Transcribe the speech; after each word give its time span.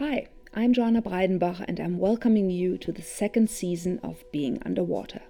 Hi, 0.00 0.28
I'm 0.54 0.72
Joanna 0.72 1.02
Breidenbach 1.02 1.62
and 1.68 1.78
I'm 1.78 1.98
welcoming 1.98 2.48
you 2.48 2.78
to 2.78 2.90
the 2.90 3.02
second 3.02 3.50
season 3.50 4.00
of 4.02 4.24
Being 4.32 4.58
Underwater. 4.64 5.20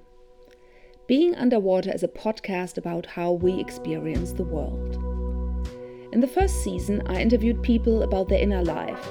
Being 1.08 1.34
Underwater 1.34 1.92
is 1.92 2.04
a 2.04 2.08
podcast 2.08 2.78
about 2.78 3.04
how 3.04 3.32
we 3.32 3.58
experience 3.58 4.32
the 4.32 4.44
world. 4.44 4.94
In 6.12 6.20
the 6.20 6.28
first 6.28 6.62
season, 6.62 7.02
I 7.06 7.20
interviewed 7.20 7.64
people 7.64 8.04
about 8.04 8.28
their 8.28 8.38
inner 8.38 8.62
life 8.62 9.04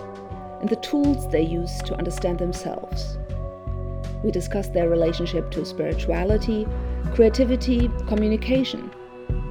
and 0.61 0.69
the 0.69 0.77
tools 0.77 1.29
they 1.29 1.43
use 1.43 1.77
to 1.79 1.95
understand 1.95 2.39
themselves. 2.39 3.17
We 4.23 4.31
discussed 4.31 4.71
their 4.71 4.87
relationship 4.87 5.51
to 5.51 5.65
spirituality, 5.65 6.65
creativity, 7.13 7.91
communication, 8.07 8.89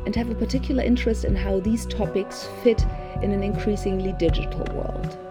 and 0.06 0.16
have 0.16 0.30
a 0.30 0.34
particular 0.34 0.82
interest 0.82 1.26
in 1.26 1.36
how 1.36 1.60
these 1.60 1.84
topics 1.84 2.48
fit 2.64 2.82
in 3.22 3.32
an 3.32 3.42
increasingly 3.42 4.14
digital 4.14 4.64
world. 4.74 5.27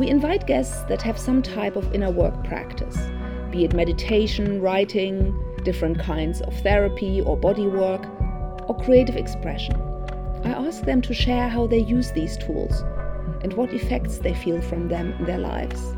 We 0.00 0.08
invite 0.08 0.46
guests 0.46 0.82
that 0.84 1.02
have 1.02 1.18
some 1.18 1.42
type 1.42 1.76
of 1.76 1.92
inner 1.94 2.10
work 2.10 2.42
practice, 2.42 2.96
be 3.50 3.66
it 3.66 3.74
meditation, 3.74 4.62
writing, 4.62 5.38
different 5.62 5.98
kinds 5.98 6.40
of 6.40 6.58
therapy 6.60 7.20
or 7.20 7.36
body 7.36 7.66
work, 7.66 8.06
or 8.66 8.78
creative 8.82 9.16
expression. 9.16 9.76
I 10.42 10.52
ask 10.52 10.84
them 10.84 11.02
to 11.02 11.12
share 11.12 11.50
how 11.50 11.66
they 11.66 11.80
use 11.80 12.12
these 12.12 12.38
tools 12.38 12.80
and 13.42 13.52
what 13.52 13.74
effects 13.74 14.16
they 14.16 14.32
feel 14.32 14.62
from 14.62 14.88
them 14.88 15.12
in 15.18 15.26
their 15.26 15.36
lives. 15.36 15.94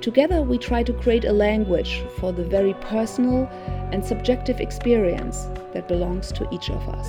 Together, 0.00 0.42
we 0.42 0.56
try 0.56 0.84
to 0.84 0.92
create 0.92 1.24
a 1.24 1.32
language 1.32 2.04
for 2.20 2.30
the 2.32 2.44
very 2.44 2.74
personal 2.74 3.48
and 3.90 4.04
subjective 4.04 4.60
experience 4.60 5.48
that 5.72 5.88
belongs 5.88 6.30
to 6.30 6.46
each 6.52 6.70
of 6.70 6.88
us. 6.88 7.08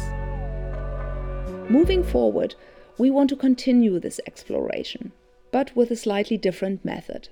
Moving 1.70 2.04
forward, 2.04 2.56
we 2.98 3.12
want 3.12 3.30
to 3.30 3.36
continue 3.36 4.00
this 4.00 4.20
exploration 4.26 5.12
but 5.52 5.76
with 5.76 5.92
a 5.92 5.96
slightly 5.96 6.38
different 6.38 6.84
method. 6.84 7.30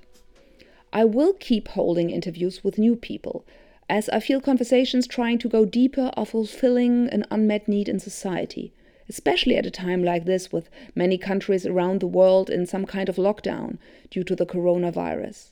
I 0.92 1.06
will 1.06 1.34
keep 1.34 1.70
holding 1.70 2.10
interviews 2.10 2.64
with 2.64 2.78
new 2.78 2.96
people, 2.96 3.46
as 3.90 4.10
I 4.10 4.20
feel 4.20 4.42
conversations 4.42 5.08
trying 5.08 5.40
to 5.40 5.50
go 5.50 5.66
deeper 5.66 6.12
are 6.16 6.26
fulfilling 6.26 7.10
an 7.10 7.26
unmet 7.32 7.68
need 7.68 7.90
in 7.90 8.00
society, 8.00 8.74
especially 9.08 9.56
at 9.56 9.66
a 9.66 9.72
time 9.72 10.04
like 10.04 10.26
this 10.26 10.52
with 10.52 10.70
many 10.94 11.18
countries 11.18 11.66
around 11.66 12.00
the 12.00 12.08
world 12.08 12.50
in 12.50 12.66
some 12.66 12.86
kind 12.86 13.10
of 13.10 13.16
lockdown 13.16 13.78
due 14.12 14.24
to 14.24 14.36
the 14.36 14.46
coronavirus. 14.46 15.50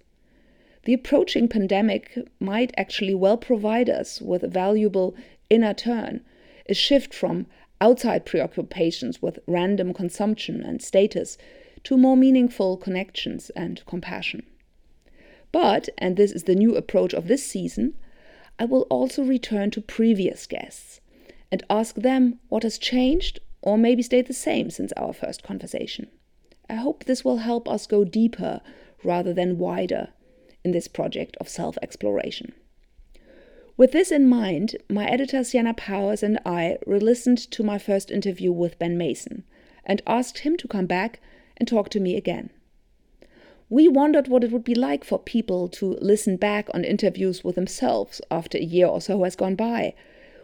The 0.86 0.94
approaching 0.94 1.48
pandemic 1.48 2.18
might 2.40 2.74
actually 2.78 3.16
well 3.16 3.38
provide 3.38 3.90
us 3.90 4.22
with 4.22 4.44
a 4.44 4.48
valuable 4.48 5.16
inner 5.50 5.74
turn, 5.74 6.22
a 6.70 6.74
shift 6.74 7.14
from 7.14 7.48
outside 7.82 8.26
preoccupations 8.26 9.22
with 9.22 9.40
random 9.48 9.94
consumption 9.94 10.62
and 10.62 10.82
status 10.82 11.38
to 11.88 11.96
more 11.96 12.18
meaningful 12.18 12.76
connections 12.76 13.50
and 13.52 13.82
compassion. 13.86 14.46
But, 15.54 15.88
and 15.98 16.18
this 16.18 16.34
is 16.34 16.44
the 16.44 16.54
new 16.54 16.76
approach 16.76 17.14
of 17.14 17.30
this 17.30 17.48
season, 17.48 17.94
I 18.60 18.66
will 18.66 18.82
also 18.90 19.24
return 19.24 19.72
to 19.72 19.80
previous 19.80 20.48
guests 20.48 21.00
and 21.50 21.64
ask 21.70 21.96
them 21.96 22.40
what 22.50 22.64
has 22.64 22.78
changed 22.78 23.40
or 23.62 23.78
maybe 23.78 24.04
stayed 24.04 24.28
the 24.28 24.34
same 24.34 24.70
since 24.70 24.92
our 24.98 25.14
first 25.14 25.44
conversation. 25.44 26.10
I 26.70 26.74
hope 26.74 27.06
this 27.06 27.24
will 27.24 27.38
help 27.38 27.70
us 27.70 27.88
go 27.88 28.04
deeper 28.04 28.60
rather 29.02 29.34
than 29.34 29.58
wider 29.58 30.10
in 30.66 30.72
this 30.72 30.90
project 30.90 31.38
of 31.40 31.48
self 31.48 31.78
exploration. 31.82 32.52
With 33.78 33.94
this 33.94 34.12
in 34.12 34.28
mind, 34.28 34.76
my 34.90 35.06
editor 35.06 35.42
Sienna 35.42 35.74
Powers 35.74 36.22
and 36.22 36.38
I 36.46 36.80
re 36.86 37.00
listened 37.00 37.38
to 37.52 37.64
my 37.64 37.78
first 37.78 38.12
interview 38.12 38.52
with 38.52 38.78
Ben 38.78 38.98
Mason 38.98 39.46
and 39.86 40.02
asked 40.06 40.40
him 40.40 40.58
to 40.58 40.68
come 40.68 40.86
back 40.86 41.22
and 41.58 41.68
talk 41.68 41.90
to 41.90 42.00
me 42.00 42.16
again. 42.16 42.50
We 43.70 43.90
wondered 43.90 44.30
what 44.30 44.46
it 44.46 44.52
would 44.52 44.64
be 44.64 44.76
like 44.76 45.04
for 45.04 45.20
people 45.20 45.68
to 45.70 45.98
listen 46.02 46.38
back 46.38 46.70
on 46.74 46.86
interviews 46.86 47.44
with 47.44 47.56
themselves 47.56 48.22
after 48.32 48.58
a 48.58 48.64
year 48.64 48.88
or 48.88 49.02
so 49.02 49.24
has 49.24 49.36
gone 49.36 49.56
by. 49.56 49.94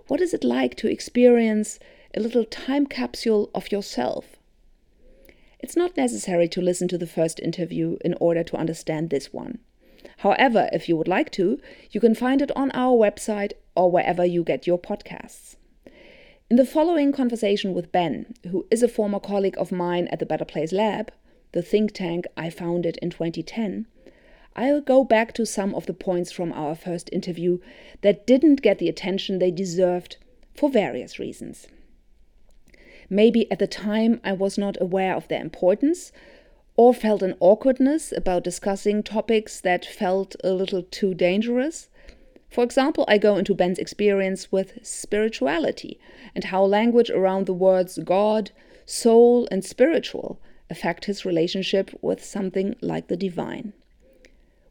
What 0.08 0.20
is 0.20 0.34
it 0.34 0.44
like 0.44 0.76
to 0.78 0.92
experience 0.92 1.80
a 2.14 2.20
little 2.20 2.44
time 2.44 2.86
capsule 2.86 3.50
of 3.56 3.72
yourself? 3.72 4.36
It's 5.60 5.78
not 5.78 5.96
necessary 5.96 6.50
to 6.50 6.62
listen 6.62 6.90
to 6.90 6.98
the 6.98 7.08
first 7.08 7.40
interview 7.40 7.98
in 8.04 8.16
order 8.20 8.44
to 8.44 8.58
understand 8.58 9.10
this 9.10 9.32
one. 9.32 9.60
However, 10.18 10.70
if 10.74 10.90
you 10.90 10.98
would 10.98 11.08
like 11.08 11.32
to, 11.32 11.62
you 11.92 12.02
can 12.02 12.16
find 12.16 12.42
it 12.42 12.52
on 12.58 12.72
our 12.72 12.98
website 12.98 13.54
or 13.74 13.90
wherever 13.90 14.26
you 14.26 14.44
get 14.44 14.68
your 14.68 14.78
podcasts. 14.78 15.56
In 16.54 16.58
the 16.58 16.68
following 16.68 17.12
conversation 17.12 17.74
with 17.74 17.92
Ben, 17.92 18.36
who 18.52 18.68
is 18.70 18.84
a 18.84 18.88
former 18.88 19.20
colleague 19.20 19.58
of 19.58 19.72
mine 19.72 20.08
at 20.10 20.20
the 20.20 20.26
Better 20.28 20.46
Place 20.46 20.72
Lab, 20.72 21.12
the 21.52 21.64
think 21.64 21.94
tank 21.94 22.28
I 22.38 22.52
founded 22.52 23.00
in 23.02 23.10
2010, 23.10 23.88
I'll 24.56 24.80
go 24.80 25.04
back 25.04 25.34
to 25.34 25.48
some 25.48 25.74
of 25.74 25.88
the 25.88 25.96
points 25.96 26.32
from 26.32 26.54
our 26.54 26.76
first 26.76 27.10
interview 27.12 27.58
that 28.02 28.28
didn't 28.28 28.62
get 28.62 28.78
the 28.78 28.88
attention 28.88 29.40
they 29.40 29.50
deserved 29.50 30.18
for 30.54 30.70
various 30.70 31.18
reasons. 31.18 31.68
Maybe 33.10 33.52
at 33.52 33.58
the 33.58 33.66
time 33.66 34.22
I 34.24 34.34
was 34.34 34.56
not 34.56 34.80
aware 34.80 35.16
of 35.16 35.28
their 35.30 35.42
importance 35.42 36.12
or 36.76 36.94
felt 36.94 37.24
an 37.24 37.34
awkwardness 37.40 38.14
about 38.16 38.44
discussing 38.44 39.02
topics 39.02 39.60
that 39.62 39.88
felt 39.88 40.36
a 40.44 40.52
little 40.52 40.84
too 40.84 41.16
dangerous. 41.16 41.90
For 42.54 42.64
example, 42.64 43.04
I 43.08 43.18
go 43.18 43.36
into 43.38 43.56
Ben's 43.56 43.80
experience 43.80 44.52
with 44.52 44.78
spirituality 44.86 46.00
and 46.36 46.44
how 46.44 46.64
language 46.64 47.10
around 47.10 47.48
the 47.48 47.54
words 47.54 47.98
God, 48.04 48.52
soul, 48.86 49.48
and 49.50 49.66
spiritual 49.66 50.40
affect 50.70 51.06
his 51.06 51.26
relationship 51.26 51.90
with 52.04 52.24
something 52.24 52.76
like 52.80 53.08
the 53.08 53.18
divine. 53.18 53.74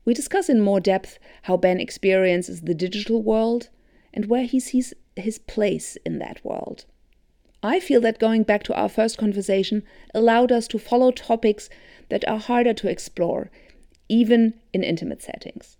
We 0.04 0.14
discuss 0.14 0.48
in 0.48 0.60
more 0.60 0.78
depth 0.78 1.18
how 1.42 1.56
Ben 1.56 1.80
experiences 1.80 2.60
the 2.60 2.74
digital 2.74 3.20
world 3.20 3.68
and 4.14 4.26
where 4.26 4.44
he 4.44 4.60
sees 4.60 4.94
his 5.16 5.40
place 5.40 5.96
in 6.06 6.20
that 6.20 6.44
world. 6.44 6.84
I 7.64 7.80
feel 7.80 8.00
that 8.02 8.20
going 8.20 8.44
back 8.44 8.62
to 8.64 8.74
our 8.74 8.88
first 8.88 9.18
conversation 9.18 9.82
allowed 10.14 10.52
us 10.52 10.68
to 10.68 10.78
follow 10.78 11.10
topics 11.10 11.68
that 12.10 12.26
are 12.28 12.38
harder 12.38 12.74
to 12.74 12.88
explore, 12.88 13.50
even 14.08 14.54
in 14.72 14.84
intimate 14.84 15.20
settings. 15.20 15.78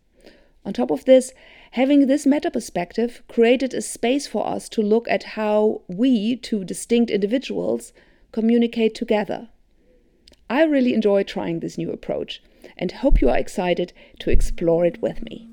On 0.64 0.72
top 0.72 0.90
of 0.90 1.04
this, 1.04 1.32
having 1.72 2.06
this 2.06 2.24
meta 2.24 2.50
perspective 2.50 3.22
created 3.28 3.74
a 3.74 3.82
space 3.82 4.26
for 4.26 4.46
us 4.46 4.68
to 4.70 4.82
look 4.82 5.08
at 5.08 5.34
how 5.34 5.82
we, 5.88 6.36
two 6.36 6.64
distinct 6.64 7.10
individuals, 7.10 7.92
communicate 8.30 8.94
together. 8.94 9.48
I 10.48 10.64
really 10.64 10.94
enjoy 10.94 11.24
trying 11.24 11.60
this 11.60 11.78
new 11.78 11.90
approach 11.90 12.42
and 12.76 12.92
hope 12.92 13.20
you 13.20 13.28
are 13.28 13.38
excited 13.38 13.92
to 14.20 14.30
explore 14.30 14.84
it 14.84 15.02
with 15.02 15.22
me. 15.22 15.48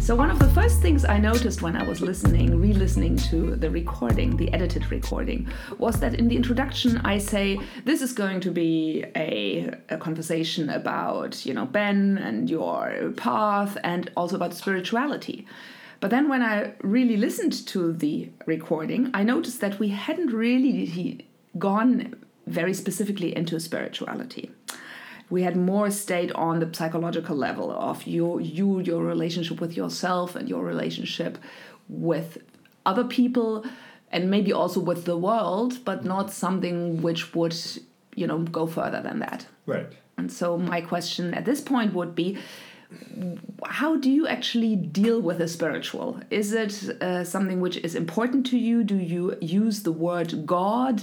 So, 0.00 0.16
one 0.16 0.30
of 0.30 0.38
the 0.38 0.48
first 0.48 0.80
things 0.80 1.04
I 1.04 1.18
noticed 1.18 1.60
when 1.60 1.76
I 1.76 1.82
was 1.82 2.00
listening, 2.00 2.58
re 2.58 2.72
listening 2.72 3.16
to 3.28 3.54
the 3.54 3.70
recording, 3.70 4.34
the 4.34 4.52
edited 4.54 4.90
recording, 4.90 5.46
was 5.76 6.00
that 6.00 6.14
in 6.14 6.26
the 6.26 6.36
introduction 6.36 6.96
I 7.04 7.18
say, 7.18 7.60
This 7.84 8.00
is 8.00 8.14
going 8.14 8.40
to 8.40 8.50
be 8.50 9.04
a, 9.14 9.74
a 9.90 9.98
conversation 9.98 10.70
about, 10.70 11.44
you 11.44 11.52
know, 11.52 11.66
Ben 11.66 12.16
and 12.16 12.48
your 12.48 13.12
path 13.18 13.76
and 13.84 14.10
also 14.16 14.36
about 14.36 14.54
spirituality. 14.54 15.46
But 16.00 16.10
then 16.10 16.30
when 16.30 16.42
I 16.42 16.72
really 16.80 17.18
listened 17.18 17.52
to 17.68 17.92
the 17.92 18.30
recording, 18.46 19.10
I 19.12 19.22
noticed 19.22 19.60
that 19.60 19.78
we 19.78 19.90
hadn't 19.90 20.32
really 20.32 21.26
gone 21.58 22.16
very 22.46 22.72
specifically 22.72 23.36
into 23.36 23.60
spirituality 23.60 24.50
we 25.30 25.42
had 25.42 25.56
more 25.56 25.90
stayed 25.90 26.32
on 26.32 26.58
the 26.58 26.68
psychological 26.72 27.36
level 27.36 27.70
of 27.70 28.06
your 28.06 28.40
you 28.40 28.80
your 28.80 29.02
relationship 29.02 29.60
with 29.60 29.76
yourself 29.76 30.36
and 30.36 30.48
your 30.48 30.64
relationship 30.64 31.38
with 31.88 32.38
other 32.84 33.04
people 33.04 33.64
and 34.12 34.30
maybe 34.30 34.52
also 34.52 34.80
with 34.80 35.04
the 35.04 35.16
world 35.16 35.84
but 35.84 36.00
mm-hmm. 36.00 36.08
not 36.08 36.30
something 36.30 37.00
which 37.00 37.34
would 37.34 37.56
you 38.14 38.26
know 38.26 38.38
go 38.38 38.66
further 38.66 39.00
than 39.00 39.20
that. 39.20 39.46
Right. 39.66 39.86
And 40.18 40.30
so 40.30 40.58
my 40.58 40.82
question 40.82 41.32
at 41.32 41.44
this 41.46 41.60
point 41.62 41.94
would 41.94 42.14
be 42.14 42.38
how 43.66 43.96
do 43.96 44.10
you 44.10 44.26
actually 44.26 44.76
deal 44.76 45.20
with 45.20 45.38
the 45.38 45.48
spiritual? 45.48 46.20
Is 46.30 46.52
it 46.52 47.02
uh, 47.02 47.24
something 47.24 47.60
which 47.60 47.76
is 47.78 47.94
important 47.94 48.46
to 48.46 48.58
you? 48.58 48.82
Do 48.84 48.96
you 48.96 49.36
use 49.40 49.82
the 49.82 49.92
word 49.92 50.46
God? 50.46 51.02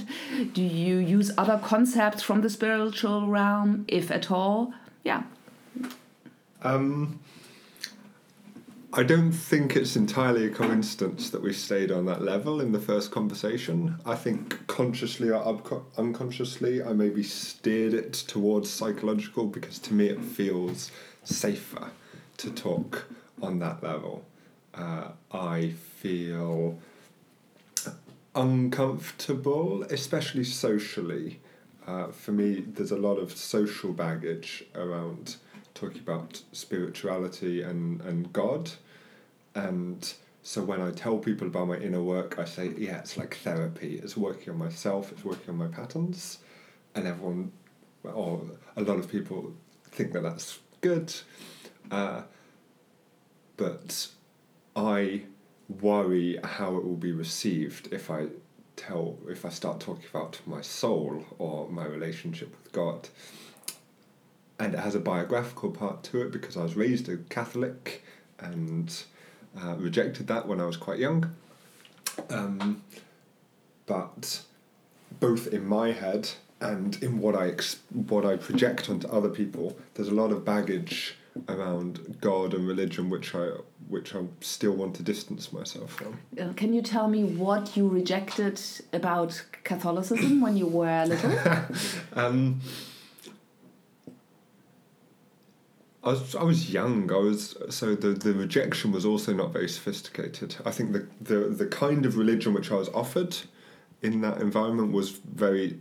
Do 0.54 0.62
you 0.62 0.98
use 0.98 1.31
other 1.38 1.60
concepts 1.63 2.24
from 2.24 2.42
the 2.42 2.50
spiritual 2.50 3.28
realm, 3.28 3.86
if 3.88 4.12
at 4.12 4.31
all? 4.31 4.74
Yeah. 5.04 5.24
Um, 6.63 7.19
I 8.94 9.04
don't 9.04 9.31
think 9.31 9.75
it's 9.75 9.95
entirely 9.95 10.45
a 10.45 10.50
coincidence 10.50 11.30
that 11.30 11.42
we 11.42 11.54
stayed 11.54 11.92
on 11.92 12.06
that 12.06 12.22
level 12.22 12.62
in 12.62 12.72
the 12.72 12.80
first 12.80 13.12
conversation. 13.12 13.95
I 14.06 14.16
think 14.16 14.66
consciously 14.68 15.30
or 15.30 15.83
unconsciously, 15.98 16.81
I 16.81 16.94
maybe 16.94 17.22
steered 17.22 17.94
it 17.94 18.13
towards 18.13 18.69
psychological 18.69 19.45
because 19.45 19.78
to 19.80 19.94
me 19.94 20.07
it 20.07 20.22
feels 20.22 20.92
safer 21.27 21.91
to 22.38 22.51
talk 22.51 23.06
on 23.41 23.59
that 23.59 23.83
level. 23.83 24.25
Uh, 24.74 25.09
I 25.31 25.74
feel 26.00 26.77
uncomfortable, 28.35 29.83
especially 29.83 30.44
socially. 30.44 31.39
Uh, 31.85 32.07
for 32.07 32.31
me, 32.31 32.59
there's 32.59 32.91
a 32.91 32.97
lot 32.97 33.15
of 33.15 33.35
social 33.35 33.91
baggage 33.94 34.63
around 34.75 35.38
talking 35.74 36.00
about 36.00 36.41
spirituality 36.51 37.62
and, 37.62 38.01
and 38.01 38.31
God. 38.33 38.71
And 39.56 40.13
so 40.44 40.63
when 40.63 40.81
I 40.81 40.91
tell 40.91 41.18
people 41.18 41.47
about 41.47 41.68
my 41.68 41.77
inner 41.77 42.01
work, 42.01 42.38
I 42.38 42.45
say, 42.45 42.73
yeah, 42.77 43.00
it's 43.00 43.18
like 43.18 43.38
therapy. 43.38 44.00
It's 44.03 44.15
working 44.15 44.53
on 44.53 44.59
myself, 44.59 45.12
it's 45.12 45.25
working 45.25 45.50
on 45.50 45.57
my 45.57 45.68
patterns. 45.68 46.39
And 46.95 47.07
everyone, 47.07 47.51
or 48.03 48.41
a 48.75 48.81
lot 48.81 48.97
of 48.97 49.09
people 49.09 49.53
think 49.91 50.13
that 50.13 50.23
that's 50.23 50.59
good. 50.81 51.13
Uh, 51.89 52.24
but 53.56 54.09
I 54.75 55.24
worry 55.81 56.39
how 56.44 56.77
it 56.77 56.85
will 56.85 56.95
be 56.95 57.12
received 57.12 57.91
if 57.91 58.09
I 58.09 58.27
tell 58.75 59.18
if 59.27 59.44
I 59.44 59.50
start 59.50 59.79
talking 59.79 60.06
about 60.09 60.39
my 60.45 60.62
soul 60.62 61.25
or 61.39 61.68
my 61.69 61.85
relationship 61.85 62.56
with 62.63 62.71
God. 62.71 63.09
And 64.59 64.74
it 64.74 64.79
has 64.79 64.95
a 64.95 65.00
biographical 65.00 65.71
part 65.71 66.03
to 66.06 66.21
it 66.21 66.31
because 66.31 66.57
I 66.57 66.63
was 66.63 66.75
raised 66.75 67.09
a 67.09 67.18
Catholic 67.18 68.03
and 68.39 69.03
uh, 69.59 69.75
rejected 69.75 70.27
that 70.27 70.47
when 70.47 70.62
I 70.62 70.65
was 70.65 70.77
quite 70.77 71.00
young. 71.00 71.35
Um, 72.30 72.83
but 73.85 74.41
both 75.19 75.47
in 75.47 75.65
my 75.65 75.91
head 75.91 76.30
and 76.62 77.01
in 77.04 77.19
what 77.19 77.36
I 77.36 77.50
ex- 77.50 77.81
what 77.92 78.25
I 78.25 78.38
project 78.38 78.89
onto 78.89 79.07
other 79.07 79.30
people, 79.30 79.77
there's 79.94 80.07
a 80.07 80.13
lot 80.13 80.31
of 80.31 80.44
baggage 80.44 81.15
around 81.50 82.18
God 82.19 82.54
and 82.54 82.68
religion 82.68 83.09
which 83.09 83.36
I 83.36 83.50
which 83.88 84.13
I 84.15 84.24
still 84.42 84.74
want 84.74 84.95
to 84.95 85.04
distance 85.04 85.54
myself 85.54 85.94
from. 85.94 86.19
Uh, 86.39 86.51
can 86.54 86.74
you 86.74 86.81
tell 86.81 87.07
me 87.07 87.24
what 87.24 87.77
you 87.77 87.88
rejected 87.88 88.59
about 88.92 89.44
Catholicism 89.63 90.42
when 90.42 90.57
you 90.57 90.68
were 90.68 91.06
little? 91.06 91.38
um, 92.13 92.59
I 96.04 96.09
was 96.09 96.36
I 96.36 96.44
was 96.44 96.74
young. 96.74 97.12
I 97.12 97.18
was 97.18 97.56
so 97.69 97.95
the, 97.95 98.09
the 98.09 98.33
rejection 98.33 98.92
was 98.92 99.06
also 99.06 99.33
not 99.33 99.54
very 99.54 99.69
sophisticated. 99.69 100.56
I 100.65 100.71
think 100.71 100.94
the, 100.94 101.07
the 101.21 101.50
the 101.50 101.68
kind 101.68 102.06
of 102.06 102.18
religion 102.18 102.54
which 102.54 102.71
I 102.71 102.75
was 102.75 102.89
offered 102.89 103.38
in 104.01 104.21
that 104.21 104.42
environment 104.42 104.92
was 104.92 105.12
very 105.12 105.80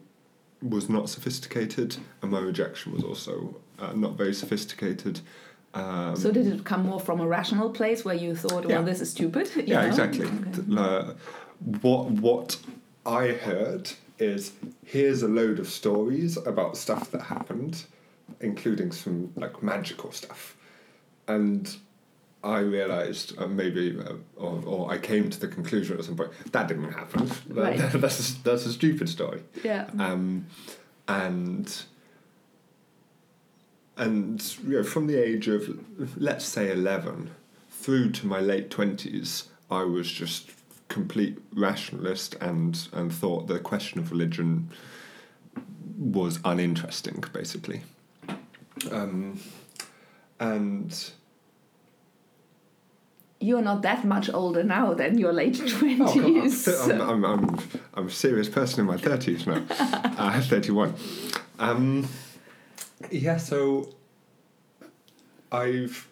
was 0.62 0.88
not 0.88 1.08
sophisticated, 1.08 1.96
and 2.22 2.30
my 2.30 2.40
rejection 2.40 2.92
was 2.92 3.02
also 3.02 3.56
uh, 3.78 3.92
not 3.92 4.16
very 4.16 4.34
sophisticated. 4.34 5.20
Um, 5.74 6.16
so 6.16 6.32
did 6.32 6.46
it 6.46 6.64
come 6.64 6.86
more 6.86 7.00
from 7.00 7.20
a 7.20 7.26
rational 7.26 7.70
place 7.70 8.04
where 8.04 8.14
you 8.14 8.34
thought, 8.34 8.64
well, 8.64 8.78
yeah. 8.78 8.82
this 8.82 9.00
is 9.00 9.10
stupid? 9.10 9.50
yeah, 9.56 9.82
know? 9.82 9.86
exactly. 9.86 10.26
Okay. 10.26 10.62
Uh, 10.76 11.12
what 11.80 12.10
what 12.10 12.58
I 13.04 13.28
heard 13.28 13.90
is 14.18 14.52
here's 14.84 15.22
a 15.22 15.28
load 15.28 15.58
of 15.58 15.68
stories 15.68 16.36
about 16.38 16.76
stuff 16.76 17.10
that 17.10 17.22
happened, 17.22 17.84
including 18.40 18.92
some 18.92 19.32
like 19.36 19.62
magical 19.62 20.12
stuff, 20.12 20.56
and 21.28 21.76
I 22.44 22.58
realised 22.58 23.38
uh, 23.38 23.46
maybe, 23.46 23.98
uh, 23.98 24.12
or, 24.36 24.62
or 24.64 24.90
I 24.90 24.98
came 24.98 25.30
to 25.30 25.40
the 25.40 25.48
conclusion 25.48 25.98
at 25.98 26.04
some 26.04 26.16
point 26.16 26.30
that 26.52 26.68
didn't 26.68 26.92
happen. 26.92 27.30
Right. 27.48 27.76
that's 27.92 28.30
a, 28.30 28.42
that's 28.42 28.66
a 28.66 28.72
stupid 28.72 29.08
story. 29.08 29.42
Yeah. 29.64 29.88
Um, 29.98 30.46
and 31.08 31.84
and 33.96 34.56
you 34.66 34.78
know, 34.78 34.84
from 34.84 35.06
the 35.06 35.16
age 35.16 35.48
of 35.48 35.80
let's 36.16 36.44
say 36.44 36.70
11 36.70 37.30
through 37.70 38.10
to 38.12 38.26
my 38.26 38.40
late 38.40 38.68
20s 38.70 39.44
i 39.70 39.82
was 39.82 40.10
just 40.10 40.50
complete 40.88 41.38
rationalist 41.54 42.34
and 42.40 42.88
and 42.92 43.12
thought 43.12 43.46
the 43.46 43.58
question 43.58 43.98
of 43.98 44.10
religion 44.10 44.68
was 45.98 46.38
uninteresting 46.44 47.24
basically 47.32 47.82
um, 48.90 49.40
and 50.38 51.12
you're 53.40 53.62
not 53.62 53.82
that 53.82 54.04
much 54.04 54.30
older 54.32 54.62
now 54.62 54.94
than 54.94 55.18
your 55.18 55.32
late 55.32 55.54
20s. 55.54 56.68
Oh, 56.68 56.92
I'm, 57.10 57.24
I'm, 57.24 57.24
I'm, 57.24 57.58
I'm, 57.94 58.06
a 58.06 58.10
serious 58.10 58.48
person 58.48 58.80
in 58.80 58.86
my 58.86 58.96
30s 58.96 59.46
now. 59.46 59.62
uh, 60.18 60.40
31. 60.40 60.94
Um, 61.58 62.08
yeah, 63.10 63.36
so 63.36 63.94
I've 65.52 66.08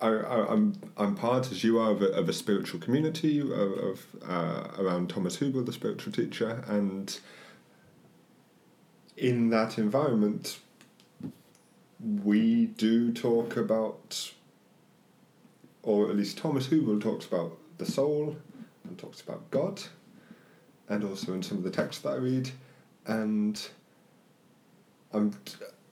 I, 0.00 0.52
am 0.52 0.74
I'm 0.96 1.14
part 1.14 1.50
as 1.50 1.64
you 1.64 1.78
are 1.78 1.92
of 1.92 2.02
a, 2.02 2.08
of 2.08 2.28
a 2.28 2.32
spiritual 2.32 2.80
community 2.80 3.40
of, 3.40 3.50
of 3.50 4.06
uh, 4.28 4.68
around 4.78 5.08
Thomas 5.08 5.38
Hübl, 5.38 5.64
the 5.64 5.72
spiritual 5.72 6.12
teacher, 6.12 6.62
and 6.68 7.18
in 9.16 9.50
that 9.50 9.78
environment, 9.78 10.58
we 12.00 12.66
do 12.66 13.12
talk 13.12 13.56
about, 13.56 14.32
or 15.84 16.08
at 16.10 16.16
least 16.16 16.38
Thomas 16.38 16.68
Hübl 16.68 17.00
talks 17.00 17.26
about 17.26 17.56
the 17.78 17.86
soul 17.86 18.36
and 18.84 18.98
talks 18.98 19.20
about 19.20 19.50
God, 19.50 19.82
and 20.88 21.04
also 21.04 21.34
in 21.34 21.42
some 21.42 21.58
of 21.58 21.64
the 21.64 21.70
texts 21.70 22.02
that 22.02 22.10
I 22.10 22.16
read, 22.16 22.50
and 23.06 23.60
I'm 25.12 25.38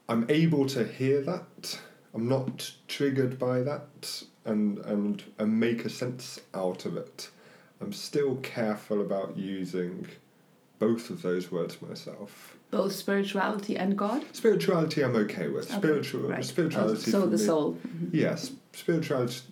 I'm 0.09 0.27
able 0.29 0.67
to 0.67 0.85
hear 0.85 1.21
that. 1.23 1.79
I'm 2.15 2.29
not 2.29 2.73
triggered 2.89 3.39
by 3.39 3.61
that 3.63 4.23
and 4.45 4.79
and 4.79 5.23
and 5.39 5.61
make 5.61 5.85
a 5.85 5.91
sense 5.91 6.41
out 6.55 6.85
of 6.85 6.97
it. 6.97 7.31
I'm 7.81 7.93
still 7.93 8.37
careful 8.37 9.01
about 9.01 9.37
using 9.37 10.07
both 10.79 11.11
of 11.11 11.23
those 11.23 11.51
words 11.51 11.81
myself. 11.83 12.57
Both 12.71 12.93
spirituality 12.93 13.77
and 13.77 13.97
God. 13.97 14.25
Spirituality, 14.33 15.05
I'm 15.05 15.15
okay 15.17 15.49
with. 15.49 15.71
Okay. 15.71 15.79
Spiritual 15.79 16.29
right. 16.29 16.45
spirituality. 16.45 17.11
So 17.11 17.27
the 17.27 17.37
me, 17.37 17.45
soul. 17.45 17.79
Mm-hmm. 17.87 18.17
Yes, 18.17 18.53
spirituality 18.73 19.43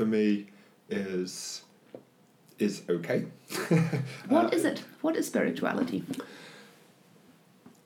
for 0.00 0.06
me 0.06 0.46
is 0.88 1.62
is 2.58 2.82
okay. 2.88 3.26
what 4.28 4.46
uh, 4.46 4.56
is 4.56 4.64
it? 4.64 4.82
What 5.02 5.14
is 5.14 5.26
spirituality? 5.26 6.04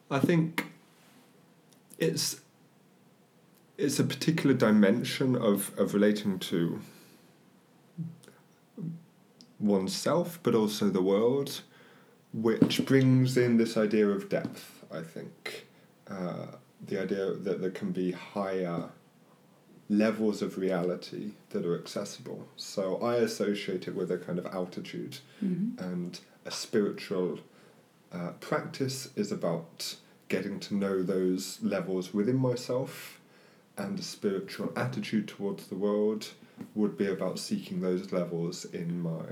I 0.08 0.20
think 0.20 0.66
it's 1.98 2.40
it's 3.78 3.98
a 3.98 4.04
particular 4.04 4.54
dimension 4.54 5.34
of, 5.34 5.76
of 5.76 5.92
relating 5.92 6.38
to 6.50 6.80
oneself 9.58 10.38
but 10.44 10.54
also 10.54 10.90
the 10.90 11.02
world 11.02 11.62
which 12.32 12.86
brings 12.86 13.36
in 13.36 13.56
this 13.56 13.76
idea 13.76 14.06
of 14.06 14.28
depth 14.28 14.84
i 14.92 15.00
think 15.00 15.66
uh, 16.10 16.46
the 16.88 17.00
idea 17.00 17.32
that 17.32 17.60
there 17.60 17.70
can 17.70 17.92
be 17.92 18.10
higher 18.10 18.90
levels 19.88 20.40
of 20.40 20.56
reality 20.56 21.32
that 21.50 21.66
are 21.66 21.78
accessible 21.78 22.46
so 22.56 22.96
i 23.02 23.16
associate 23.16 23.86
it 23.86 23.94
with 23.94 24.10
a 24.10 24.18
kind 24.18 24.38
of 24.38 24.46
altitude 24.46 25.18
mm-hmm. 25.42 25.82
and 25.82 26.20
a 26.46 26.50
spiritual 26.50 27.38
uh, 28.12 28.30
practice 28.40 29.08
is 29.16 29.32
about 29.32 29.96
getting 30.28 30.60
to 30.60 30.74
know 30.74 31.02
those 31.02 31.58
levels 31.62 32.14
within 32.14 32.36
myself, 32.36 33.20
and 33.76 33.98
a 33.98 34.02
spiritual 34.02 34.72
attitude 34.76 35.28
towards 35.28 35.66
the 35.66 35.74
world 35.74 36.30
would 36.74 36.96
be 36.96 37.06
about 37.06 37.38
seeking 37.38 37.80
those 37.80 38.12
levels 38.12 38.64
in 38.66 39.02
my 39.02 39.24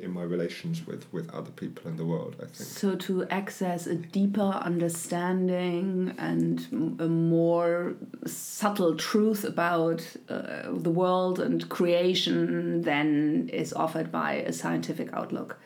in 0.00 0.10
my 0.12 0.22
relations 0.22 0.86
with 0.86 1.12
with 1.12 1.28
other 1.34 1.50
people 1.50 1.90
in 1.90 1.96
the 1.96 2.04
world 2.04 2.36
i 2.38 2.44
think. 2.44 2.54
So 2.54 2.94
to 2.96 3.26
access 3.28 3.86
a 3.86 3.94
deeper 3.94 4.52
understanding 4.70 6.14
and 6.18 6.96
a 7.00 7.08
more 7.08 7.94
subtle 8.26 8.96
truth 8.96 9.44
about 9.44 10.00
uh, 10.28 10.62
the 10.70 10.90
world 10.90 11.40
and 11.40 11.68
creation 11.68 12.82
than 12.82 13.48
is 13.48 13.72
offered 13.72 14.12
by 14.12 14.34
a 14.34 14.52
scientific 14.52 15.12
outlook. 15.12 15.58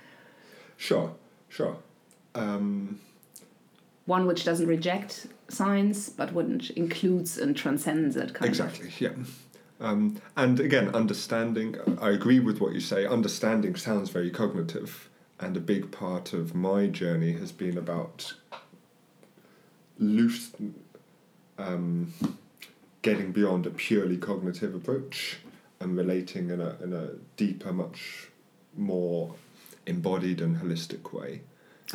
Sure 0.76 1.12
sure. 1.48 1.76
Um, 2.34 2.98
one 4.06 4.26
which 4.26 4.44
doesn't 4.44 4.66
reject 4.66 5.26
science 5.48 6.08
but 6.08 6.32
which 6.32 6.70
includes 6.70 7.36
and 7.36 7.54
transcends 7.54 8.16
it 8.16 8.32
kind 8.32 8.48
exactly 8.48 8.88
of. 8.88 9.00
yeah 9.00 9.10
um, 9.82 10.20
and 10.36 10.60
again 10.60 10.94
understanding 10.94 11.76
i 12.00 12.10
agree 12.10 12.40
with 12.40 12.60
what 12.60 12.72
you 12.72 12.80
say. 12.80 13.04
Understanding 13.06 13.76
sounds 13.76 14.10
very 14.10 14.30
cognitive 14.30 15.08
and 15.38 15.56
a 15.56 15.60
big 15.60 15.90
part 15.90 16.32
of 16.32 16.54
my 16.54 16.86
journey 16.86 17.32
has 17.32 17.50
been 17.52 17.76
about 17.76 18.34
loose 19.98 20.52
um, 21.58 22.12
getting 23.02 23.32
beyond 23.32 23.66
a 23.66 23.70
purely 23.70 24.16
cognitive 24.16 24.74
approach 24.74 25.38
and 25.80 25.96
relating 25.96 26.50
in 26.50 26.60
a, 26.60 26.76
in 26.82 26.92
a 26.92 27.10
deeper 27.36 27.72
much 27.72 28.28
more 28.76 29.34
embodied 29.86 30.40
and 30.40 30.58
holistic 30.58 31.12
way 31.12 31.40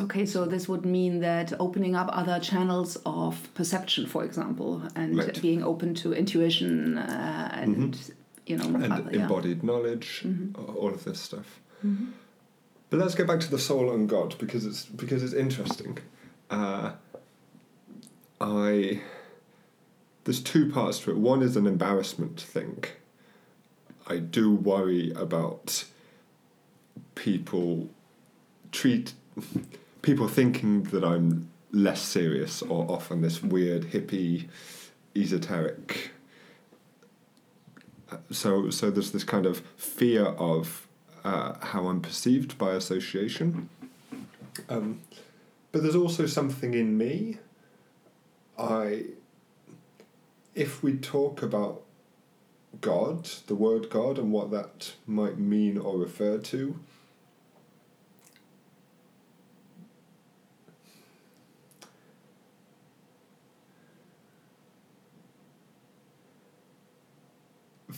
Okay, 0.00 0.26
so 0.26 0.44
this 0.44 0.68
would 0.68 0.84
mean 0.84 1.20
that 1.20 1.52
opening 1.58 1.96
up 1.96 2.08
other 2.12 2.38
channels 2.38 2.96
of 3.04 3.52
perception, 3.54 4.06
for 4.06 4.24
example, 4.24 4.82
and 4.94 5.18
right. 5.18 5.42
being 5.42 5.62
open 5.62 5.94
to 5.96 6.12
intuition 6.12 6.98
uh, 6.98 7.50
and 7.52 7.94
mm-hmm. 7.94 8.12
you 8.46 8.56
know 8.56 8.66
and 8.66 8.92
other, 8.92 9.10
embodied 9.10 9.58
yeah. 9.58 9.66
knowledge, 9.66 10.22
mm-hmm. 10.24 10.76
all 10.76 10.90
of 10.90 11.04
this 11.04 11.20
stuff. 11.20 11.60
Mm-hmm. 11.84 12.10
But 12.90 13.00
let's 13.00 13.14
get 13.14 13.26
back 13.26 13.40
to 13.40 13.50
the 13.50 13.58
soul 13.58 13.92
and 13.92 14.08
God 14.08 14.36
because 14.38 14.64
it's 14.64 14.84
because 14.84 15.22
it's 15.22 15.34
interesting. 15.34 15.98
Uh, 16.48 16.92
I 18.40 19.02
there's 20.24 20.42
two 20.42 20.70
parts 20.70 21.00
to 21.00 21.10
it. 21.10 21.16
One 21.16 21.42
is 21.42 21.56
an 21.56 21.66
embarrassment 21.66 22.40
thing. 22.40 22.84
I 24.06 24.18
do 24.18 24.54
worry 24.54 25.10
about 25.12 25.84
people 27.14 27.88
treat 28.70 29.12
people 30.02 30.28
thinking 30.28 30.84
that 30.84 31.04
I'm 31.04 31.50
less 31.70 32.00
serious 32.00 32.62
or 32.62 32.90
often 32.90 33.20
this 33.20 33.42
weird 33.42 33.82
hippie 33.92 34.48
esoteric 35.14 36.12
so 38.30 38.70
so 38.70 38.90
there's 38.90 39.12
this 39.12 39.24
kind 39.24 39.46
of 39.46 39.60
fear 39.76 40.24
of 40.24 40.86
uh, 41.24 41.54
how 41.60 41.86
I'm 41.88 42.00
perceived 42.00 42.56
by 42.58 42.72
association. 42.72 43.68
Um, 44.68 45.00
but 45.72 45.82
there's 45.82 45.96
also 45.96 46.26
something 46.26 46.74
in 46.74 46.96
me. 46.96 47.38
I, 48.58 49.04
if 50.54 50.82
we 50.82 50.96
talk 50.96 51.42
about 51.42 51.82
God, 52.80 53.28
the 53.46 53.54
word 53.54 53.90
God, 53.90 54.18
and 54.18 54.32
what 54.32 54.50
that 54.50 54.94
might 55.06 55.38
mean 55.38 55.78
or 55.78 55.98
refer 55.98 56.38
to, 56.38 56.78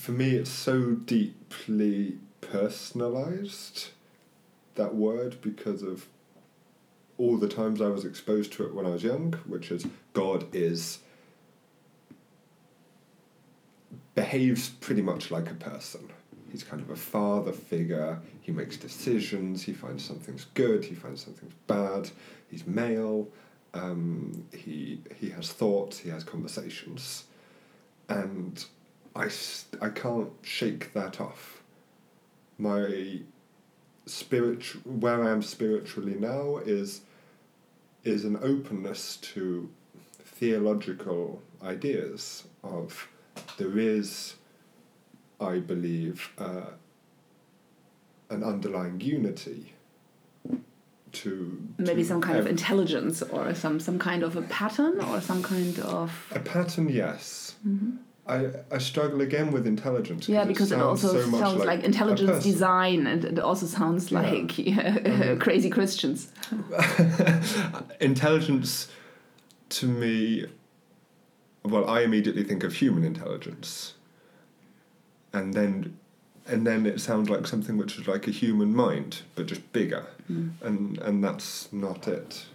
for 0.01 0.13
me, 0.13 0.31
it's 0.31 0.51
so 0.51 0.93
deeply 0.93 2.17
personalized, 2.41 3.89
that 4.75 4.95
word, 4.95 5.37
because 5.43 5.83
of 5.83 6.07
all 7.19 7.37
the 7.37 7.47
times 7.47 7.83
I 7.83 7.89
was 7.89 8.07
exposed 8.07 8.51
to 8.55 8.65
it 8.65 8.75
when 8.75 8.87
I 8.87 8.91
was 8.91 9.05
young, 9.05 9.35
which 9.47 9.71
is 9.71 9.87
God 10.15 10.47
is 10.55 11.01
behaves 14.15 14.71
pretty 14.71 15.03
much 15.03 15.31
like 15.31 15.51
a 15.51 15.55
person. 15.55 16.11
He's 16.51 16.65
kind 16.65 16.81
of 16.81 16.89
a 16.89 16.97
father 16.97 17.53
figure. 17.53 18.21
He 18.41 18.53
makes 18.53 18.79
decisions. 18.79 19.63
He 19.63 19.75
finds 19.75 20.03
something's 20.03 20.47
good. 20.55 20.83
He 20.83 20.95
finds 20.95 21.23
something's 21.23 21.55
bad. 21.67 22.11
He's 22.51 22.67
male. 22.67 23.29
Um, 23.75 24.47
he 24.51 25.03
he 25.15 25.29
has 25.29 25.53
thoughts. 25.53 25.99
He 25.99 26.09
has 26.09 26.25
conversations, 26.25 27.25
and 28.09 28.65
I, 29.15 29.29
I 29.81 29.89
can't 29.89 30.31
shake 30.43 30.93
that 30.93 31.21
off. 31.21 31.63
My 32.59 33.21
spirit, 34.07 34.65
where 34.85 35.25
I 35.25 35.31
am 35.31 35.43
spiritually 35.43 36.15
now, 36.15 36.59
is 36.59 37.03
is 38.03 38.25
an 38.25 38.39
openness 38.43 39.17
to 39.17 39.69
theological 40.25 41.43
ideas 41.63 42.45
of 42.65 43.09
there 43.59 43.79
is, 43.79 44.37
I 45.41 45.59
believe, 45.59 46.31
uh, 46.39 46.71
an 48.31 48.43
underlying 48.43 49.01
unity 49.01 49.75
to 51.13 51.69
maybe 51.77 52.03
to 52.03 52.09
some 52.09 52.21
kind 52.21 52.39
of 52.39 52.47
intelligence 52.47 53.21
or 53.21 53.55
some 53.55 53.81
some 53.81 53.99
kind 53.99 54.23
of 54.23 54.37
a 54.37 54.43
pattern 54.43 55.01
or 55.01 55.21
some 55.21 55.43
kind 55.43 55.79
of 55.81 56.33
a 56.33 56.39
pattern. 56.39 56.89
Yes, 56.89 57.57
I, 58.27 58.51
I 58.71 58.79
struggle 58.79 59.21
again 59.23 59.51
with 59.51 59.67
intelligence. 59.67 60.29
yeah 60.29 60.45
because 60.45 60.71
it, 60.71 60.77
sounds 60.77 61.05
also 61.05 61.21
so 61.21 61.39
sounds 61.39 61.65
like, 61.65 61.83
a 61.83 61.85
intelligence 61.85 62.45
design 62.45 63.07
and 63.07 63.25
it 63.25 63.39
also 63.39 63.67
sounds 63.67 64.11
Yeah. 64.13 64.21
like 64.21 64.49
mm-hmm. 64.49 65.39
crazy 65.39 65.71
christians 65.71 66.31
intelligence 68.01 68.89
to 69.71 69.87
me 69.87 70.47
well 71.65 71.89
i 71.89 72.03
immediately 72.03 72.45
think 72.45 72.63
of 72.65 72.75
human 72.75 73.05
intelligence. 73.05 73.95
And 75.33 75.55
then 75.55 75.97
and 76.47 76.67
then 76.67 76.87
it 76.87 77.01
sounds 77.01 77.31
like 77.31 77.47
something 77.47 77.77
which 77.77 77.97
is 77.99 78.09
like 78.09 78.27
a 78.27 78.33
human 78.33 78.75
mind 78.75 79.23
but 79.37 79.47
just 79.47 79.73
bigger. 79.73 80.07
Mm. 80.31 80.51
And 80.63 80.99
and 80.99 81.23
that's 81.23 81.73
not 81.73 82.09
it. 82.09 82.47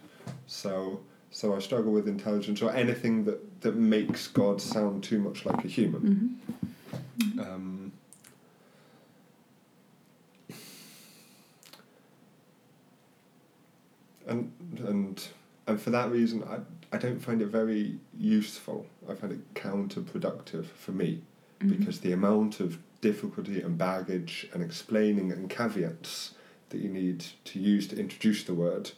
So 0.48 1.00
so 1.32 1.56
i 1.56 1.60
struggle 1.60 1.92
with 1.92 2.08
intelligence 2.08 2.62
or 2.62 2.72
anything 2.72 3.26
that 3.26 3.55
that 3.66 3.76
makes 3.76 4.28
god 4.28 4.62
sound 4.62 5.04
too 5.04 5.20
much 5.20 5.46
like 5.46 5.64
a 5.66 5.68
human 5.68 6.40
um, 7.40 7.92
and 14.28 14.52
and 14.86 15.28
and 15.68 15.82
for 15.82 15.90
that 15.90 16.12
reason, 16.12 16.44
I 16.44 16.60
I 16.96 16.98
don't 16.98 17.20
find 17.20 17.42
it 17.42 17.48
very 17.48 17.98
useful. 18.18 18.86
I 19.10 19.16
find 19.16 19.34
it 19.34 19.54
counterproductive 19.54 20.66
for 20.66 20.92
me 20.92 21.22
because 21.60 22.02
the 22.02 22.12
amount 22.12 22.60
of 22.60 22.78
difficulty 23.02 23.62
and 23.62 23.78
baggage 23.78 24.48
and 24.54 24.62
explaining 24.62 25.32
and 25.32 25.50
caveats 25.50 26.34
that 26.70 26.80
you 26.80 26.90
need 26.90 27.26
to 27.46 27.60
use 27.60 27.88
to 27.88 27.98
introduce 27.98 28.44
the 28.44 28.54
word 28.54 28.92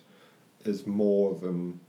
is 0.66 0.86
more 0.86 1.36
than 1.36 1.80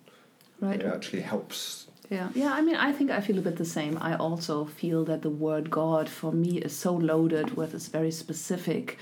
right 0.61 0.81
it 0.81 0.87
actually 0.87 1.23
helps. 1.23 1.88
Yeah, 2.11 2.29
yeah. 2.35 2.53
I 2.53 2.63
mean, 2.63 2.77
I 2.77 2.93
think 2.93 3.11
I 3.11 3.21
feel 3.21 3.39
a 3.39 3.43
bit 3.43 3.57
the 3.57 3.65
same. 3.65 3.99
I 4.01 4.17
also 4.17 4.65
feel 4.65 5.05
that 5.05 5.23
the 5.23 5.31
word 5.31 5.71
God 5.71 6.09
for 6.09 6.33
me 6.33 6.59
is 6.59 6.75
so 6.75 6.95
loaded 6.95 7.57
with 7.57 7.73
this 7.73 7.89
very 7.89 8.11
specific 8.11 8.99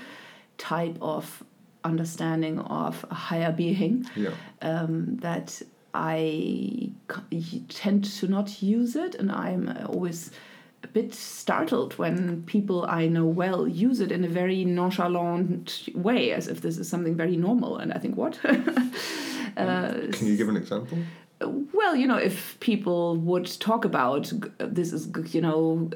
type 0.57 0.97
of 1.01 1.43
understanding 1.83 2.59
of 2.59 3.05
a 3.09 3.13
higher 3.15 3.51
being 3.51 4.05
Yeah. 4.15 4.31
um, 4.61 5.17
that 5.17 5.61
I 5.93 6.91
tend 7.69 8.03
to 8.19 8.27
not 8.27 8.61
use 8.61 8.95
it, 8.95 9.15
and 9.15 9.31
I'm 9.31 9.73
always 9.87 10.31
a 10.83 10.87
bit 10.87 11.13
startled 11.13 11.97
when 11.97 12.43
people 12.43 12.85
I 12.87 13.07
know 13.07 13.25
well 13.25 13.67
use 13.67 13.99
it 13.99 14.11
in 14.11 14.23
a 14.23 14.27
very 14.27 14.63
nonchalant 14.65 15.89
way, 15.95 16.31
as 16.33 16.47
if 16.47 16.61
this 16.61 16.77
is 16.77 16.89
something 16.89 17.15
very 17.15 17.37
normal. 17.37 17.77
And 17.77 17.93
I 17.93 17.97
think, 17.99 18.15
what? 18.17 18.37
uh, 18.45 19.93
Can 20.11 20.27
you 20.27 20.35
give 20.37 20.49
an 20.49 20.57
example? 20.57 20.97
Well, 21.41 21.95
you 21.95 22.07
know, 22.07 22.17
if 22.17 22.59
people 22.59 23.17
would 23.17 23.45
talk 23.59 23.85
about 23.85 24.31
this 24.57 24.91
is, 24.93 25.09
you 25.33 25.41
know, 25.41 25.89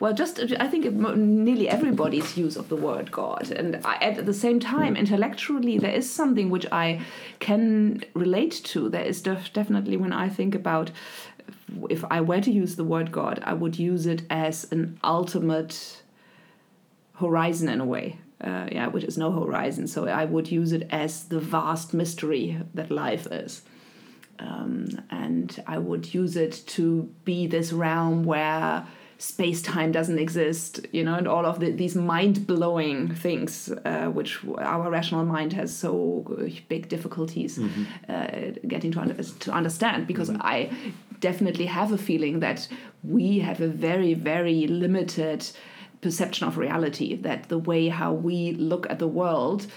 well, 0.00 0.12
just 0.12 0.40
I 0.58 0.66
think 0.66 0.84
nearly 1.16 1.68
everybody's 1.68 2.36
use 2.36 2.56
of 2.56 2.68
the 2.68 2.76
word 2.76 3.10
God, 3.10 3.50
and 3.50 3.80
I, 3.84 3.94
at 3.96 4.26
the 4.26 4.34
same 4.34 4.60
time, 4.60 4.96
intellectually, 4.96 5.78
there 5.78 5.94
is 5.94 6.10
something 6.10 6.50
which 6.50 6.66
I 6.72 7.00
can 7.38 8.04
relate 8.14 8.60
to. 8.64 8.88
There 8.88 9.04
is 9.04 9.22
def- 9.22 9.52
definitely 9.52 9.96
when 9.96 10.12
I 10.12 10.28
think 10.28 10.54
about 10.54 10.90
if 11.88 12.04
I 12.10 12.20
were 12.20 12.40
to 12.40 12.50
use 12.50 12.76
the 12.76 12.84
word 12.84 13.12
God, 13.12 13.40
I 13.44 13.54
would 13.54 13.78
use 13.78 14.06
it 14.06 14.22
as 14.28 14.70
an 14.72 14.98
ultimate 15.02 16.02
horizon 17.14 17.68
in 17.68 17.80
a 17.80 17.86
way. 17.86 18.18
Uh, 18.40 18.66
yeah, 18.72 18.88
which 18.88 19.04
is 19.04 19.16
no 19.16 19.30
horizon. 19.30 19.86
So 19.86 20.08
I 20.08 20.24
would 20.24 20.50
use 20.50 20.72
it 20.72 20.88
as 20.90 21.28
the 21.28 21.38
vast 21.38 21.94
mystery 21.94 22.58
that 22.74 22.90
life 22.90 23.28
is 23.30 23.62
um, 24.42 24.88
and 25.10 25.62
I 25.66 25.78
would 25.78 26.12
use 26.12 26.36
it 26.36 26.62
to 26.68 27.08
be 27.24 27.46
this 27.46 27.72
realm 27.72 28.24
where 28.24 28.86
space 29.18 29.62
time 29.62 29.92
doesn't 29.92 30.18
exist, 30.18 30.84
you 30.90 31.04
know, 31.04 31.14
and 31.14 31.28
all 31.28 31.46
of 31.46 31.60
the, 31.60 31.70
these 31.70 31.94
mind 31.94 32.44
blowing 32.44 33.14
things, 33.14 33.70
uh, 33.84 34.06
which 34.06 34.44
our 34.58 34.90
rational 34.90 35.24
mind 35.24 35.52
has 35.52 35.74
so 35.74 36.24
big 36.68 36.88
difficulties 36.88 37.60
uh, 38.08 38.50
getting 38.66 38.90
to, 38.90 39.00
under, 39.00 39.22
to 39.22 39.52
understand. 39.52 40.08
Because 40.08 40.30
I 40.30 40.70
definitely 41.20 41.66
have 41.66 41.92
a 41.92 41.98
feeling 41.98 42.40
that 42.40 42.66
we 43.04 43.38
have 43.38 43.60
a 43.60 43.68
very, 43.68 44.14
very 44.14 44.66
limited 44.66 45.48
perception 46.00 46.48
of 46.48 46.58
reality, 46.58 47.14
that 47.14 47.48
the 47.48 47.58
way 47.58 47.88
how 47.88 48.12
we 48.12 48.52
look 48.54 48.90
at 48.90 48.98
the 48.98 49.06
world 49.06 49.68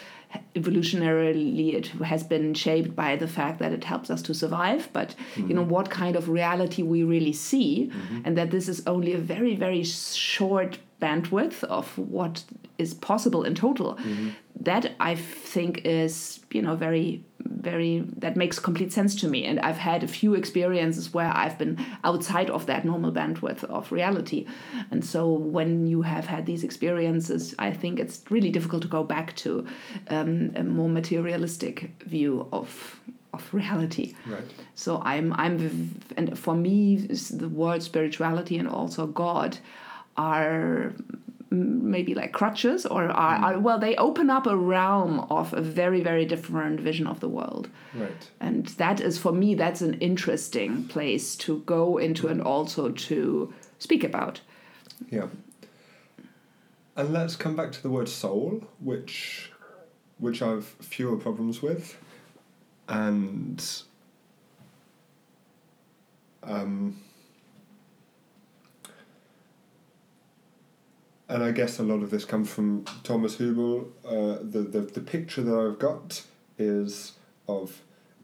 evolutionarily 0.56 1.74
it 1.74 1.88
has 1.88 2.24
been 2.24 2.54
shaped 2.54 2.96
by 2.96 3.16
the 3.16 3.28
fact 3.28 3.60
that 3.60 3.72
it 3.72 3.84
helps 3.84 4.10
us 4.10 4.22
to 4.22 4.34
survive 4.34 4.90
but 4.94 5.16
you 5.36 5.54
know 5.54 5.62
mm-hmm. 5.62 5.70
what 5.70 5.90
kind 5.90 6.16
of 6.16 6.30
reality 6.30 6.82
we 6.84 7.04
really 7.04 7.34
see 7.34 7.92
mm-hmm. 7.92 8.22
and 8.26 8.38
that 8.38 8.52
this 8.52 8.68
is 8.68 8.82
only 8.88 9.14
a 9.14 9.18
very 9.18 9.56
very 9.56 9.84
short 9.84 10.78
bandwidth 11.02 11.64
of 11.66 11.98
what 11.98 12.44
is 12.78 12.94
possible 12.94 13.44
in 13.44 13.54
total 13.54 13.96
mm-hmm. 13.96 14.30
that 14.60 14.94
i 15.00 15.16
think 15.16 15.82
is 15.86 16.40
you 16.52 16.62
know 16.62 16.76
very 16.76 17.24
very 17.46 18.04
that 18.18 18.36
makes 18.36 18.60
complete 18.60 18.92
sense 18.92 19.16
to 19.16 19.28
me. 19.28 19.46
And 19.46 19.60
i've 19.60 19.78
had 19.78 20.04
a 20.04 20.08
few 20.08 20.34
experiences 20.34 21.14
where 21.14 21.32
i've 21.36 21.58
been 21.58 21.78
outside 22.04 22.50
of 22.50 22.66
that 22.66 22.86
normal 22.86 23.12
bandwidth 23.12 23.64
of 23.66 23.92
reality. 23.92 24.46
And 24.92 25.04
so 25.04 25.32
when 25.32 25.88
you 25.88 26.02
have 26.02 26.26
had 26.26 26.46
these 26.46 26.64
experiences 26.64 27.56
i 27.60 27.72
think 27.72 28.00
it's 28.00 28.22
really 28.30 28.52
difficult 28.52 28.82
to 28.84 28.88
go 28.88 29.04
back 29.04 29.36
to 29.38 29.66
um, 30.10 30.52
a 30.56 30.64
more 30.64 30.90
materialistic 30.90 31.92
view 32.06 32.48
of 32.52 33.00
of 33.34 33.54
reality. 33.54 34.16
Right. 34.26 34.44
so 34.76 35.02
i'm 35.04 35.34
i'm 35.34 35.92
and 36.18 36.38
for 36.40 36.56
me 36.56 36.98
the 36.98 37.50
word 37.50 37.84
spirituality 37.84 38.58
and 38.58 38.68
also 38.68 39.06
god 39.08 39.58
are 40.18 40.94
maybe 41.94 42.14
like 42.16 42.32
crutches 42.32 42.86
or 42.86 43.04
are, 43.06 43.36
are 43.46 43.60
well 43.60 43.80
they 43.80 43.96
open 43.98 44.30
up 44.30 44.46
a 44.48 44.56
realm 44.56 45.20
of 45.30 45.54
a 45.54 45.62
very 45.62 46.02
very 46.02 46.26
different 46.26 46.80
vision 46.80 47.08
of 47.08 47.20
the 47.20 47.30
world 47.30 47.70
Right. 47.94 48.30
and 48.40 48.66
that 48.78 49.00
is 49.00 49.18
for 49.18 49.32
me 49.32 49.56
that's 49.56 49.82
an 49.82 49.96
interesting 49.96 50.86
place 50.88 51.36
to 51.38 51.60
go 51.66 51.98
into 51.98 52.28
and 52.28 52.42
also 52.42 52.90
to 52.92 53.54
speak 53.80 54.04
about 54.04 54.42
Yeah. 55.10 55.28
And 56.98 57.12
let's 57.12 57.36
come 57.36 57.56
back 57.58 57.72
to 57.74 57.82
the 57.84 57.90
word 57.90 58.08
soul, 58.08 58.64
which 58.80 59.52
which 60.18 60.42
I've 60.42 60.66
fewer 60.94 61.18
problems 61.18 61.62
with. 61.62 61.98
And 62.88 63.62
um 66.44 66.96
and 71.28 71.44
I 71.44 71.52
guess 71.52 71.80
a 71.80 71.84
lot 71.84 72.04
of 72.04 72.12
this 72.12 72.26
comes 72.26 72.50
from 72.50 72.86
Thomas 73.04 73.38
Hübl. 73.38 73.88
Uh, 74.06 74.40
the, 74.42 74.60
the 74.62 74.82
the 74.82 75.02
picture 75.02 75.42
that 75.42 75.58
I've 75.58 75.80
got 75.80 76.24
is 76.58 77.14
of 77.48 77.82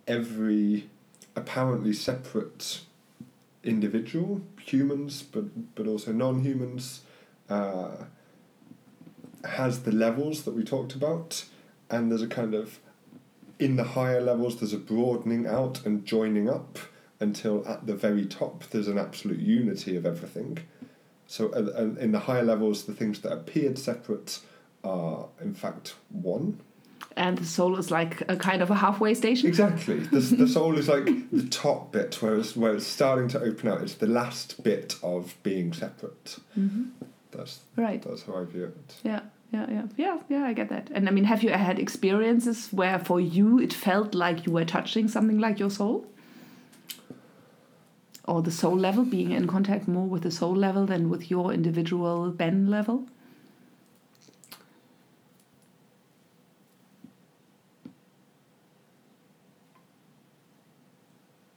every 0.07 0.89
apparently 1.35 1.93
separate 1.93 2.81
individual, 3.63 4.41
humans, 4.61 5.23
but 5.23 5.75
but 5.75 5.87
also 5.87 6.11
non-humans, 6.11 7.01
uh, 7.49 8.05
has 9.45 9.83
the 9.83 9.91
levels 9.91 10.43
that 10.43 10.53
we 10.53 10.63
talked 10.63 10.93
about, 10.93 11.45
and 11.89 12.11
there's 12.11 12.21
a 12.21 12.27
kind 12.27 12.53
of 12.53 12.79
in 13.57 13.75
the 13.75 13.83
higher 13.83 14.21
levels 14.21 14.59
there's 14.59 14.73
a 14.73 14.77
broadening 14.77 15.45
out 15.45 15.85
and 15.85 16.03
joining 16.03 16.49
up 16.49 16.79
until 17.19 17.65
at 17.67 17.85
the 17.85 17.93
very 17.93 18.25
top 18.25 18.63
there's 18.71 18.87
an 18.87 18.97
absolute 18.97 19.39
unity 19.39 19.95
of 19.95 20.05
everything. 20.05 20.57
So 21.31 21.47
uh, 21.53 21.97
in 21.97 22.11
the 22.11 22.19
higher 22.19 22.43
levels, 22.43 22.83
the 22.83 22.93
things 22.93 23.21
that 23.21 23.31
appeared 23.31 23.79
separate 23.79 24.39
are 24.83 25.27
in 25.39 25.53
fact 25.53 25.95
one. 26.09 26.59
and 27.15 27.37
the 27.37 27.45
soul 27.45 27.77
is 27.77 27.89
like 27.89 28.21
a 28.29 28.35
kind 28.35 28.61
of 28.61 28.69
a 28.69 28.75
halfway 28.75 29.13
station 29.13 29.47
Exactly. 29.47 29.99
The, 29.99 30.19
the 30.19 30.47
soul 30.57 30.77
is 30.77 30.89
like 30.89 31.05
the 31.31 31.47
top 31.49 31.93
bit 31.93 32.21
where 32.21 32.35
it's, 32.35 32.57
where 32.57 32.75
it's 32.75 32.85
starting 32.85 33.29
to 33.29 33.39
open 33.39 33.69
out. 33.69 33.81
It's 33.81 33.93
the 33.93 34.07
last 34.07 34.61
bit 34.61 34.97
of 35.01 35.35
being 35.41 35.71
separate. 35.71 36.37
mm-hmm. 36.57 36.83
That's 37.31 37.61
right 37.77 38.01
that's 38.01 38.23
how 38.23 38.35
I 38.35 38.43
view 38.43 38.65
it. 38.65 38.95
Yeah, 39.03 39.21
yeah, 39.53 39.65
yeah, 39.69 39.85
yeah, 39.95 40.17
yeah. 40.27 40.43
I 40.43 40.51
get 40.51 40.67
that. 40.67 40.89
And 40.93 41.07
I 41.07 41.11
mean, 41.11 41.23
have 41.23 41.43
you 41.43 41.51
had 41.51 41.79
experiences 41.79 42.67
where, 42.73 42.99
for 42.99 43.21
you, 43.21 43.57
it 43.57 43.71
felt 43.71 44.13
like 44.13 44.45
you 44.45 44.51
were 44.51 44.65
touching 44.65 45.07
something 45.07 45.39
like 45.39 45.57
your 45.57 45.69
soul, 45.69 46.05
or 48.31 48.41
the 48.41 48.51
soul 48.51 48.77
level, 48.77 49.03
being 49.03 49.31
in 49.31 49.45
contact 49.45 49.87
more 49.89 50.07
with 50.07 50.23
the 50.23 50.31
soul 50.31 50.55
level 50.55 50.85
than 50.85 51.09
with 51.09 51.29
your 51.29 51.51
individual 51.53 52.31
Ben 52.31 52.71
level? 52.71 53.05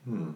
Hmm. 0.03 0.31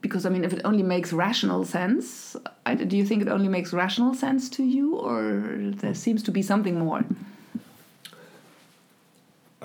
Because 0.00 0.26
I 0.26 0.30
mean, 0.30 0.42
if 0.42 0.52
it 0.52 0.62
only 0.64 0.82
makes 0.82 1.12
rational 1.12 1.64
sense, 1.64 2.34
I, 2.66 2.74
do 2.74 2.96
you 2.96 3.06
think 3.06 3.22
it 3.22 3.28
only 3.28 3.48
makes 3.48 3.72
rational 3.72 4.12
sense 4.14 4.48
to 4.50 4.64
you, 4.64 4.96
or 4.96 5.54
there 5.56 5.94
seems 5.94 6.24
to 6.24 6.32
be 6.32 6.42
something 6.42 6.78
more? 6.80 7.04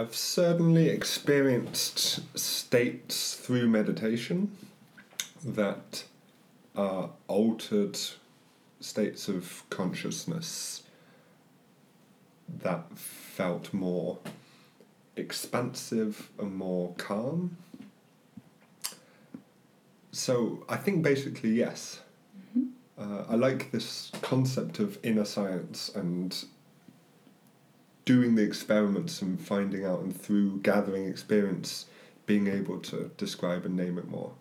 I've 0.06 0.16
certainly 0.16 0.90
experienced 0.90 2.38
states 2.38 3.34
through 3.34 3.68
meditation 3.68 4.56
that 5.44 6.04
are 6.76 7.10
altered 7.28 7.98
states 8.80 9.28
of 9.28 9.64
consciousness 9.72 10.84
that 12.62 12.86
felt 12.96 13.74
more 13.74 14.20
expansive 15.16 16.30
and 16.38 16.56
more 16.56 16.94
calm. 17.00 17.58
So 20.12 20.64
I 20.70 20.78
think 20.78 21.02
basically 21.02 21.50
yes. 21.50 22.02
Uh, 22.96 23.24
I 23.28 23.34
like 23.34 23.72
this 23.72 24.12
concept 24.22 24.78
of 24.78 25.00
inner 25.02 25.26
science 25.26 25.90
and 25.96 26.46
doing 28.06 28.36
the 28.36 28.44
experiments 28.44 29.22
and 29.22 29.40
finding 29.40 29.84
out 29.86 30.00
and 30.02 30.20
through 30.20 30.60
gathering 30.62 31.08
experience 31.08 31.86
being 32.26 32.48
able 32.48 32.80
to 32.80 33.12
describe 33.18 33.66
and 33.66 33.76
name 33.76 33.98
it 33.98 34.08
more. 34.08 34.34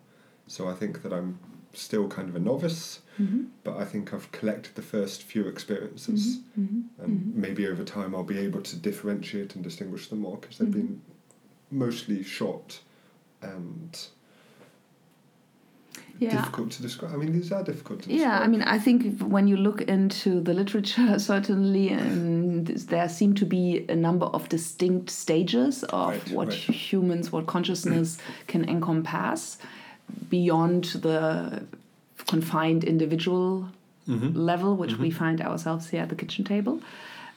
So 0.47 0.67
I 0.67 0.73
think 0.73 1.01
that 1.03 1.11
I'm 1.13 1.39
still 1.73 2.07
kind 2.07 2.29
of 2.29 2.35
a 2.35 2.39
novice, 2.39 3.01
Mm-hmm. 3.21 3.43
but 3.63 3.77
I 3.77 3.85
think 3.85 4.13
I've 4.13 4.29
collected 4.33 4.75
the 4.75 4.81
first 4.81 5.23
few 5.23 5.47
experiences 5.47 6.39
Mm-hmm. 6.59 7.03
and 7.03 7.33
maybe 7.35 7.65
over 7.67 7.83
time 7.83 8.13
I'll 8.13 8.23
be 8.23 8.37
able 8.39 8.61
to 8.61 8.75
differentiate 8.75 9.55
and 9.55 9.63
distinguish 9.63 10.07
them 10.09 10.19
more 10.19 10.37
because 10.37 10.57
they've 10.57 10.67
Mhm. 10.67 10.73
been 10.73 11.01
mostly 11.71 12.23
short 12.23 12.81
and 13.41 13.97
Yeah. 16.19 16.31
difficult 16.37 16.71
to 16.71 16.81
describe. 16.81 17.13
I 17.13 17.17
mean, 17.17 17.33
these 17.33 17.51
are 17.51 17.61
difficult 17.63 18.03
to 18.03 18.07
describe. 18.09 18.19
Yeah, 18.31 18.39
I 18.39 18.47
mean, 18.47 18.61
I 18.61 18.79
think 18.79 19.21
when 19.21 19.47
you 19.47 19.57
look 19.57 19.81
into 19.81 20.39
the 20.39 20.53
literature, 20.53 21.19
certainly, 21.31 21.89
there 21.93 23.09
seem 23.09 23.33
to 23.35 23.45
be 23.45 23.85
a 23.89 23.95
number 23.95 24.25
of 24.27 24.47
distinct 24.49 25.09
stages 25.09 25.83
of 25.85 26.09
Right, 26.11 26.31
what 26.31 26.47
right. 26.49 26.57
humans, 26.57 27.31
what 27.31 27.47
consciousness 27.47 28.17
can 28.47 28.67
encompass 28.69 29.57
beyond 30.29 30.85
the 31.01 31.63
confined 32.27 32.83
individual 32.83 33.69
Mhm. 34.07 34.35
level, 34.35 34.75
which 34.77 34.97
we 34.99 35.09
find 35.09 35.41
ourselves 35.41 35.89
here 35.89 36.01
at 36.03 36.09
the 36.09 36.15
kitchen 36.15 36.45
table. 36.45 36.79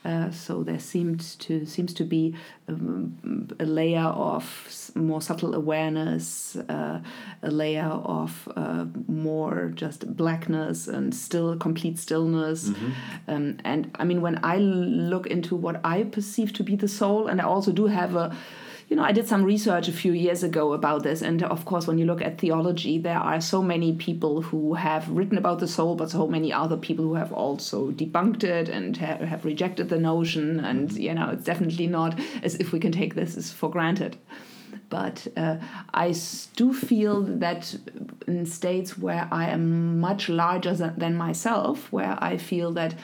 Uh, 0.05 0.31
so 0.31 0.63
there 0.63 0.79
seems 0.79 1.35
to 1.37 1.67
seems 1.67 1.93
to 1.93 2.05
be 2.05 2.35
um, 2.69 3.49
a 3.59 3.65
layer 3.65 4.01
of 4.01 4.91
more 4.95 5.21
subtle 5.21 5.55
awareness, 5.55 6.57
uh, 6.57 7.01
a 7.43 7.51
layer 7.51 7.83
of 7.83 8.49
uh, 8.57 8.87
more 9.09 9.73
just 9.75 10.17
blackness 10.17 10.87
and 10.87 11.13
still 11.15 11.57
complete 11.57 11.99
stillness. 11.99 12.69
Um, 13.27 13.59
and 13.65 13.91
I 13.97 14.05
mean, 14.05 14.21
when 14.21 14.39
I 14.45 14.59
look 14.59 15.27
into 15.27 15.57
what 15.57 15.81
I 15.85 16.05
perceive 16.05 16.53
to 16.55 16.63
be 16.63 16.77
the 16.77 16.89
soul, 16.89 17.27
and 17.27 17.41
I 17.41 17.45
also 17.45 17.73
do 17.73 17.87
have 17.87 18.15
a 18.15 18.35
you 18.89 18.97
know, 18.97 19.03
I 19.03 19.13
did 19.13 19.29
some 19.29 19.45
research 19.45 19.87
a 19.87 19.93
few 19.93 20.13
years 20.13 20.43
ago 20.43 20.73
about 20.73 21.03
this, 21.03 21.21
and 21.21 21.43
of 21.43 21.67
course, 21.67 21.87
when 21.87 21.99
you 21.99 22.07
look 22.07 22.23
at 22.23 22.39
theology, 22.39 22.99
there 22.99 23.19
are 23.19 23.39
so 23.39 23.63
many 23.63 23.93
people 23.93 24.41
who 24.41 24.75
have 24.75 25.09
written 25.11 25.37
about 25.37 25.59
the 25.59 25.69
soul, 25.69 25.95
but 25.95 26.11
so 26.11 26.27
many 26.27 26.55
other 26.55 26.79
people 26.79 27.05
who 27.05 27.15
have 27.15 27.31
also 27.31 27.91
debunked 27.91 28.45
it 28.45 28.71
and 28.71 28.97
ha- 28.97 29.19
have 29.19 29.45
rejected 29.45 29.91
the 29.91 29.99
notion. 29.99 30.61
And 30.61 30.91
you 30.93 31.13
know, 31.13 31.31
it's 31.31 31.45
definitely 31.45 31.87
not 31.87 32.19
as 32.43 32.55
if 32.55 32.73
we 32.73 32.81
can 32.81 32.93
take 32.93 33.15
this 33.15 33.37
as 33.37 33.53
for 33.53 33.71
granted. 33.71 34.17
But 34.89 35.27
uh, 35.37 35.57
I 35.93 36.15
do 36.57 36.73
feel 36.73 37.21
that 37.23 37.77
in 38.27 38.47
states 38.47 38.97
where 38.97 39.29
I 39.31 39.51
am 39.51 40.01
much 40.01 40.31
larger 40.31 40.75
than, 40.75 40.99
than 40.99 41.15
myself, 41.15 41.93
where 41.93 42.17
I 42.23 42.39
feel 42.39 42.73
that 42.73 42.95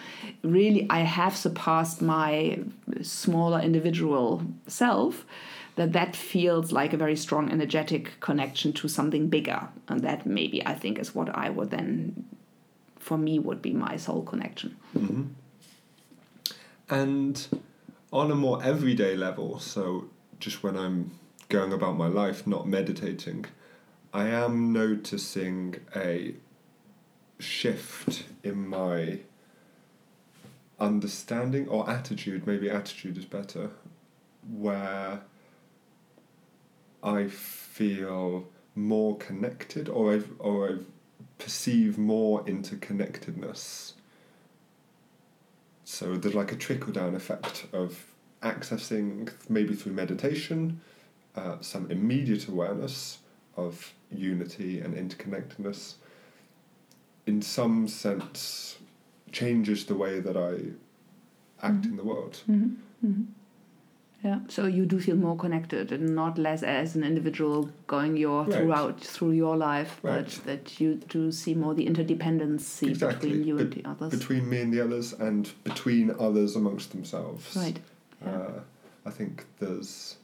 really 0.42 0.86
I 0.88 1.00
have 1.00 1.36
surpassed 1.36 2.00
my 2.00 2.60
smaller 3.02 3.60
individual 3.60 4.42
self, 4.66 5.26
that 5.76 5.92
that 5.92 6.14
feels 6.14 6.72
like 6.72 6.92
a 6.92 6.96
very 6.96 7.16
strong 7.16 7.50
energetic 7.50 8.20
connection 8.20 8.72
to 8.74 8.88
something 8.88 9.28
bigger. 9.28 9.68
And 9.88 10.00
that 10.02 10.24
maybe 10.26 10.64
I 10.64 10.74
think 10.74 10.98
is 10.98 11.14
what 11.14 11.34
I 11.34 11.50
would 11.50 11.70
then, 11.70 12.24
for 12.98 13.18
me, 13.18 13.38
would 13.38 13.60
be 13.60 13.72
my 13.72 13.96
soul 13.96 14.22
connection. 14.22 14.76
Mm-hmm. 14.96 15.24
And 16.90 17.46
on 18.12 18.30
a 18.30 18.34
more 18.34 18.62
everyday 18.62 19.16
level, 19.16 19.58
so 19.58 20.06
just 20.38 20.62
when 20.62 20.76
I'm 20.76 21.12
going 21.48 21.72
about 21.72 21.96
my 21.96 22.06
life, 22.06 22.46
not 22.46 22.68
meditating, 22.68 23.46
I 24.12 24.28
am 24.28 24.72
noticing 24.72 25.76
a 25.96 26.34
shift 27.40 28.24
in 28.44 28.68
my 28.68 29.20
understanding 30.78 31.68
or 31.68 31.88
attitude, 31.90 32.46
maybe 32.46 32.70
attitude 32.70 33.18
is 33.18 33.24
better, 33.24 33.70
where 34.48 35.22
I 37.04 37.28
feel 37.28 38.48
more 38.74 39.16
connected 39.18 39.88
or 39.88 40.14
I 40.14 40.22
or 40.38 40.68
I 40.68 40.76
perceive 41.38 41.98
more 41.98 42.42
interconnectedness. 42.44 43.92
So 45.84 46.16
there's 46.16 46.34
like 46.34 46.50
a 46.50 46.56
trickle 46.56 46.92
down 46.92 47.14
effect 47.14 47.66
of 47.72 48.06
accessing, 48.42 49.30
maybe 49.48 49.74
through 49.74 49.92
meditation, 49.92 50.80
uh, 51.36 51.56
some 51.60 51.90
immediate 51.90 52.48
awareness 52.48 53.18
of 53.56 53.92
unity 54.10 54.80
and 54.80 54.94
interconnectedness. 54.94 55.94
In 57.26 57.42
some 57.42 57.86
sense, 57.86 58.78
changes 59.30 59.84
the 59.86 59.94
way 59.94 60.20
that 60.20 60.36
I 60.36 60.72
act 61.66 61.84
in 61.84 61.96
the 61.96 62.04
world. 62.04 62.40
Mm-hmm. 62.48 63.06
Mm-hmm. 63.06 63.22
Yeah. 64.24 64.38
So 64.48 64.64
you 64.66 64.86
do 64.86 64.98
feel 64.98 65.16
more 65.16 65.36
connected 65.36 65.92
and 65.92 66.14
not 66.14 66.38
less 66.38 66.62
as 66.62 66.96
an 66.96 67.04
individual 67.04 67.68
going 67.86 68.16
your 68.16 68.44
Right. 68.44 68.54
throughout 68.54 69.00
through 69.02 69.32
your 69.32 69.54
life, 69.56 70.00
Right. 70.02 70.24
but 70.24 70.46
that 70.46 70.80
you 70.80 70.94
do 70.94 71.30
see 71.30 71.54
more 71.54 71.74
the 71.74 71.86
interdependency 71.86 72.88
Exactly. 72.88 73.28
between 73.28 73.46
you 73.46 73.58
and 73.58 73.72
the 73.72 73.84
others. 73.84 74.10
between 74.10 74.48
me 74.48 74.60
and 74.62 74.72
the 74.72 74.80
others, 74.80 75.12
and 75.12 75.52
between 75.62 76.10
others 76.18 76.56
amongst 76.56 76.92
themselves. 76.92 77.54
right. 77.54 77.78
Yeah. 78.24 78.30
Uh, 78.32 78.60
I 79.04 79.10
think 79.10 79.44
there's. 79.58 80.16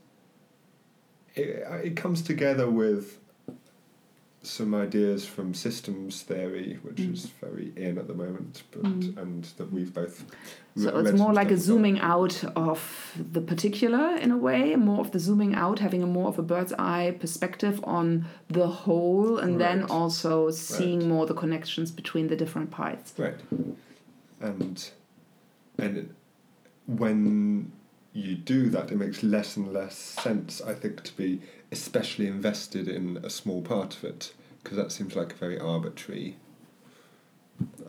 It, 1.35 1.63
it 1.85 1.95
comes 1.97 2.23
together 2.23 2.71
with 2.71 3.19
some 4.43 4.75
ideas 4.75 5.27
from 5.27 5.53
systems 5.53 6.23
theory, 6.23 6.79
which 6.83 6.97
Mm. 6.97 7.13
is 7.13 7.27
very 7.43 7.73
in 7.77 7.99
at 7.99 8.07
the 8.07 8.15
moment, 8.15 8.63
but 8.73 8.83
Mm. 8.85 9.17
and 9.19 9.45
that 9.59 9.71
we've 9.71 9.93
both. 9.93 10.25
So 10.77 10.97
it's 10.99 11.13
more 11.19 11.35
like 11.35 11.51
a 11.51 11.57
stuff 11.59 11.67
about. 11.67 11.75
zooming 11.77 11.99
out 12.01 12.45
of 12.57 12.81
the 13.33 13.43
particular 13.43 14.17
in 14.17 14.31
a 14.31 14.39
way, 14.39 14.75
more 14.77 15.01
of 15.01 15.11
the 15.11 15.19
zooming 15.19 15.55
out, 15.55 15.81
having 15.81 16.03
a 16.03 16.07
more 16.07 16.29
of 16.29 16.39
a 16.39 16.43
bird's 16.43 16.73
eye 16.79 17.17
perspective 17.21 17.81
on 17.85 18.25
the 18.49 18.67
whole, 18.67 19.37
and 19.37 19.61
then 19.61 19.85
also 19.85 20.51
seeing 20.51 21.01
Right. 21.01 21.09
more 21.09 21.27
the 21.27 21.35
connections 21.35 21.91
between 21.91 22.29
the 22.29 22.37
different 22.37 22.71
parts. 22.71 23.13
Right. 23.19 23.41
And 24.41 24.91
and 25.79 26.15
when 26.87 27.73
you 28.13 28.35
do 28.35 28.69
that, 28.71 28.91
it 28.91 28.97
makes 28.97 29.23
less 29.23 29.57
and 29.57 29.73
less 29.73 29.97
sense, 29.97 30.61
I 30.61 30.75
think, 30.75 31.05
to 31.05 31.17
be 31.17 31.41
especially 31.71 32.27
invested 32.27 32.89
in 32.89 33.19
a 33.23 33.31
small 33.31 33.63
part 33.63 33.97
of 33.97 34.05
it, 34.05 34.33
because 34.63 34.77
that 34.77 34.93
seems 34.93 35.15
like 35.15 35.33
a 35.33 35.37
very 35.37 35.59
arbitrary 35.59 36.37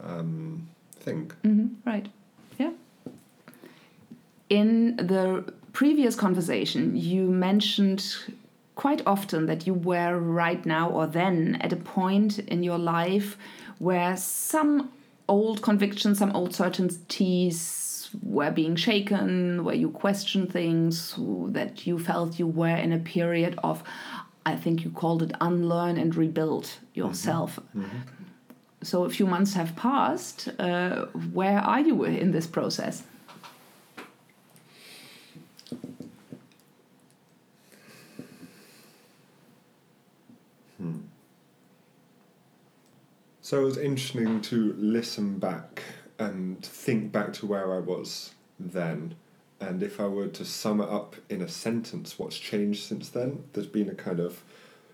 um, 0.03 0.69
thing. 0.93 1.31
hmm 1.43 1.67
right. 1.85 2.07
Yeah. 2.59 2.71
In 4.49 4.97
the 4.97 5.51
previous 5.73 6.15
conversation, 6.15 6.95
you 6.95 7.23
mentioned 7.23 8.15
quite 8.75 9.01
often 9.05 9.45
that 9.45 9.65
you 9.65 9.73
were 9.73 10.17
right 10.19 10.65
now 10.65 10.89
or 10.89 11.07
then 11.07 11.57
at 11.61 11.71
a 11.73 11.77
point 11.77 12.39
in 12.39 12.63
your 12.63 12.77
life 12.77 13.37
where 13.79 14.15
some 14.17 14.91
old 15.27 15.61
convictions, 15.61 16.19
some 16.19 16.35
old 16.35 16.53
certainties 16.53 17.80
were 18.23 18.51
being 18.51 18.75
shaken, 18.75 19.63
where 19.63 19.75
you 19.75 19.89
questioned 19.89 20.51
things, 20.51 21.15
that 21.49 21.85
you 21.87 21.99
felt 21.99 22.39
you 22.39 22.47
were 22.47 22.75
in 22.75 22.91
a 22.91 22.99
period 22.99 23.57
of, 23.63 23.83
I 24.45 24.55
think 24.55 24.83
you 24.83 24.89
called 24.89 25.23
it 25.23 25.31
unlearn 25.39 25.97
and 25.97 26.15
rebuild 26.15 26.69
yourself. 26.93 27.59
Mm-hmm. 27.75 27.83
Mm-hmm. 27.83 27.97
So 28.83 29.03
a 29.03 29.09
few 29.09 29.27
months 29.27 29.53
have 29.53 29.75
passed. 29.75 30.49
Uh, 30.57 31.05
where 31.33 31.59
are 31.59 31.79
you 31.79 32.03
in 32.03 32.31
this 32.31 32.47
process? 32.47 33.03
Hmm. 40.77 41.01
So 43.41 43.61
it 43.61 43.65
was 43.65 43.77
interesting 43.77 44.41
to 44.41 44.73
listen 44.79 45.37
back 45.37 45.83
and 46.21 46.63
think 46.63 47.11
back 47.11 47.33
to 47.33 47.47
where 47.47 47.73
I 47.73 47.79
was 47.79 48.35
then. 48.59 49.15
And 49.59 49.81
if 49.81 49.99
I 49.99 50.07
were 50.07 50.27
to 50.27 50.45
sum 50.45 50.79
it 50.79 50.89
up 50.89 51.15
in 51.29 51.41
a 51.41 51.47
sentence, 51.47 52.19
what's 52.19 52.37
changed 52.37 52.83
since 52.83 53.09
then? 53.09 53.43
There's 53.53 53.67
been 53.67 53.89
a 53.89 53.95
kind 53.95 54.19
of 54.19 54.43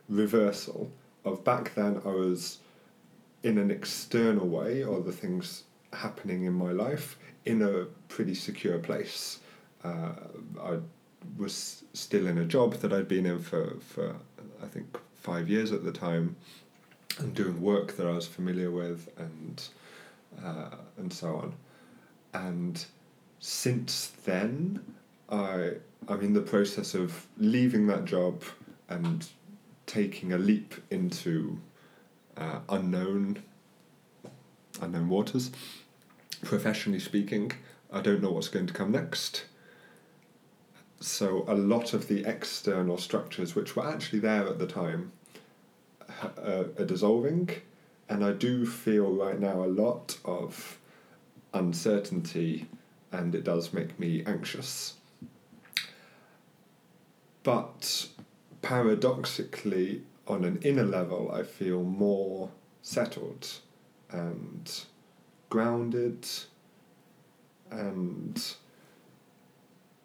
reversal 0.07 0.89
of 1.25 1.43
back 1.43 1.75
then 1.75 2.01
I 2.05 2.09
was 2.09 2.59
in 3.43 3.57
an 3.57 3.71
external 3.71 4.47
way, 4.47 4.83
or 4.83 5.01
the 5.01 5.11
things 5.11 5.63
happening 5.93 6.45
in 6.45 6.53
my 6.53 6.71
life, 6.71 7.17
in 7.45 7.61
a 7.61 7.85
pretty 8.07 8.33
secure 8.33 8.79
place. 8.79 9.39
Uh, 9.83 10.11
I 10.61 10.77
was 11.37 11.83
still 11.93 12.27
in 12.27 12.37
a 12.37 12.45
job 12.45 12.75
that 12.75 12.93
I'd 12.93 13.07
been 13.07 13.25
in 13.25 13.39
for, 13.39 13.75
for 13.81 14.15
I 14.63 14.67
think 14.67 14.97
five 15.15 15.49
years 15.49 15.71
at 15.71 15.83
the 15.83 15.91
time 15.91 16.37
and 17.19 17.33
doing 17.33 17.61
work 17.61 17.97
that 17.97 18.07
I 18.07 18.11
was 18.11 18.27
familiar 18.27 18.71
with 18.71 19.09
and 19.17 19.61
uh, 20.43 20.75
and 20.97 21.11
so 21.11 21.35
on. 21.35 21.53
And 22.33 22.85
since 23.39 24.11
then, 24.25 24.83
I 25.29 25.73
I'm 26.07 26.21
in 26.21 26.33
the 26.33 26.41
process 26.41 26.93
of 26.93 27.27
leaving 27.37 27.87
that 27.87 28.05
job 28.05 28.43
and 28.89 29.27
taking 29.85 30.33
a 30.33 30.37
leap 30.37 30.75
into 30.89 31.59
uh, 32.37 32.59
unknown 32.69 33.43
unknown 34.81 35.09
waters. 35.09 35.51
Professionally 36.43 36.99
speaking, 36.99 37.51
I 37.91 38.01
don't 38.01 38.21
know 38.21 38.31
what's 38.31 38.49
going 38.49 38.67
to 38.67 38.73
come 38.73 38.91
next. 38.91 39.45
So 40.99 41.45
a 41.47 41.55
lot 41.55 41.93
of 41.93 42.07
the 42.07 42.25
external 42.25 42.97
structures, 42.97 43.55
which 43.55 43.75
were 43.75 43.87
actually 43.87 44.19
there 44.19 44.47
at 44.47 44.59
the 44.59 44.67
time, 44.67 45.11
uh, 46.21 46.65
are 46.77 46.85
dissolving, 46.85 47.49
and 48.09 48.23
I 48.23 48.31
do 48.31 48.65
feel 48.65 49.11
right 49.11 49.39
now 49.39 49.63
a 49.63 49.67
lot 49.67 50.17
of 50.25 50.79
uncertainty, 51.53 52.67
and 53.11 53.33
it 53.35 53.43
does 53.43 53.73
make 53.73 53.99
me 53.99 54.23
anxious. 54.25 54.95
But 57.43 58.07
paradoxically, 58.61 60.03
on 60.27 60.43
an 60.43 60.59
inner 60.61 60.85
level, 60.85 61.31
I 61.31 61.43
feel 61.43 61.83
more 61.83 62.49
settled 62.81 63.47
and 64.11 64.83
grounded, 65.49 66.27
and 67.71 68.55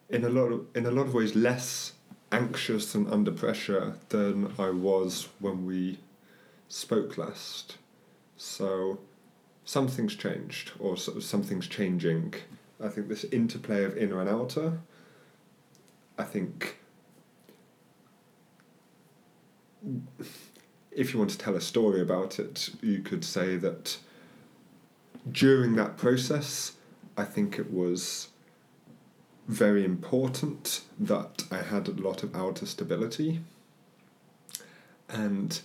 in 0.08 0.24
a 0.24 0.28
lot 0.28 0.52
of 0.52 0.66
in 0.74 0.86
a 0.86 0.90
lot 0.90 1.06
of 1.06 1.14
ways 1.14 1.34
less 1.34 1.92
anxious 2.30 2.94
and 2.94 3.12
under 3.12 3.30
pressure 3.30 3.94
than 4.08 4.52
I 4.58 4.70
was 4.70 5.28
when 5.38 5.66
we 5.66 5.98
spoke 6.68 7.18
last. 7.18 7.76
So 8.44 8.98
something's 9.64 10.16
changed, 10.16 10.72
or 10.80 10.96
something's 10.96 11.68
changing. 11.68 12.34
I 12.82 12.88
think 12.88 13.06
this 13.06 13.22
interplay 13.22 13.84
of 13.84 13.96
inner 13.96 14.20
and 14.20 14.28
outer. 14.28 14.80
I 16.18 16.24
think 16.24 16.78
if 20.90 21.12
you 21.12 21.20
want 21.20 21.30
to 21.30 21.38
tell 21.38 21.54
a 21.54 21.60
story 21.60 22.00
about 22.00 22.40
it, 22.40 22.70
you 22.82 22.98
could 22.98 23.24
say 23.24 23.56
that 23.58 23.98
during 25.30 25.76
that 25.76 25.96
process, 25.96 26.72
I 27.16 27.22
think 27.22 27.60
it 27.60 27.72
was 27.72 28.30
very 29.46 29.84
important 29.84 30.80
that 30.98 31.44
I 31.48 31.58
had 31.58 31.86
a 31.86 31.92
lot 31.92 32.24
of 32.24 32.34
outer 32.34 32.66
stability. 32.66 33.40
And 35.08 35.60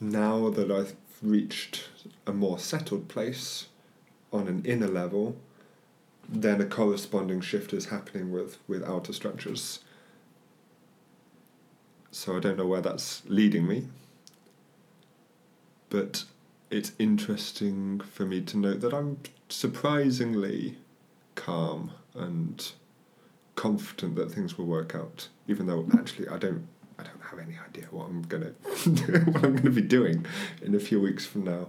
now 0.00 0.50
that 0.50 0.72
I've 0.72 0.96
reached 1.22 1.88
a 2.26 2.32
more 2.32 2.58
settled 2.58 3.08
place 3.08 3.66
on 4.32 4.48
an 4.48 4.64
inner 4.64 4.88
level, 4.88 5.36
then 6.28 6.60
a 6.60 6.66
corresponding 6.66 7.40
shift 7.40 7.72
is 7.72 7.86
happening 7.86 8.32
with, 8.32 8.58
with 8.66 8.82
outer 8.84 9.12
structures. 9.12 9.80
So 12.10 12.36
I 12.36 12.40
don't 12.40 12.56
know 12.56 12.66
where 12.66 12.80
that's 12.80 13.22
leading 13.26 13.66
me. 13.66 13.88
But 15.88 16.24
it's 16.70 16.92
interesting 16.98 18.00
for 18.00 18.24
me 18.24 18.40
to 18.42 18.56
note 18.56 18.80
that 18.80 18.92
I'm 18.92 19.18
surprisingly 19.48 20.78
calm 21.34 21.92
and 22.14 22.72
confident 23.54 24.16
that 24.16 24.32
things 24.32 24.58
will 24.58 24.66
work 24.66 24.94
out, 24.94 25.28
even 25.46 25.66
though 25.66 25.86
actually 25.94 26.28
I 26.28 26.38
don't 26.38 26.66
I 26.75 26.75
don't 26.75 26.75
have 27.30 27.38
any 27.38 27.56
idea 27.68 27.86
what 27.90 28.06
I'm 28.08 28.22
gonna 28.22 28.46
what 29.32 29.44
I'm 29.44 29.56
gonna 29.56 29.70
be 29.70 29.82
doing 29.82 30.26
in 30.62 30.74
a 30.74 30.80
few 30.80 31.00
weeks 31.00 31.26
from 31.26 31.44
now. 31.44 31.68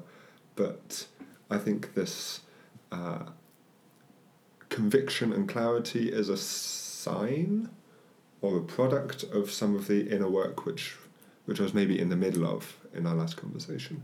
But 0.55 1.07
I 1.49 1.57
think 1.57 1.93
this 1.93 2.41
uh, 2.91 3.25
conviction 4.69 5.33
and 5.33 5.47
clarity 5.47 6.11
is 6.11 6.29
a 6.29 6.37
sign 6.37 7.69
or 8.41 8.57
a 8.57 8.61
product 8.61 9.23
of 9.23 9.51
some 9.51 9.75
of 9.75 9.87
the 9.87 10.09
inner 10.09 10.29
work 10.29 10.65
which 10.65 10.95
which 11.45 11.59
I 11.59 11.63
was 11.63 11.73
maybe 11.73 11.99
in 11.99 12.09
the 12.09 12.15
middle 12.15 12.45
of 12.45 12.77
in 12.93 13.07
our 13.07 13.15
last 13.15 13.37
conversation. 13.37 14.03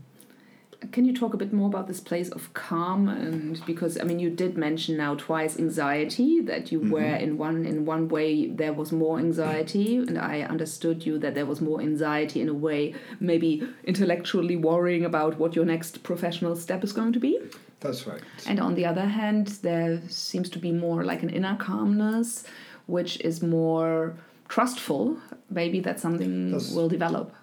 Can 0.92 1.04
you 1.04 1.14
talk 1.14 1.34
a 1.34 1.36
bit 1.36 1.52
more 1.52 1.68
about 1.68 1.86
this 1.86 2.00
place 2.00 2.28
of 2.30 2.52
calm? 2.54 3.08
And 3.08 3.64
because 3.66 3.98
I 4.00 4.04
mean, 4.04 4.18
you 4.18 4.30
did 4.30 4.56
mention 4.56 4.96
now 4.96 5.14
twice 5.14 5.58
anxiety 5.58 6.40
that 6.42 6.72
you 6.72 6.80
were 6.80 7.00
mm-hmm. 7.00 7.24
in 7.24 7.38
one 7.38 7.66
in 7.66 7.84
one 7.84 8.08
way 8.08 8.46
there 8.46 8.72
was 8.72 8.92
more 8.92 9.18
anxiety, 9.18 9.96
and 9.96 10.18
I 10.18 10.42
understood 10.42 11.06
you 11.06 11.18
that 11.18 11.34
there 11.34 11.46
was 11.46 11.60
more 11.60 11.80
anxiety 11.80 12.40
in 12.40 12.48
a 12.48 12.54
way, 12.54 12.94
maybe 13.20 13.66
intellectually 13.84 14.56
worrying 14.56 15.04
about 15.04 15.38
what 15.38 15.54
your 15.56 15.64
next 15.64 16.02
professional 16.02 16.56
step 16.56 16.84
is 16.84 16.92
going 16.92 17.12
to 17.12 17.20
be. 17.20 17.38
That's 17.80 18.06
right. 18.06 18.22
And 18.46 18.60
on 18.60 18.74
the 18.74 18.86
other 18.86 19.06
hand, 19.06 19.48
there 19.62 20.00
seems 20.08 20.48
to 20.50 20.58
be 20.58 20.72
more 20.72 21.04
like 21.04 21.22
an 21.22 21.30
inner 21.30 21.56
calmness, 21.56 22.44
which 22.86 23.20
is 23.20 23.42
more 23.42 24.14
trustful. 24.48 25.18
Maybe 25.50 25.80
that's 25.80 26.02
something 26.02 26.52
That's- 26.52 26.72
will 26.72 26.88
develop. 26.88 27.34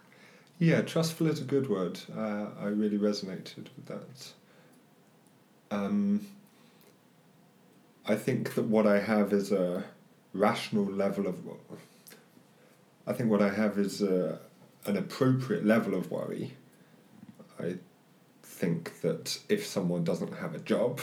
Yeah, 0.61 0.81
trustful 0.83 1.25
is 1.25 1.41
a 1.41 1.43
good 1.43 1.71
word. 1.71 1.99
Uh, 2.15 2.45
I 2.59 2.65
really 2.65 2.99
resonated 2.99 3.65
with 3.75 3.87
that. 3.87 4.31
Um, 5.71 6.27
I 8.07 8.13
think 8.13 8.53
that 8.53 8.65
what 8.65 8.85
I 8.85 8.99
have 8.99 9.33
is 9.33 9.51
a 9.51 9.83
rational 10.35 10.85
level 10.85 11.25
of. 11.25 11.39
I 13.07 13.13
think 13.13 13.31
what 13.31 13.41
I 13.41 13.49
have 13.49 13.79
is 13.79 14.03
a, 14.03 14.37
an 14.85 14.97
appropriate 14.97 15.65
level 15.65 15.95
of 15.95 16.11
worry. 16.11 16.53
I 17.59 17.77
think 18.43 19.01
that 19.01 19.39
if 19.49 19.65
someone 19.65 20.03
doesn't 20.03 20.35
have 20.35 20.53
a 20.53 20.59
job, 20.59 20.99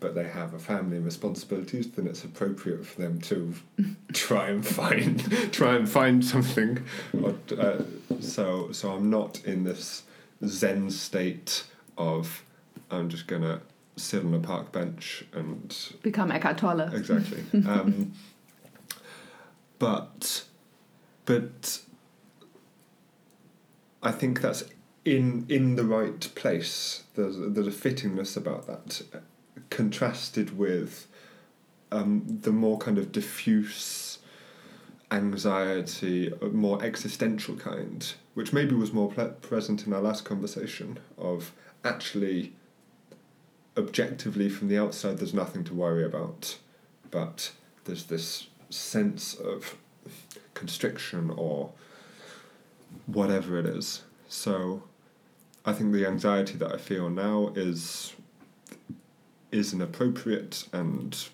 but 0.00 0.14
they 0.14 0.24
have 0.24 0.54
a 0.54 0.58
family 0.58 0.96
and 0.96 1.04
responsibilities, 1.04 1.90
then 1.90 2.06
it's 2.06 2.24
appropriate 2.24 2.84
for 2.84 3.00
them 3.00 3.20
to 3.20 3.54
try 4.12 4.48
and 4.48 4.66
find 4.66 5.30
try 5.52 5.76
and 5.76 5.88
find 5.88 6.24
something. 6.24 6.82
Or, 7.22 7.34
uh, 7.56 7.82
so 8.20 8.72
so 8.72 8.92
I'm 8.92 9.10
not 9.10 9.44
in 9.44 9.64
this 9.64 10.02
zen 10.44 10.90
state 10.90 11.64
of 11.96 12.42
I'm 12.90 13.08
just 13.08 13.26
gonna 13.26 13.60
sit 13.96 14.24
on 14.24 14.34
a 14.34 14.38
park 14.38 14.72
bench 14.72 15.24
and 15.32 15.76
become 16.02 16.32
Eckhart 16.32 16.58
Tolle. 16.58 16.92
Exactly. 16.92 17.44
Um, 17.68 18.12
but 19.78 20.44
but 21.24 21.80
I 24.02 24.12
think 24.12 24.40
that's 24.40 24.64
in 25.04 25.46
in 25.48 25.76
the 25.76 25.84
right 25.84 26.20
place. 26.34 27.04
There's 27.14 27.36
there's 27.38 27.66
a 27.66 27.70
fittingness 27.70 28.36
about 28.36 28.66
that, 28.66 29.02
contrasted 29.70 30.58
with 30.58 31.06
um, 31.92 32.40
the 32.42 32.52
more 32.52 32.78
kind 32.78 32.98
of 32.98 33.12
diffuse 33.12 34.18
anxiety, 35.10 36.32
more 36.52 36.82
existential 36.84 37.56
kind, 37.56 38.14
which 38.34 38.52
maybe 38.52 38.74
was 38.74 38.92
more 38.92 39.10
ple- 39.10 39.30
present 39.40 39.86
in 39.86 39.92
our 39.92 40.00
last 40.00 40.24
conversation 40.24 40.98
of 41.18 41.52
actually 41.84 42.52
objectively 43.76 44.48
from 44.48 44.68
the 44.68 44.76
outside 44.76 45.18
there's 45.18 45.32
nothing 45.32 45.64
to 45.64 45.72
worry 45.72 46.04
about 46.04 46.58
but 47.10 47.52
there's 47.84 48.04
this 48.04 48.48
sense 48.68 49.34
of 49.34 49.76
constriction 50.54 51.30
or 51.30 51.70
whatever 53.06 53.58
it 53.58 53.66
is. 53.66 54.02
So 54.28 54.82
i 55.64 55.72
think 55.72 55.92
the 55.92 56.06
anxiety 56.06 56.56
that 56.56 56.72
i 56.72 56.78
feel 56.78 57.10
now 57.10 57.52
is 57.54 58.14
is 59.50 59.72
an 59.72 59.80
appropriate 59.80 60.68
and 60.72 61.28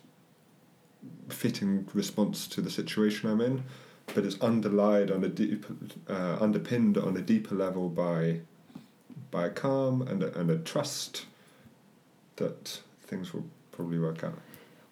fitting 1.28 1.88
response 1.92 2.46
to 2.46 2.60
the 2.60 2.70
situation 2.70 3.30
i'm 3.30 3.40
in 3.40 3.62
but 4.14 4.24
it's 4.24 4.40
underlined 4.40 5.10
on 5.10 5.24
a 5.24 5.28
deep 5.28 5.66
uh, 6.08 6.36
underpinned 6.40 6.96
on 6.96 7.16
a 7.16 7.20
deeper 7.20 7.54
level 7.54 7.88
by 7.88 8.40
by 9.30 9.46
a 9.46 9.50
calm 9.50 10.02
and 10.02 10.22
a, 10.22 10.38
and 10.38 10.50
a 10.50 10.58
trust 10.58 11.26
that 12.36 12.80
things 13.06 13.32
will 13.32 13.44
probably 13.72 13.98
work 13.98 14.22
out. 14.24 14.38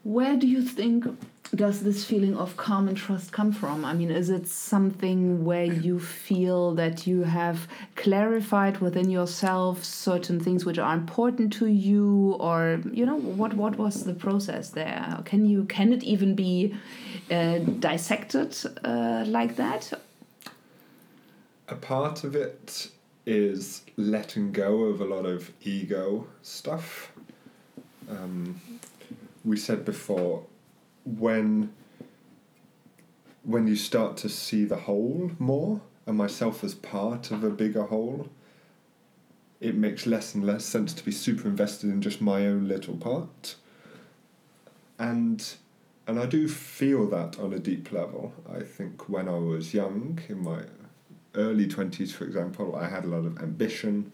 Where 0.02 0.36
do 0.36 0.46
you 0.46 0.62
think 0.62 1.06
does 1.54 1.82
this 1.82 2.04
feeling 2.04 2.36
of 2.36 2.56
calm 2.56 2.88
and 2.88 2.96
trust 2.96 3.32
come 3.32 3.52
from? 3.52 3.84
I 3.84 3.92
mean, 3.92 4.10
is 4.10 4.30
it 4.30 4.48
something 4.48 5.44
where 5.44 5.64
you 5.64 6.00
feel 6.00 6.74
that 6.74 7.06
you 7.06 7.22
have 7.22 7.68
clarified 7.96 8.78
within 8.78 9.10
yourself 9.10 9.84
certain 9.84 10.40
things 10.40 10.64
which 10.64 10.78
are 10.78 10.94
important 10.94 11.52
to 11.54 11.66
you, 11.66 12.36
or 12.40 12.80
you 12.92 13.06
know, 13.06 13.16
what 13.16 13.54
what 13.54 13.76
was 13.76 14.04
the 14.04 14.14
process 14.14 14.70
there? 14.70 15.20
Can 15.24 15.46
you 15.46 15.64
can 15.64 15.92
it 15.92 16.02
even 16.02 16.34
be 16.34 16.74
uh, 17.30 17.58
dissected 17.58 18.56
uh, 18.84 19.24
like 19.26 19.56
that? 19.56 19.92
A 21.68 21.76
part 21.76 22.24
of 22.24 22.34
it 22.34 22.90
is 23.26 23.82
letting 23.96 24.52
go 24.52 24.84
of 24.84 25.00
a 25.00 25.04
lot 25.04 25.24
of 25.24 25.50
ego 25.62 26.26
stuff 26.42 27.12
um, 28.10 28.60
we 29.44 29.56
said 29.56 29.84
before 29.84 30.44
when 31.04 31.72
when 33.42 33.66
you 33.66 33.76
start 33.76 34.16
to 34.16 34.28
see 34.28 34.64
the 34.64 34.76
whole 34.76 35.30
more 35.38 35.80
and 36.06 36.16
myself 36.16 36.64
as 36.64 36.74
part 36.74 37.30
of 37.30 37.44
a 37.44 37.50
bigger 37.50 37.84
whole 37.84 38.28
it 39.64 39.74
makes 39.74 40.06
less 40.06 40.34
and 40.34 40.44
less 40.44 40.62
sense 40.62 40.92
to 40.92 41.02
be 41.02 41.10
super 41.10 41.48
invested 41.48 41.88
in 41.88 42.02
just 42.02 42.20
my 42.20 42.46
own 42.46 42.68
little 42.68 42.96
part. 42.96 43.56
And 44.98 45.42
and 46.06 46.18
I 46.20 46.26
do 46.26 46.48
feel 46.48 47.08
that 47.08 47.38
on 47.38 47.54
a 47.54 47.58
deep 47.58 47.90
level. 47.90 48.34
I 48.54 48.60
think 48.60 49.08
when 49.08 49.26
I 49.26 49.38
was 49.38 49.72
young 49.72 50.18
in 50.28 50.42
my 50.42 50.64
early 51.34 51.66
20s 51.66 52.12
for 52.12 52.24
example 52.24 52.76
I 52.76 52.88
had 52.88 53.04
a 53.04 53.08
lot 53.08 53.24
of 53.24 53.38
ambition 53.42 54.12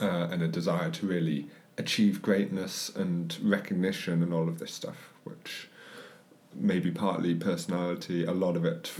uh, 0.00 0.28
and 0.30 0.42
a 0.42 0.48
desire 0.48 0.90
to 0.90 1.06
really 1.06 1.48
achieve 1.78 2.22
greatness 2.22 2.88
and 2.88 3.38
recognition 3.42 4.22
and 4.22 4.32
all 4.32 4.48
of 4.48 4.58
this 4.58 4.72
stuff, 4.72 5.11
which 5.24 5.68
maybe 6.54 6.90
partly 6.90 7.34
personality, 7.34 8.24
a 8.24 8.32
lot 8.32 8.56
of 8.56 8.64
it 8.64 8.92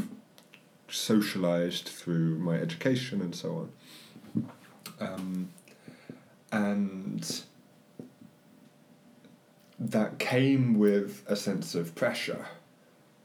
socialized 0.88 1.88
through 1.88 2.38
my 2.38 2.56
education 2.56 3.20
and 3.20 3.34
so 3.34 3.68
on. 4.36 4.50
Um, 5.00 5.48
and 6.50 7.42
that 9.78 10.18
came 10.18 10.78
with 10.78 11.24
a 11.26 11.34
sense 11.34 11.74
of 11.74 11.94
pressure 11.94 12.46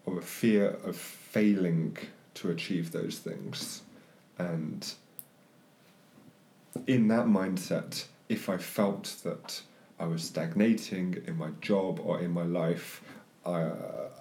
or 0.05 0.19
a 0.19 0.23
fear 0.23 0.69
of 0.83 0.95
failing 0.95 1.97
to 2.35 2.49
achieve 2.49 2.91
those 2.91 3.19
things. 3.19 3.81
And 4.37 4.91
in 6.85 7.07
that 7.09 7.25
mindset, 7.25 8.05
if 8.29 8.49
I 8.49 8.57
felt 8.57 9.17
that 9.23 9.61
I 9.99 10.05
was 10.05 10.23
stagnating 10.23 11.23
in 11.25 11.37
my 11.37 11.49
job 11.61 11.99
or 12.03 12.19
in 12.19 12.31
my 12.31 12.43
life, 12.43 13.01
I, 13.45 13.71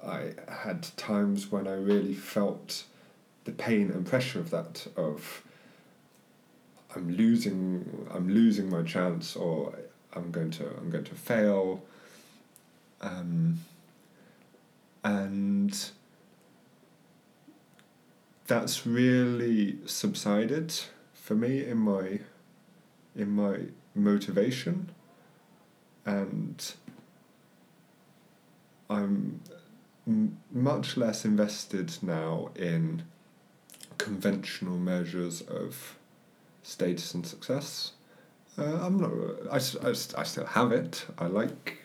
I 0.05 0.33
had 0.49 0.87
times 0.97 1.51
when 1.51 1.67
I 1.67 1.75
really 1.75 2.15
felt 2.15 2.85
the 3.45 3.53
pain 3.53 3.91
and 3.91 4.07
pressure 4.07 4.41
of 4.41 4.51
that 4.51 4.87
of 4.97 5.43
I'm 6.95 7.15
losing 7.15 8.09
I'm 8.13 8.29
losing 8.29 8.71
my 8.71 8.83
chance 8.83 9.37
or 9.37 9.75
I'm 10.15 10.31
going 10.31 10.51
to 10.53 10.67
I'm 10.79 10.91
going 10.91 11.05
to 11.05 11.15
fail. 11.15 11.83
Um, 13.01 13.61
and 15.05 15.91
that's 18.47 18.87
really 18.87 19.79
subsided 19.87 20.73
for 21.13 21.35
me 21.35 21.65
in 21.65 21.79
my 21.79 22.21
in 23.15 23.31
my 23.31 23.59
motivation 23.95 24.91
and 26.07 26.73
I'm 28.89 29.41
m- 30.07 30.39
much 30.53 30.97
less 30.97 31.25
invested 31.25 31.93
now 32.01 32.51
in 32.55 33.03
conventional 33.99 34.79
measures 34.79 35.43
of 35.43 35.97
status 36.63 37.13
and 37.15 37.27
success. 37.27 37.93
Uh, 38.57 38.87
I'm 38.87 38.99
not. 38.99 39.11
I, 39.51 39.57
I, 39.87 39.91
I 39.91 40.23
still 40.23 40.47
have 40.47 40.73
it. 40.73 41.05
I 41.19 41.27
like 41.27 41.79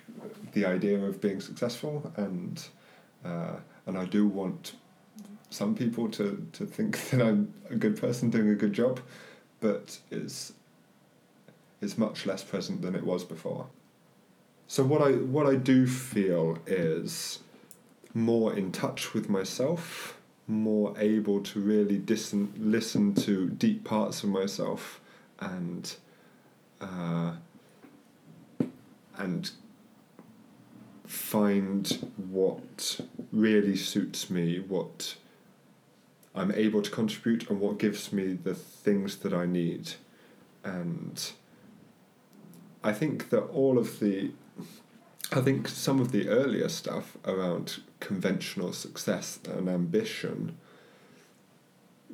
the 0.53 0.65
idea 0.65 1.03
of 1.03 1.19
being 1.19 1.41
successful, 1.41 2.13
and 2.15 2.63
uh, 3.25 3.55
and 3.85 3.97
I 3.97 4.05
do 4.05 4.27
want 4.27 4.73
some 5.49 5.75
people 5.75 6.07
to, 6.09 6.47
to 6.53 6.65
think 6.65 6.97
that 7.09 7.21
I'm 7.21 7.53
a 7.69 7.75
good 7.75 7.99
person 7.99 8.29
doing 8.29 8.49
a 8.49 8.55
good 8.55 8.73
job, 8.73 9.01
but 9.59 9.99
it's 10.09 10.53
is 11.81 11.97
much 11.97 12.27
less 12.27 12.43
present 12.43 12.83
than 12.83 12.93
it 12.95 13.03
was 13.03 13.23
before. 13.23 13.65
So 14.71 14.85
what 14.85 15.01
I 15.01 15.11
what 15.11 15.47
I 15.47 15.55
do 15.55 15.85
feel 15.85 16.57
is 16.65 17.39
more 18.13 18.53
in 18.53 18.71
touch 18.71 19.13
with 19.13 19.27
myself, 19.27 20.17
more 20.47 20.97
able 20.97 21.41
to 21.41 21.59
really 21.59 21.99
disen- 21.99 22.53
listen 22.57 23.13
to 23.15 23.49
deep 23.49 23.83
parts 23.83 24.23
of 24.23 24.29
myself, 24.29 25.01
and 25.41 25.93
uh, 26.79 27.33
and 29.17 29.51
find 31.05 32.13
what 32.15 33.01
really 33.33 33.75
suits 33.75 34.29
me, 34.29 34.59
what 34.59 35.17
I'm 36.33 36.53
able 36.53 36.81
to 36.81 36.89
contribute, 36.89 37.49
and 37.49 37.59
what 37.59 37.77
gives 37.77 38.13
me 38.13 38.39
the 38.41 38.55
things 38.55 39.17
that 39.17 39.33
I 39.33 39.45
need, 39.45 39.95
and 40.63 41.29
I 42.83 42.93
think 42.93 43.31
that 43.31 43.41
all 43.41 43.77
of 43.77 43.99
the, 43.99 44.31
I 45.33 45.39
think 45.39 45.69
some 45.69 46.01
of 46.01 46.11
the 46.11 46.27
earlier 46.27 46.67
stuff 46.67 47.15
around 47.23 47.81
conventional 48.01 48.73
success 48.73 49.39
and 49.45 49.69
ambition 49.69 50.57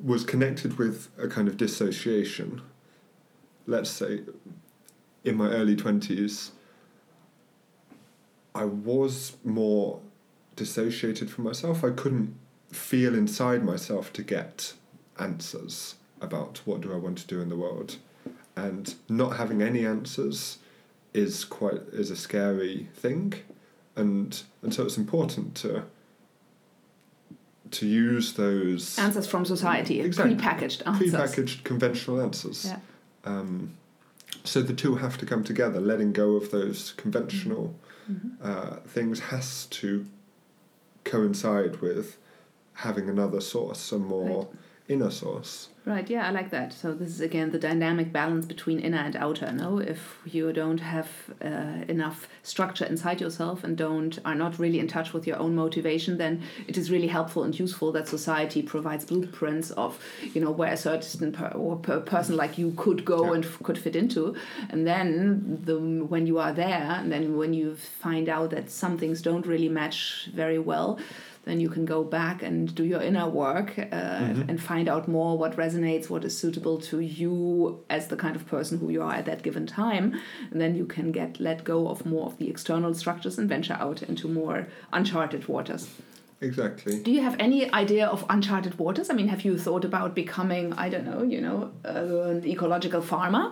was 0.00 0.24
connected 0.24 0.78
with 0.78 1.08
a 1.18 1.26
kind 1.26 1.48
of 1.48 1.56
dissociation. 1.56 2.62
Let's 3.66 3.90
say 3.90 4.20
in 5.24 5.36
my 5.36 5.50
early 5.50 5.74
20s, 5.74 6.50
I 8.54 8.64
was 8.64 9.36
more 9.42 10.00
dissociated 10.54 11.28
from 11.28 11.44
myself. 11.44 11.82
I 11.82 11.90
couldn't 11.90 12.36
feel 12.70 13.16
inside 13.16 13.64
myself 13.64 14.12
to 14.12 14.22
get 14.22 14.74
answers 15.18 15.96
about 16.20 16.58
what 16.64 16.82
do 16.82 16.92
I 16.92 16.96
want 16.96 17.18
to 17.18 17.26
do 17.26 17.40
in 17.40 17.48
the 17.48 17.56
world 17.56 17.96
and 18.54 18.94
not 19.08 19.36
having 19.36 19.60
any 19.60 19.84
answers 19.84 20.58
is 21.14 21.44
quite 21.44 21.80
is 21.92 22.10
a 22.10 22.16
scary 22.16 22.88
thing 22.94 23.34
and 23.96 24.42
and 24.62 24.72
so 24.74 24.84
it's 24.84 24.98
important 24.98 25.54
to 25.54 25.82
to 27.70 27.86
use 27.86 28.32
those 28.34 28.98
answers 28.98 29.26
from 29.26 29.44
society, 29.44 30.00
Exactly. 30.00 30.34
prepackaged 30.36 30.86
answers. 30.86 31.12
prepackaged 31.12 31.64
conventional 31.64 32.18
answers. 32.18 32.64
Yeah. 32.64 32.78
Um, 33.24 33.74
so 34.42 34.62
the 34.62 34.72
two 34.72 34.94
have 34.94 35.18
to 35.18 35.26
come 35.26 35.44
together. 35.44 35.78
Letting 35.78 36.12
go 36.12 36.36
of 36.36 36.50
those 36.50 36.94
conventional 36.96 37.74
Mhm. 38.10 38.30
uh, 38.42 38.76
things 38.86 39.20
has 39.20 39.66
to 39.66 40.06
coincide 41.04 41.82
with 41.82 42.16
having 42.72 43.10
another 43.10 43.40
source, 43.42 43.92
a 43.92 43.98
more 43.98 44.38
Right. 44.46 44.48
Inner 44.88 45.10
source. 45.10 45.68
Right, 45.84 46.08
yeah, 46.10 46.26
I 46.26 46.32
like 46.32 46.50
that. 46.50 46.74
So 46.74 46.92
this 46.92 47.08
is 47.08 47.20
again 47.22 47.50
the 47.50 47.58
dynamic 47.58 48.12
balance 48.12 48.44
between 48.44 48.78
inner 48.78 48.98
and 48.98 49.16
outer. 49.16 49.50
No, 49.52 49.78
if 49.78 50.18
you 50.26 50.52
don't 50.52 50.80
have 50.80 51.08
uh, 51.42 51.82
enough 51.88 52.28
structure 52.42 52.84
inside 52.84 53.22
yourself 53.22 53.64
and 53.64 53.74
don't 53.74 54.18
are 54.26 54.34
not 54.34 54.58
really 54.58 54.80
in 54.80 54.86
touch 54.88 55.14
with 55.14 55.26
your 55.26 55.38
own 55.38 55.54
motivation, 55.54 56.18
then 56.18 56.42
it 56.66 56.76
is 56.76 56.90
really 56.90 57.06
helpful 57.06 57.42
and 57.42 57.58
useful 57.58 57.90
that 57.92 58.06
society 58.06 58.60
provides 58.60 59.06
blueprints 59.06 59.70
of 59.72 59.98
you 60.34 60.42
know 60.42 60.50
where 60.50 60.72
a 60.74 60.76
certain 60.76 61.32
per, 61.32 61.48
or 61.48 61.76
per 61.76 62.00
person 62.00 62.36
like 62.36 62.58
you 62.58 62.72
could 62.76 63.06
go 63.06 63.26
Yeah. 63.28 63.34
and 63.36 63.44
f- 63.46 63.58
could 63.62 63.78
fit 63.78 63.96
into. 63.96 64.34
And 64.68 64.86
then 64.86 65.58
the 65.64 65.78
when 65.78 66.26
you 66.26 66.38
are 66.38 66.52
there, 66.52 66.96
and 67.00 67.10
then 67.10 67.36
when 67.38 67.54
you 67.54 67.76
find 67.76 68.28
out 68.28 68.50
that 68.50 68.70
some 68.70 68.98
things 68.98 69.22
don't 69.22 69.46
really 69.46 69.70
match 69.70 70.28
very 70.34 70.58
well, 70.58 70.98
then 71.48 71.58
you 71.60 71.68
can 71.70 71.84
go 71.84 72.04
back 72.04 72.42
and 72.42 72.74
do 72.74 72.84
your 72.84 73.00
inner 73.00 73.28
work 73.28 73.70
uh, 73.78 73.82
Mhm. 73.82 74.48
and 74.48 74.60
find 74.62 74.86
out 74.88 75.08
more 75.08 75.38
what 75.38 75.56
resonates, 75.56 76.10
what 76.10 76.24
is 76.24 76.36
suitable 76.36 76.76
to 76.90 77.00
you 77.00 77.80
as 77.88 78.08
the 78.08 78.16
kind 78.16 78.36
of 78.36 78.46
person 78.46 78.78
who 78.78 78.88
you 78.90 79.02
are 79.02 79.14
at 79.14 79.24
that 79.24 79.42
given 79.42 79.66
time. 79.66 80.06
And 80.50 80.60
then 80.60 80.76
you 80.76 80.86
can 80.86 81.10
get 81.12 81.40
let 81.40 81.64
go 81.64 81.88
of 81.88 82.04
more 82.04 82.26
of 82.26 82.36
the 82.38 82.48
external 82.50 82.92
structures 82.94 83.38
and 83.38 83.48
venture 83.48 83.76
out 83.80 84.02
into 84.02 84.28
more 84.28 84.66
uncharted 84.92 85.48
waters. 85.48 85.88
Exactly. 86.40 87.00
Do 87.02 87.10
you 87.10 87.22
have 87.22 87.34
any 87.40 87.60
idea 87.72 88.06
of 88.06 88.24
uncharted 88.30 88.78
waters? 88.78 89.10
I 89.10 89.14
mean, 89.14 89.28
have 89.28 89.42
you 89.44 89.58
thought 89.58 89.84
about 89.84 90.14
becoming, 90.14 90.72
I 90.74 90.88
don't 90.88 91.04
know, 91.10 91.22
you 91.24 91.40
know, 91.40 91.70
uh, 91.84 92.30
an 92.30 92.44
ecological 92.46 93.02
farmer? 93.02 93.50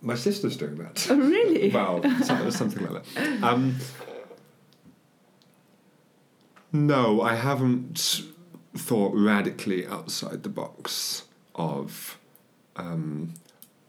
My 0.00 0.14
sister's 0.14 0.56
doing 0.56 0.76
that. 0.76 1.06
Oh, 1.10 1.16
really? 1.16 1.70
Well, 1.74 2.02
so- 2.22 2.50
something 2.50 2.86
like 2.86 3.04
that. 3.14 3.42
Um, 3.42 3.76
no, 6.72 7.20
I 7.22 7.34
haven't 7.34 8.22
thought 8.76 9.14
radically 9.14 9.86
outside 9.86 10.42
the 10.42 10.48
box 10.48 11.24
of 11.54 12.18
um, 12.76 13.34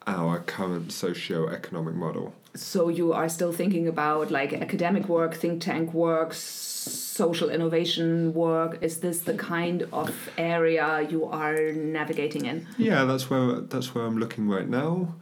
our 0.08 0.40
current 0.40 0.92
socio-economic 0.92 1.96
model. 1.96 2.34
So 2.56 2.90
you 2.90 3.14
are 3.14 3.30
still 3.30 3.54
thinking 3.54 3.88
about 3.88 4.32
like 4.32 4.54
academic 4.54 5.08
work, 5.08 5.36
think 5.36 5.62
tank 5.62 5.94
work, 5.94 6.34
social 6.34 7.50
innovation 7.50 8.34
work. 8.34 8.80
Is 8.82 9.00
this 9.02 9.20
the 9.20 9.36
kind 9.36 9.84
of 9.94 10.30
area 10.38 11.08
you 11.10 11.26
are 11.26 11.72
navigating 11.72 12.46
in? 12.46 12.68
Yeah, 12.78 13.06
that's 13.06 13.30
where 13.30 13.62
that's 13.62 13.94
where 13.94 14.06
I'm 14.06 14.18
looking 14.18 14.48
right 14.50 14.68
now. 14.68 15.14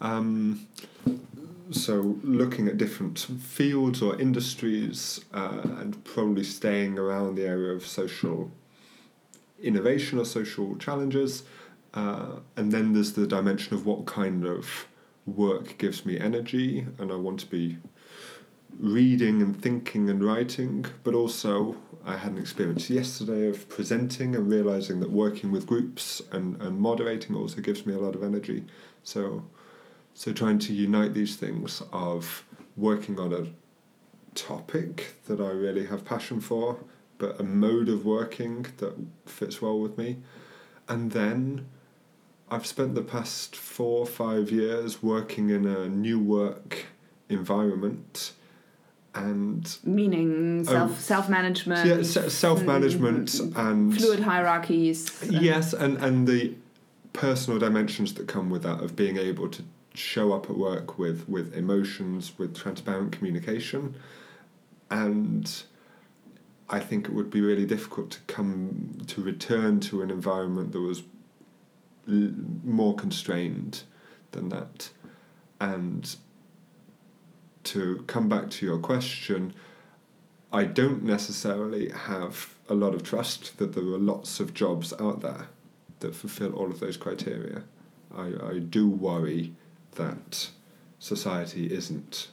Um, 0.00 0.66
so 1.74 2.18
looking 2.22 2.68
at 2.68 2.76
different 2.78 3.18
fields 3.18 4.02
or 4.02 4.20
industries, 4.20 5.24
uh, 5.32 5.60
and 5.64 6.02
probably 6.04 6.44
staying 6.44 6.98
around 6.98 7.34
the 7.34 7.46
area 7.46 7.72
of 7.72 7.86
social 7.86 8.50
innovation 9.62 10.18
or 10.18 10.24
social 10.24 10.76
challenges, 10.76 11.44
uh, 11.94 12.36
and 12.56 12.72
then 12.72 12.92
there's 12.92 13.12
the 13.12 13.26
dimension 13.26 13.74
of 13.74 13.86
what 13.86 14.06
kind 14.06 14.44
of 14.44 14.86
work 15.26 15.78
gives 15.78 16.04
me 16.04 16.18
energy, 16.18 16.86
and 16.98 17.12
I 17.12 17.16
want 17.16 17.40
to 17.40 17.46
be 17.46 17.78
reading 18.78 19.42
and 19.42 19.60
thinking 19.60 20.08
and 20.08 20.24
writing, 20.24 20.86
but 21.04 21.14
also 21.14 21.76
I 22.04 22.16
had 22.16 22.32
an 22.32 22.38
experience 22.38 22.90
yesterday 22.90 23.46
of 23.48 23.68
presenting 23.68 24.34
and 24.34 24.50
realizing 24.50 25.00
that 25.00 25.10
working 25.10 25.52
with 25.52 25.66
groups 25.66 26.22
and, 26.32 26.60
and 26.60 26.80
moderating 26.80 27.36
also 27.36 27.60
gives 27.60 27.86
me 27.86 27.94
a 27.94 27.98
lot 27.98 28.14
of 28.14 28.22
energy. 28.22 28.64
So, 29.04 29.44
so 30.14 30.32
trying 30.32 30.58
to 30.60 30.72
unite 30.72 31.14
these 31.14 31.36
things 31.36 31.82
of 31.92 32.44
working 32.76 33.18
on 33.18 33.32
a 33.32 33.46
topic 34.34 35.16
that 35.26 35.40
I 35.40 35.50
really 35.50 35.86
have 35.86 36.04
passion 36.04 36.40
for, 36.40 36.78
but 37.18 37.38
a 37.40 37.44
mode 37.44 37.88
of 37.88 38.04
working 38.04 38.66
that 38.78 38.94
fits 39.26 39.60
well 39.62 39.78
with 39.78 39.96
me, 39.98 40.18
and 40.88 41.12
then 41.12 41.66
I've 42.50 42.66
spent 42.66 42.94
the 42.94 43.02
past 43.02 43.56
four 43.56 44.00
or 44.00 44.06
five 44.06 44.50
years 44.50 45.02
working 45.02 45.50
in 45.50 45.66
a 45.66 45.88
new 45.88 46.18
work 46.18 46.86
environment 47.28 48.32
and 49.14 49.78
Meaning 49.84 50.64
self 50.64 50.90
Oh. 50.90 50.94
self 50.94 51.28
management. 51.28 51.86
yeah, 51.86 52.02
self 52.28 52.62
management 52.62 53.28
mm, 53.28 53.50
mm, 53.52 53.70
and 53.70 53.96
fluid 53.96 54.20
hierarchies. 54.20 55.10
yes, 55.28 55.72
and 55.74 55.98
and 55.98 56.26
the 56.26 56.54
personal 57.12 57.58
dimensions 57.58 58.14
that 58.14 58.26
come 58.26 58.48
with 58.48 58.62
that 58.62 58.80
of 58.82 58.96
being 58.96 59.18
able 59.18 59.48
to 59.48 59.62
show 59.94 60.32
up 60.32 60.48
at 60.48 60.56
work 60.56 60.98
with 60.98 61.28
with 61.28 61.54
emotions, 61.54 62.38
with 62.38 62.56
transparent 62.56 63.12
communication, 63.12 63.94
and 64.90 65.64
I 66.68 66.80
think 66.80 67.06
it 67.06 67.12
would 67.12 67.30
be 67.30 67.40
really 67.40 67.66
difficult 67.66 68.10
to 68.12 68.20
come 68.22 68.98
to 69.06 69.22
return 69.22 69.80
to 69.80 70.02
an 70.02 70.10
environment 70.10 70.72
that 70.72 70.80
was 70.80 71.02
l- 72.08 72.32
more 72.64 72.94
constrained 72.94 73.82
than 74.30 74.48
that, 74.48 74.90
and 75.60 76.16
to 77.64 78.02
come 78.06 78.28
back 78.28 78.50
to 78.50 78.66
your 78.66 78.78
question, 78.78 79.54
I 80.52 80.64
don't 80.64 81.02
necessarily 81.02 81.90
have 81.90 82.54
a 82.68 82.74
lot 82.74 82.94
of 82.94 83.02
trust 83.02 83.58
that 83.58 83.74
there 83.74 83.84
are 83.84 83.98
lots 83.98 84.40
of 84.40 84.52
jobs 84.54 84.92
out 84.98 85.20
there 85.20 85.48
that 86.00 86.14
fulfill 86.14 86.52
all 86.54 86.70
of 86.70 86.80
those 86.80 86.96
criteria. 86.96 87.62
I, 88.14 88.32
I 88.42 88.58
do 88.58 88.88
worry 88.88 89.54
that 89.92 90.50
society 90.98 91.72
isn't 91.72 92.28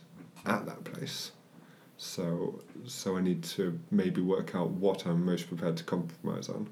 at 0.46 0.66
that 0.66 0.84
place. 0.84 1.32
So 1.98 2.62
so 2.86 3.18
I 3.18 3.22
need 3.22 3.44
to 3.44 3.78
maybe 3.92 4.22
work 4.22 4.56
out 4.56 4.70
what 4.72 5.06
I'm 5.06 5.26
most 5.26 5.48
prepared 5.48 5.78
to 5.78 5.84
compromise 5.84 6.50
on. 6.50 6.70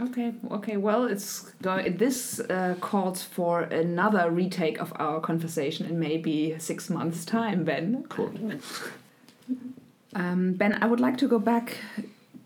Okay, 0.00 0.32
okay. 0.50 0.78
Well, 0.78 1.04
it's 1.04 1.52
going. 1.60 1.98
this 1.98 2.40
uh, 2.40 2.76
calls 2.80 3.22
for 3.22 3.62
another 3.62 4.30
retake 4.30 4.80
of 4.80 4.90
our 4.96 5.20
conversation 5.20 5.84
in 5.84 6.00
maybe 6.00 6.56
six 6.58 6.88
months' 6.88 7.26
time, 7.26 7.64
Ben. 7.64 8.04
Cool. 8.08 8.32
Um, 10.14 10.52
ben, 10.52 10.74
I 10.82 10.86
would 10.86 11.00
like 11.00 11.16
to 11.18 11.28
go 11.28 11.38
back 11.38 11.78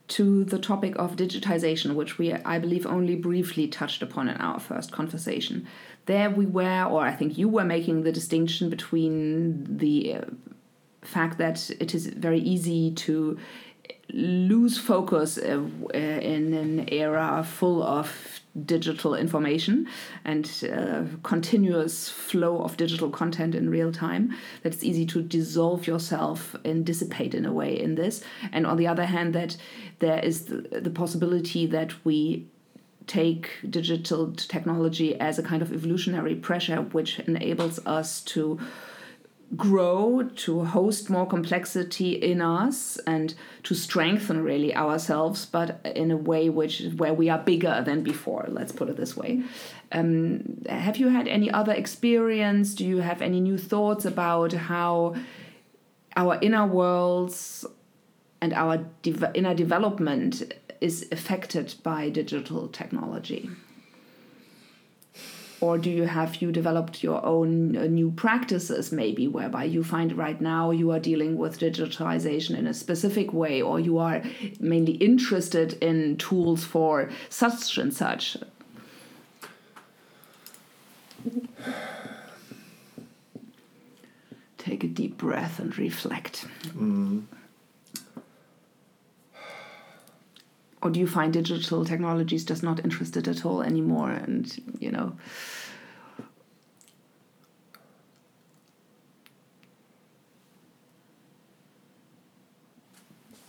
to 0.09 0.44
the 0.44 0.59
topic 0.59 0.94
of 0.96 1.16
digitization, 1.16 1.94
which 1.94 2.16
we, 2.16 2.33
I 2.33 2.59
believe, 2.59 2.87
only 2.87 3.16
briefly 3.16 3.66
touched 3.66 4.03
upon 4.03 4.29
in 4.29 4.37
our 4.37 4.61
first 4.61 4.92
conversation. 4.92 5.66
There 6.07 6.31
we 6.31 6.47
were, 6.47 6.85
or 6.85 7.03
I 7.03 7.12
think 7.12 7.37
you 7.37 7.49
were 7.49 7.64
making 7.64 8.05
the 8.05 8.12
distinction 8.12 8.71
between 8.71 9.77
the 9.79 10.14
uh, 10.14 10.21
fact 11.03 11.38
that 11.38 11.69
it 11.81 11.95
is 11.95 12.07
very 12.07 12.38
easy 12.38 12.92
to 12.92 13.38
lose 14.11 14.79
focus 14.79 15.37
uh, 15.37 15.61
uh, 15.92 15.99
in 15.99 16.55
an 16.55 16.88
era 16.92 17.45
full 17.45 17.83
of 17.83 18.40
digital 18.64 19.14
information 19.14 19.87
and 20.25 20.45
continuous 21.23 22.09
flow 22.09 22.62
of 22.62 22.77
digital 22.77 23.11
content 23.11 23.55
in 23.55 23.69
real 23.69 23.92
time 23.92 24.35
that 24.62 24.73
it's 24.73 24.85
easy 24.85 25.05
to 25.05 25.21
dissolve 25.21 25.87
yourself 25.87 26.57
and 26.64 26.87
dissipate 26.87 27.35
in 27.35 27.45
a 27.45 27.53
way 27.53 27.79
in 27.79 27.97
this. 27.97 28.23
And 28.53 28.66
on 28.66 28.77
the 28.77 28.87
other 28.87 29.05
hand 29.05 29.35
that 29.35 29.57
there 29.99 30.21
is 30.21 30.47
the 30.47 30.92
possibility 30.95 31.66
that 31.66 31.92
we 32.05 32.47
take 33.07 33.51
digital 33.69 34.33
technology 34.33 35.19
as 35.19 35.38
a 35.38 35.42
kind 35.42 35.62
of 35.62 35.73
evolutionary 35.73 36.35
pressure 36.35 36.83
which 36.83 37.19
enables 37.21 37.85
us 37.87 38.21
to 38.23 38.59
grow 39.57 40.29
to 40.35 40.64
host 40.64 41.09
more 41.09 41.25
complexity 41.27 42.12
in 42.14 42.40
us 42.40 42.97
and 43.07 43.35
to 43.62 43.75
strengthen 43.75 44.42
really 44.42 44.75
ourselves 44.75 45.47
but 45.47 45.81
in 45.95 46.11
a 46.11 46.16
way 46.16 46.49
which 46.49 46.83
where 46.97 47.14
we 47.14 47.29
are 47.29 47.38
bigger 47.38 47.81
than 47.87 48.03
before 48.03 48.45
let's 48.49 48.73
put 48.73 48.89
it 48.89 48.97
this 48.97 49.16
way. 49.16 49.43
Um, 49.93 50.62
have 50.68 50.97
you 50.97 51.09
had 51.11 51.28
any 51.28 51.49
other 51.49 51.72
experience? 51.72 52.74
Do 52.74 52.85
you 52.85 52.99
have 52.99 53.22
any 53.22 53.41
new 53.41 53.57
thoughts 53.57 54.05
about 54.05 54.53
how 54.53 55.14
our 56.16 56.39
inner 56.43 56.66
worlds 56.66 57.64
and 58.41 58.53
our 58.53 58.78
de- 59.03 59.31
inner 59.35 59.55
development 59.55 60.53
is 60.81 61.09
affected 61.12 61.74
by 61.83 62.11
digital 62.11 62.68
technology? 62.68 63.51
Or 65.61 65.79
do 65.79 65.91
you 65.91 66.03
have 66.03 66.43
you 66.43 66.53
developed 66.53 67.03
your 67.03 67.24
own 67.24 67.77
uh, 67.77 67.85
new 67.87 68.11
practices 68.11 68.93
maybe 68.93 69.27
whereby 69.27 69.64
you 69.64 69.83
find 69.83 70.12
right 70.12 70.39
now 70.39 70.70
you 70.70 70.91
are 70.91 71.01
dealing 71.01 71.39
with 71.39 71.59
digitalization 71.59 72.59
in 72.59 72.66
a 72.66 72.74
specific 72.74 73.33
way 73.33 73.62
or 73.62 73.81
you 73.81 73.97
are 73.97 74.22
mainly 74.61 74.93
interested 74.93 75.72
in 75.83 76.18
tools 76.18 76.62
for 76.64 77.09
such 77.31 77.79
and 77.79 77.95
such? 77.95 78.37
Take 84.59 84.85
a 84.85 84.89
deep 84.89 85.16
breath 85.16 85.59
and 85.59 85.77
reflect. 85.79 86.47
Mm. 86.77 87.22
Or 90.87 90.91
do 90.91 91.01
you 91.01 91.07
find 91.09 91.32
digital 91.32 91.84
technologies 91.84 92.45
just 92.45 92.62
not 92.62 92.84
interested 92.84 93.26
at 93.26 93.45
all 93.45 93.61
anymore? 93.61 94.11
And 94.11 94.47
you 94.78 94.93
know. 94.93 95.16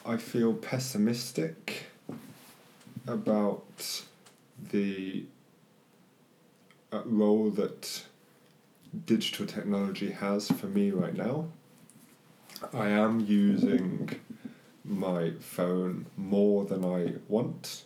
I 0.04 0.18
feel 0.18 0.54
pessimistic 0.54 1.84
about 3.06 4.04
the 4.72 5.26
uh, 6.92 7.02
role 7.06 7.52
that 7.52 8.04
digital 9.06 9.46
technology 9.46 10.10
has 10.10 10.48
for 10.50 10.68
me 10.68 10.90
right 10.90 11.14
now. 11.14 11.50
I 12.74 12.88
am 12.88 13.20
using 13.20 14.10
my 14.88 15.32
phone 15.40 16.08
more 16.16 16.66
than 16.66 16.84
I 16.86 17.14
want, 17.28 17.84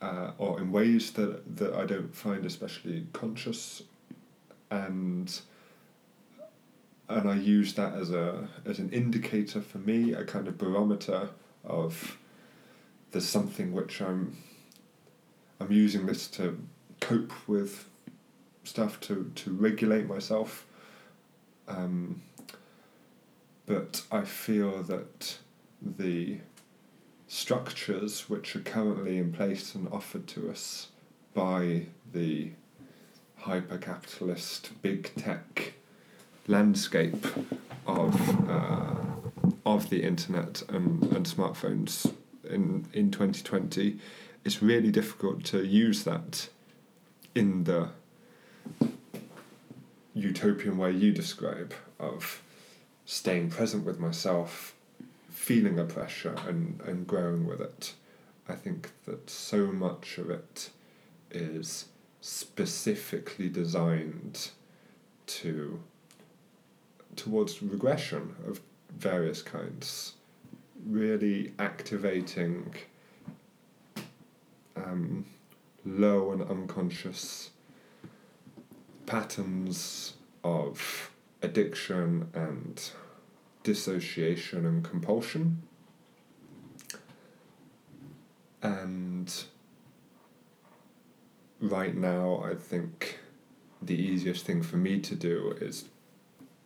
uh, 0.00 0.32
or 0.38 0.60
in 0.60 0.72
ways 0.72 1.12
that, 1.12 1.56
that 1.56 1.74
I 1.74 1.84
don't 1.86 2.14
find 2.14 2.44
especially 2.44 3.06
conscious, 3.12 3.82
and 4.70 5.40
and 7.08 7.28
I 7.28 7.34
use 7.34 7.74
that 7.74 7.94
as 7.94 8.10
a 8.10 8.48
as 8.64 8.78
an 8.78 8.90
indicator 8.90 9.60
for 9.60 9.78
me, 9.78 10.12
a 10.12 10.24
kind 10.24 10.46
of 10.46 10.56
barometer 10.56 11.30
of 11.64 12.18
there's 13.10 13.26
something 13.26 13.72
which 13.72 14.00
I'm 14.00 14.36
I'm 15.60 15.72
using 15.72 16.06
this 16.06 16.28
to 16.28 16.58
cope 17.00 17.32
with 17.48 17.88
stuff 18.64 19.00
to 19.00 19.30
to 19.34 19.52
regulate 19.52 20.06
myself. 20.06 20.66
Um, 21.66 22.22
but 23.66 24.02
I 24.10 24.22
feel 24.22 24.82
that 24.84 25.38
the 25.82 26.38
structures 27.26 28.28
which 28.28 28.56
are 28.56 28.60
currently 28.60 29.18
in 29.18 29.32
place 29.32 29.74
and 29.74 29.88
offered 29.92 30.26
to 30.26 30.50
us 30.50 30.88
by 31.32 31.86
the 32.12 32.50
hyper 33.36 33.78
capitalist 33.78 34.70
big 34.82 35.14
tech 35.14 35.74
landscape 36.48 37.26
of 37.86 38.50
uh, 38.50 38.94
of 39.64 39.88
the 39.90 40.02
internet 40.02 40.62
and, 40.68 41.02
and 41.04 41.26
smartphones 41.26 42.12
in 42.48 42.86
in 42.92 43.10
2020 43.10 43.98
it's 44.44 44.62
really 44.62 44.90
difficult 44.90 45.44
to 45.44 45.64
use 45.64 46.02
that 46.04 46.48
in 47.34 47.64
the 47.64 47.88
utopian 50.14 50.76
way 50.76 50.90
you 50.90 51.12
describe 51.12 51.72
of 51.98 52.42
staying 53.04 53.48
present 53.48 53.84
with 53.84 53.98
myself 53.98 54.74
feeling 55.40 55.78
a 55.78 55.84
pressure 55.84 56.36
and, 56.46 56.78
and 56.86 57.06
growing 57.06 57.46
with 57.46 57.62
it. 57.62 57.94
I 58.46 58.54
think 58.54 58.90
that 59.06 59.30
so 59.30 59.68
much 59.68 60.18
of 60.18 60.28
it 60.28 60.68
is 61.30 61.86
specifically 62.20 63.48
designed 63.48 64.50
to 65.26 65.80
towards 67.16 67.62
regression 67.62 68.36
of 68.46 68.60
various 68.94 69.40
kinds, 69.40 70.12
really 70.86 71.54
activating 71.58 72.74
um, 74.76 75.24
low 75.86 76.32
and 76.32 76.42
unconscious 76.42 77.48
patterns 79.06 80.14
of 80.44 81.10
addiction 81.42 82.28
and 82.34 82.90
dissociation 83.62 84.66
and 84.66 84.84
compulsion. 84.84 85.62
And 88.62 89.32
right 91.60 91.94
now, 91.94 92.42
I 92.44 92.54
think 92.54 93.18
the 93.82 93.94
easiest 93.94 94.44
thing 94.44 94.62
for 94.62 94.76
me 94.76 95.00
to 95.00 95.14
do 95.14 95.56
is 95.60 95.86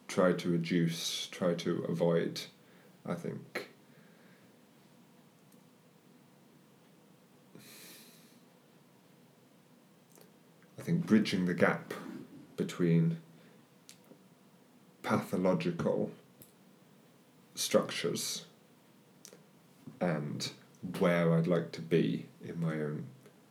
try 0.09 0.33
to 0.33 0.51
reduce, 0.51 1.29
try 1.31 1.55
to 1.55 1.85
avoid, 1.89 2.43
I 3.07 3.15
think. 3.15 3.71
I 10.79 10.83
think 10.83 11.07
bridging 11.07 11.47
the 11.47 11.55
gap 11.55 11.95
between 12.57 13.19
pathological 15.03 16.11
structures 17.55 18.45
and 20.01 20.51
where 20.99 21.33
I'd 21.33 21.47
like 21.47 21.73
to 21.73 21.81
be 21.81 22.27
in 22.45 22.61
my 22.61 22.75
own 22.75 23.07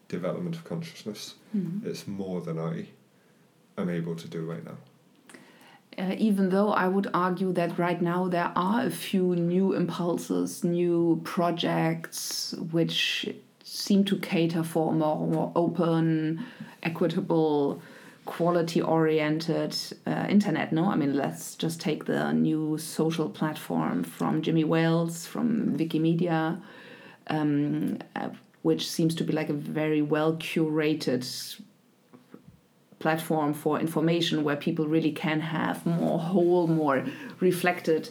development 0.07 0.55
of 0.55 0.63
consciousness. 0.65 1.35
Mm-hmm. 1.55 1.87
It's 1.87 2.07
more 2.07 2.41
than 2.41 2.59
I 2.59 2.87
am 3.77 3.89
able 3.89 4.15
to 4.15 4.27
do 4.27 4.41
right 4.41 4.63
now 4.63 4.77
uh, 5.97 6.15
even 6.17 6.49
though 6.49 6.71
I 6.71 6.87
would 6.87 7.09
argue 7.13 7.51
that 7.53 7.77
right 7.77 8.01
now 8.01 8.27
there 8.27 8.51
are 8.55 8.85
a 8.85 8.91
few 8.91 9.35
new 9.35 9.73
impulses, 9.73 10.63
new 10.63 11.21
projects 11.23 12.53
which 12.71 13.33
seem 13.63 14.03
to 14.05 14.17
cater 14.17 14.63
for 14.63 14.91
a 14.91 14.95
more, 14.95 15.27
more 15.27 15.51
open, 15.55 16.43
equitable, 16.81 17.81
quality 18.25 18.81
oriented 18.81 19.75
uh, 20.07 20.25
internet. 20.29 20.71
No, 20.71 20.85
I 20.85 20.95
mean, 20.95 21.15
let's 21.15 21.55
just 21.55 21.81
take 21.81 22.05
the 22.05 22.31
new 22.31 22.77
social 22.77 23.29
platform 23.29 24.03
from 24.03 24.41
Jimmy 24.41 24.63
Wales, 24.63 25.25
from 25.25 25.77
Wikimedia. 25.77 26.61
Um, 27.27 27.99
uh, 28.17 28.29
which 28.63 28.89
seems 28.89 29.13
to 29.15 29.23
be 29.23 29.33
like 29.33 29.49
a 29.49 29.53
very 29.53 30.01
well 30.01 30.33
curated 30.37 31.23
platform 32.99 33.53
for 33.53 33.79
information 33.79 34.43
where 34.43 34.55
people 34.55 34.87
really 34.87 35.11
can 35.11 35.41
have 35.41 35.85
more 35.85 36.17
whole, 36.17 36.67
more 36.67 37.05
reflected 37.39 38.09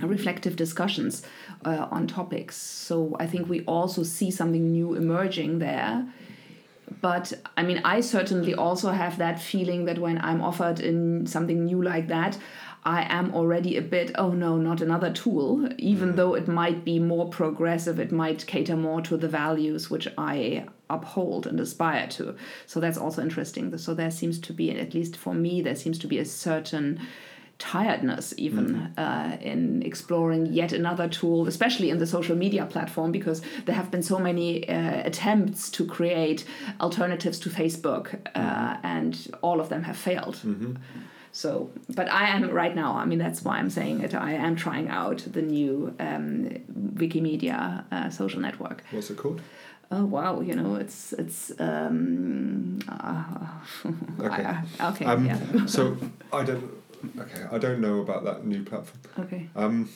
reflective 0.00 0.56
discussions 0.56 1.22
uh, 1.66 1.86
on 1.90 2.06
topics. 2.06 2.56
So 2.56 3.14
I 3.20 3.26
think 3.26 3.48
we 3.48 3.60
also 3.64 4.02
see 4.04 4.30
something 4.30 4.72
new 4.72 4.94
emerging 4.94 5.58
there. 5.58 6.06
But 7.00 7.32
I 7.56 7.62
mean, 7.62 7.80
I 7.84 8.00
certainly 8.00 8.54
also 8.54 8.90
have 8.90 9.18
that 9.18 9.40
feeling 9.40 9.84
that 9.86 9.98
when 9.98 10.18
I'm 10.18 10.42
offered 10.42 10.80
in 10.80 11.26
something 11.26 11.64
new 11.64 11.82
like 11.82 12.08
that, 12.08 12.38
I 12.84 13.06
am 13.08 13.32
already 13.32 13.76
a 13.76 13.82
bit, 13.82 14.10
oh 14.16 14.30
no, 14.30 14.56
not 14.56 14.80
another 14.80 15.12
tool. 15.12 15.68
Even 15.78 16.12
mm. 16.12 16.16
though 16.16 16.34
it 16.34 16.48
might 16.48 16.84
be 16.84 16.98
more 16.98 17.28
progressive, 17.28 18.00
it 18.00 18.10
might 18.10 18.44
cater 18.46 18.76
more 18.76 19.00
to 19.02 19.16
the 19.16 19.28
values 19.28 19.88
which 19.88 20.08
I 20.18 20.66
uphold 20.90 21.46
and 21.46 21.60
aspire 21.60 22.08
to. 22.08 22.34
So 22.66 22.80
that's 22.80 22.98
also 22.98 23.22
interesting. 23.22 23.76
So 23.78 23.94
there 23.94 24.10
seems 24.10 24.40
to 24.40 24.52
be, 24.52 24.72
at 24.72 24.94
least 24.94 25.16
for 25.16 25.32
me, 25.32 25.62
there 25.62 25.76
seems 25.76 25.98
to 26.00 26.08
be 26.08 26.18
a 26.18 26.24
certain 26.24 27.00
tiredness 27.62 28.34
even 28.36 28.66
mm. 28.66 28.98
uh, 28.98 29.36
in 29.40 29.82
exploring 29.84 30.46
yet 30.46 30.72
another 30.72 31.08
tool 31.08 31.46
especially 31.46 31.90
in 31.90 31.98
the 31.98 32.06
social 32.06 32.34
media 32.34 32.66
platform 32.66 33.12
because 33.12 33.40
there 33.66 33.76
have 33.76 33.88
been 33.88 34.02
so 34.02 34.18
many 34.18 34.68
uh, 34.68 35.02
attempts 35.04 35.70
to 35.70 35.86
create 35.86 36.44
alternatives 36.80 37.38
to 37.38 37.48
facebook 37.48 38.14
uh, 38.34 38.40
mm. 38.40 38.80
and 38.82 39.12
all 39.42 39.60
of 39.60 39.68
them 39.68 39.84
have 39.84 39.96
failed 39.96 40.36
mm-hmm. 40.44 40.74
So, 41.34 41.70
but 41.88 42.12
I 42.12 42.28
am 42.28 42.50
right 42.50 42.76
now. 42.76 42.94
I 42.94 43.06
mean, 43.06 43.18
that's 43.18 43.42
why 43.42 43.56
I'm 43.56 43.70
saying 43.70 44.02
it. 44.02 44.14
I 44.14 44.32
am 44.32 44.54
trying 44.54 44.88
out 44.88 45.24
the 45.32 45.40
new 45.40 45.94
um, 45.98 46.50
Wikimedia 46.92 47.84
uh, 47.90 48.10
social 48.10 48.38
network. 48.38 48.84
What's 48.90 49.08
it 49.08 49.16
called? 49.16 49.40
Oh 49.90 50.04
wow! 50.04 50.42
You 50.42 50.54
know, 50.54 50.74
it's 50.74 51.14
it's. 51.14 51.52
Um, 51.58 52.80
uh, 52.86 53.46
okay. 54.20 54.44
I, 54.44 54.88
okay. 54.90 55.04
Um, 55.06 55.24
yeah. 55.24 55.64
so 55.64 55.96
I 56.34 56.44
don't. 56.44 56.81
Okay, 57.18 57.44
I 57.50 57.58
don't 57.58 57.80
know 57.80 58.00
about 58.00 58.24
that 58.24 58.44
new 58.46 58.62
platform. 58.64 59.26
Okay. 59.26 59.48
Um. 59.56 59.88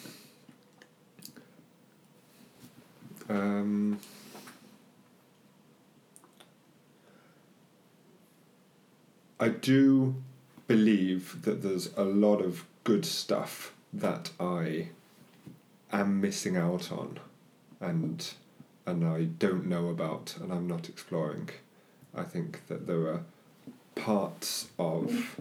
Um. 3.29 3.99
I 9.39 9.49
do 9.49 10.17
believe 10.67 11.43
that 11.43 11.63
there's 11.63 11.91
a 11.97 12.05
lot 12.05 12.41
of 12.41 12.65
good 12.85 13.05
stuff 13.05 13.75
that 13.93 14.31
I 14.41 14.89
am 15.93 16.21
missing 16.21 16.57
out 16.57 16.91
on 16.91 17.21
and 17.81 18.33
and 18.87 19.05
I 19.05 19.25
don't 19.25 19.67
know 19.67 19.89
about 19.89 20.37
and 20.41 20.53
I'm 20.53 20.67
not 20.67 20.89
exploring. 20.89 21.51
I 22.15 22.23
think 22.23 22.67
that 22.69 22.87
there 22.87 23.09
are 23.09 23.25
parts 23.95 24.69
of 24.79 25.41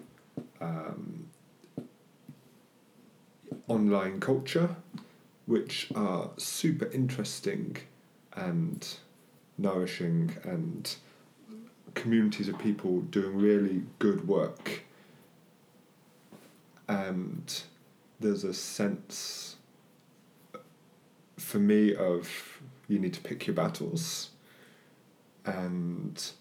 um, 0.60 1.28
online 3.68 4.20
culture 4.20 4.76
which 5.46 5.92
are 5.96 6.30
super 6.38 6.90
interesting 6.92 7.78
and 8.34 8.98
nourishing 9.58 10.36
and 10.44 10.96
communities 11.94 12.50
of 12.50 12.58
people 12.60 13.02
doing 13.02 13.38
really 13.38 13.84
good 14.00 14.28
work 14.28 14.82
and 16.88 17.64
there's 18.20 18.44
a 18.44 18.54
sense 18.54 19.56
for 21.38 21.60
me 21.60 21.96
of 21.96 22.62
you 22.88 23.00
need 23.00 23.14
to 23.14 23.22
pick 23.22 23.48
your 23.48 23.56
battles. 23.56 24.32
And 25.46 26.32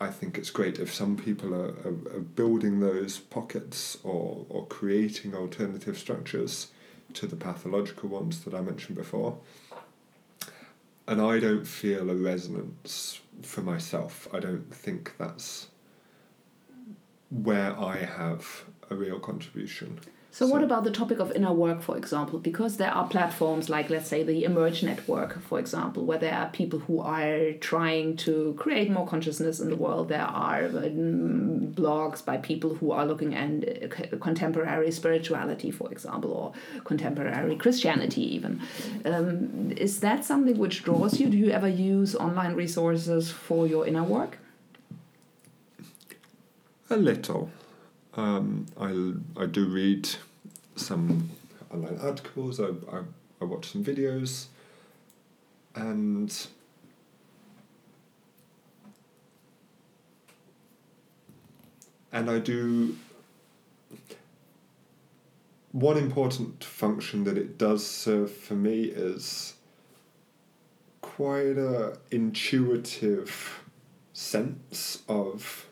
I 0.00 0.08
think 0.08 0.38
it's 0.38 0.50
great 0.50 0.78
if 0.78 0.94
some 0.94 1.16
people 1.16 1.52
are, 1.52 1.74
are, 1.84 2.16
are 2.16 2.20
building 2.20 2.78
those 2.78 3.18
pockets 3.18 3.98
or, 4.04 4.46
or 4.48 4.66
creating 4.66 5.34
alternative 5.34 5.98
structures 5.98 6.68
to 7.14 7.26
the 7.26 7.36
pathological 7.36 8.08
ones 8.08 8.44
that 8.44 8.54
I 8.54 8.60
mentioned 8.60 8.96
before. 8.96 9.38
And 11.08 11.20
I 11.20 11.40
don't 11.40 11.66
feel 11.66 12.10
a 12.10 12.14
resonance 12.14 13.20
for 13.42 13.62
myself. 13.62 14.28
I 14.32 14.40
don't 14.40 14.72
think 14.72 15.14
that's 15.18 15.68
where 17.30 17.78
I 17.78 17.96
have 17.96 18.64
a 18.90 18.94
real 18.94 19.18
contribution. 19.18 20.00
So, 20.38 20.46
so, 20.46 20.52
what 20.52 20.62
about 20.62 20.84
the 20.84 20.92
topic 20.92 21.18
of 21.18 21.32
inner 21.32 21.52
work, 21.52 21.82
for 21.82 21.96
example? 21.96 22.38
Because 22.38 22.76
there 22.76 22.92
are 22.92 23.08
platforms 23.08 23.68
like, 23.68 23.90
let's 23.90 24.08
say, 24.08 24.22
the 24.22 24.44
Emerge 24.44 24.84
Network, 24.84 25.42
for 25.42 25.58
example, 25.58 26.04
where 26.04 26.16
there 26.16 26.32
are 26.32 26.46
people 26.50 26.78
who 26.78 27.00
are 27.00 27.54
trying 27.54 28.16
to 28.18 28.54
create 28.56 28.88
more 28.88 29.04
consciousness 29.04 29.58
in 29.58 29.68
the 29.68 29.74
world. 29.74 30.10
There 30.10 30.22
are 30.22 30.66
um, 30.66 31.74
blogs 31.74 32.24
by 32.24 32.36
people 32.36 32.76
who 32.76 32.92
are 32.92 33.04
looking 33.04 33.34
at 33.34 34.12
uh, 34.12 34.16
contemporary 34.18 34.92
spirituality, 34.92 35.72
for 35.72 35.90
example, 35.90 36.30
or 36.30 36.52
contemporary 36.84 37.56
Christianity, 37.56 38.22
even. 38.36 38.62
Um, 39.04 39.72
is 39.72 39.98
that 39.98 40.24
something 40.24 40.56
which 40.56 40.84
draws 40.84 41.18
you? 41.18 41.28
Do 41.30 41.36
you 41.36 41.50
ever 41.50 41.68
use 41.68 42.14
online 42.14 42.54
resources 42.54 43.32
for 43.32 43.66
your 43.66 43.88
inner 43.88 44.04
work? 44.04 44.38
A 46.90 46.96
little. 46.96 47.50
Um, 48.14 48.66
I 48.80 49.42
I 49.42 49.46
do 49.46 49.66
read 49.66 50.08
some 50.78 51.30
online 51.70 51.98
articles. 52.00 52.60
I, 52.60 52.68
I 52.90 53.02
I 53.40 53.44
watch 53.44 53.72
some 53.72 53.84
videos, 53.84 54.46
and 55.74 56.34
and 62.12 62.30
I 62.30 62.38
do. 62.38 62.96
One 65.72 65.98
important 65.98 66.64
function 66.64 67.24
that 67.24 67.36
it 67.36 67.58
does 67.58 67.86
serve 67.86 68.32
for 68.32 68.54
me 68.54 68.84
is 68.84 69.54
quite 71.02 71.58
a 71.58 71.98
intuitive 72.10 73.62
sense 74.12 75.02
of 75.08 75.66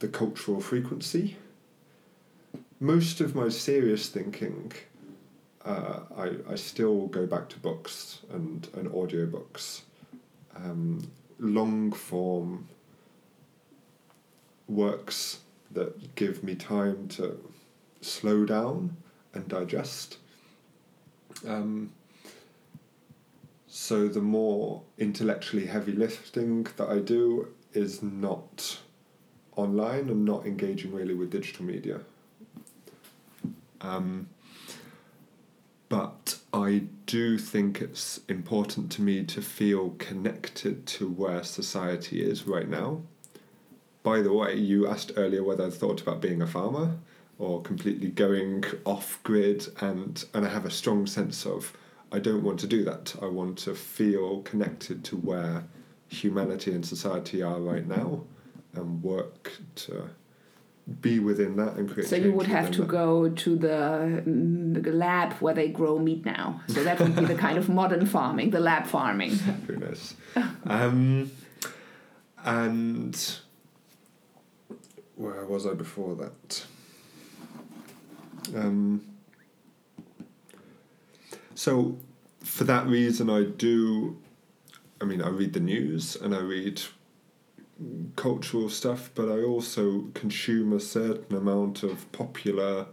the 0.00 0.08
cultural 0.08 0.60
frequency 0.60 1.36
most 2.80 3.20
of 3.20 3.34
my 3.34 3.48
serious 3.48 4.08
thinking, 4.08 4.72
uh, 5.64 6.00
I, 6.16 6.30
I 6.50 6.54
still 6.54 7.06
go 7.06 7.26
back 7.26 7.48
to 7.50 7.58
books 7.58 8.20
and, 8.30 8.68
and 8.74 8.88
audiobooks. 8.90 9.82
Um, 10.54 11.10
long 11.38 11.92
form 11.92 12.68
works 14.68 15.40
that 15.72 16.14
give 16.14 16.42
me 16.42 16.54
time 16.54 17.08
to 17.08 17.38
slow 18.00 18.44
down 18.44 18.96
and 19.34 19.46
digest. 19.48 20.18
Um, 21.46 21.92
so 23.66 24.08
the 24.08 24.22
more 24.22 24.82
intellectually 24.98 25.66
heavy 25.66 25.92
lifting 25.92 26.66
that 26.76 26.88
I 26.88 26.98
do 26.98 27.48
is 27.72 28.02
not 28.02 28.78
online 29.54 30.08
and 30.08 30.24
not 30.24 30.46
engaging 30.46 30.92
really 30.92 31.14
with 31.14 31.30
digital 31.30 31.64
media. 31.64 32.00
Um, 33.80 34.28
but 35.88 36.38
I 36.52 36.84
do 37.06 37.38
think 37.38 37.80
it's 37.80 38.20
important 38.28 38.90
to 38.92 39.02
me 39.02 39.24
to 39.24 39.40
feel 39.40 39.90
connected 39.98 40.86
to 40.86 41.08
where 41.08 41.44
society 41.44 42.22
is 42.22 42.46
right 42.46 42.68
now. 42.68 43.02
By 44.02 44.20
the 44.20 44.32
way, 44.32 44.54
you 44.54 44.88
asked 44.88 45.12
earlier 45.16 45.42
whether 45.42 45.66
I 45.66 45.70
thought 45.70 46.00
about 46.00 46.20
being 46.20 46.42
a 46.42 46.46
farmer 46.46 46.96
or 47.38 47.62
completely 47.62 48.08
going 48.08 48.64
off 48.84 49.20
grid, 49.22 49.68
and, 49.80 50.24
and 50.32 50.46
I 50.46 50.48
have 50.48 50.64
a 50.64 50.70
strong 50.70 51.06
sense 51.06 51.44
of 51.44 51.76
I 52.10 52.18
don't 52.18 52.42
want 52.42 52.60
to 52.60 52.66
do 52.66 52.84
that. 52.84 53.14
I 53.20 53.26
want 53.26 53.58
to 53.58 53.74
feel 53.74 54.42
connected 54.42 55.04
to 55.04 55.16
where 55.16 55.64
humanity 56.08 56.72
and 56.72 56.86
society 56.86 57.42
are 57.42 57.60
right 57.60 57.86
now 57.86 58.22
and 58.74 59.02
work 59.02 59.52
to 59.74 60.10
be 61.00 61.18
within 61.18 61.56
that 61.56 61.74
and 61.74 61.90
create. 61.90 62.08
So 62.08 62.16
you 62.16 62.32
would 62.32 62.46
have 62.46 62.70
to 62.72 62.82
that. 62.82 62.88
go 62.88 63.28
to 63.28 63.56
the, 63.56 64.22
mm, 64.24 64.94
lab 64.94 65.32
where 65.34 65.54
they 65.54 65.68
grow 65.68 65.98
meat 65.98 66.24
now. 66.24 66.60
So 66.68 66.84
that 66.84 67.00
would 67.00 67.16
be 67.16 67.24
the 67.24 67.34
kind 67.34 67.58
of 67.58 67.68
modern 67.68 68.06
farming, 68.06 68.50
the 68.50 68.60
lab 68.60 68.86
farming. 68.86 69.30
Who 69.66 69.76
knows? 69.76 70.14
um, 70.64 71.30
and 72.44 73.38
where 75.16 75.44
was 75.44 75.66
I 75.66 75.74
before 75.74 76.14
that? 76.16 76.66
Um, 78.54 79.04
so 81.56 81.98
for 82.44 82.64
that 82.64 82.86
reason, 82.86 83.28
I 83.28 83.42
do. 83.42 84.18
I 85.00 85.04
mean, 85.04 85.20
I 85.20 85.28
read 85.28 85.52
the 85.52 85.60
news 85.60 86.16
and 86.16 86.34
I 86.34 86.38
read 86.38 86.80
cultural 88.16 88.68
stuff, 88.68 89.10
but 89.14 89.28
I 89.28 89.42
also 89.42 90.06
consume 90.14 90.72
a 90.72 90.80
certain 90.80 91.36
amount 91.36 91.82
of 91.82 92.10
popular 92.12 92.86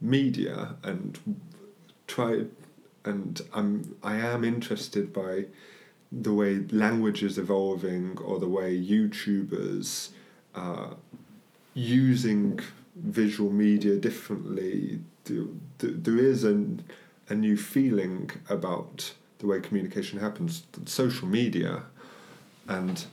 media 0.00 0.76
and 0.82 1.18
try 2.06 2.44
and 3.04 3.40
I'm 3.54 3.96
I 4.02 4.16
am 4.16 4.44
interested 4.44 5.12
by 5.12 5.46
the 6.10 6.32
way 6.32 6.64
language 6.70 7.22
is 7.22 7.38
evolving 7.38 8.18
or 8.18 8.38
the 8.38 8.48
way 8.48 8.78
YouTubers 8.80 10.10
are 10.54 10.96
using 11.74 12.60
visual 12.96 13.50
media 13.50 13.96
differently. 13.96 15.00
There 15.24 16.16
is 16.16 16.44
an, 16.44 16.82
a 17.28 17.34
new 17.34 17.56
feeling 17.56 18.30
about 18.48 19.12
the 19.38 19.46
way 19.46 19.60
communication 19.60 20.18
happens. 20.18 20.64
Social 20.86 21.28
media 21.28 21.82
and 22.66 23.04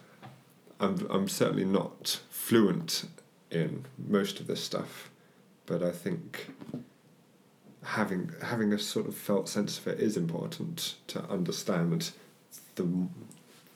I'm 0.80 1.08
I'm 1.10 1.28
certainly 1.28 1.66
not 1.66 2.20
fluent 2.30 3.06
in 3.52 3.86
most 3.98 4.40
of 4.40 4.48
this 4.48 4.64
stuff, 4.64 5.10
but 5.66 5.82
I 5.82 5.92
think 5.92 6.54
having 7.84 8.32
having 8.42 8.74
a 8.74 8.80
sort 8.80 9.08
of 9.08 9.16
felt 9.16 9.48
sense 9.48 9.78
of 9.78 9.88
it 9.88 10.00
is 10.00 10.18
important 10.18 10.96
to 11.08 11.24
understand 11.30 12.12
the 12.76 13.08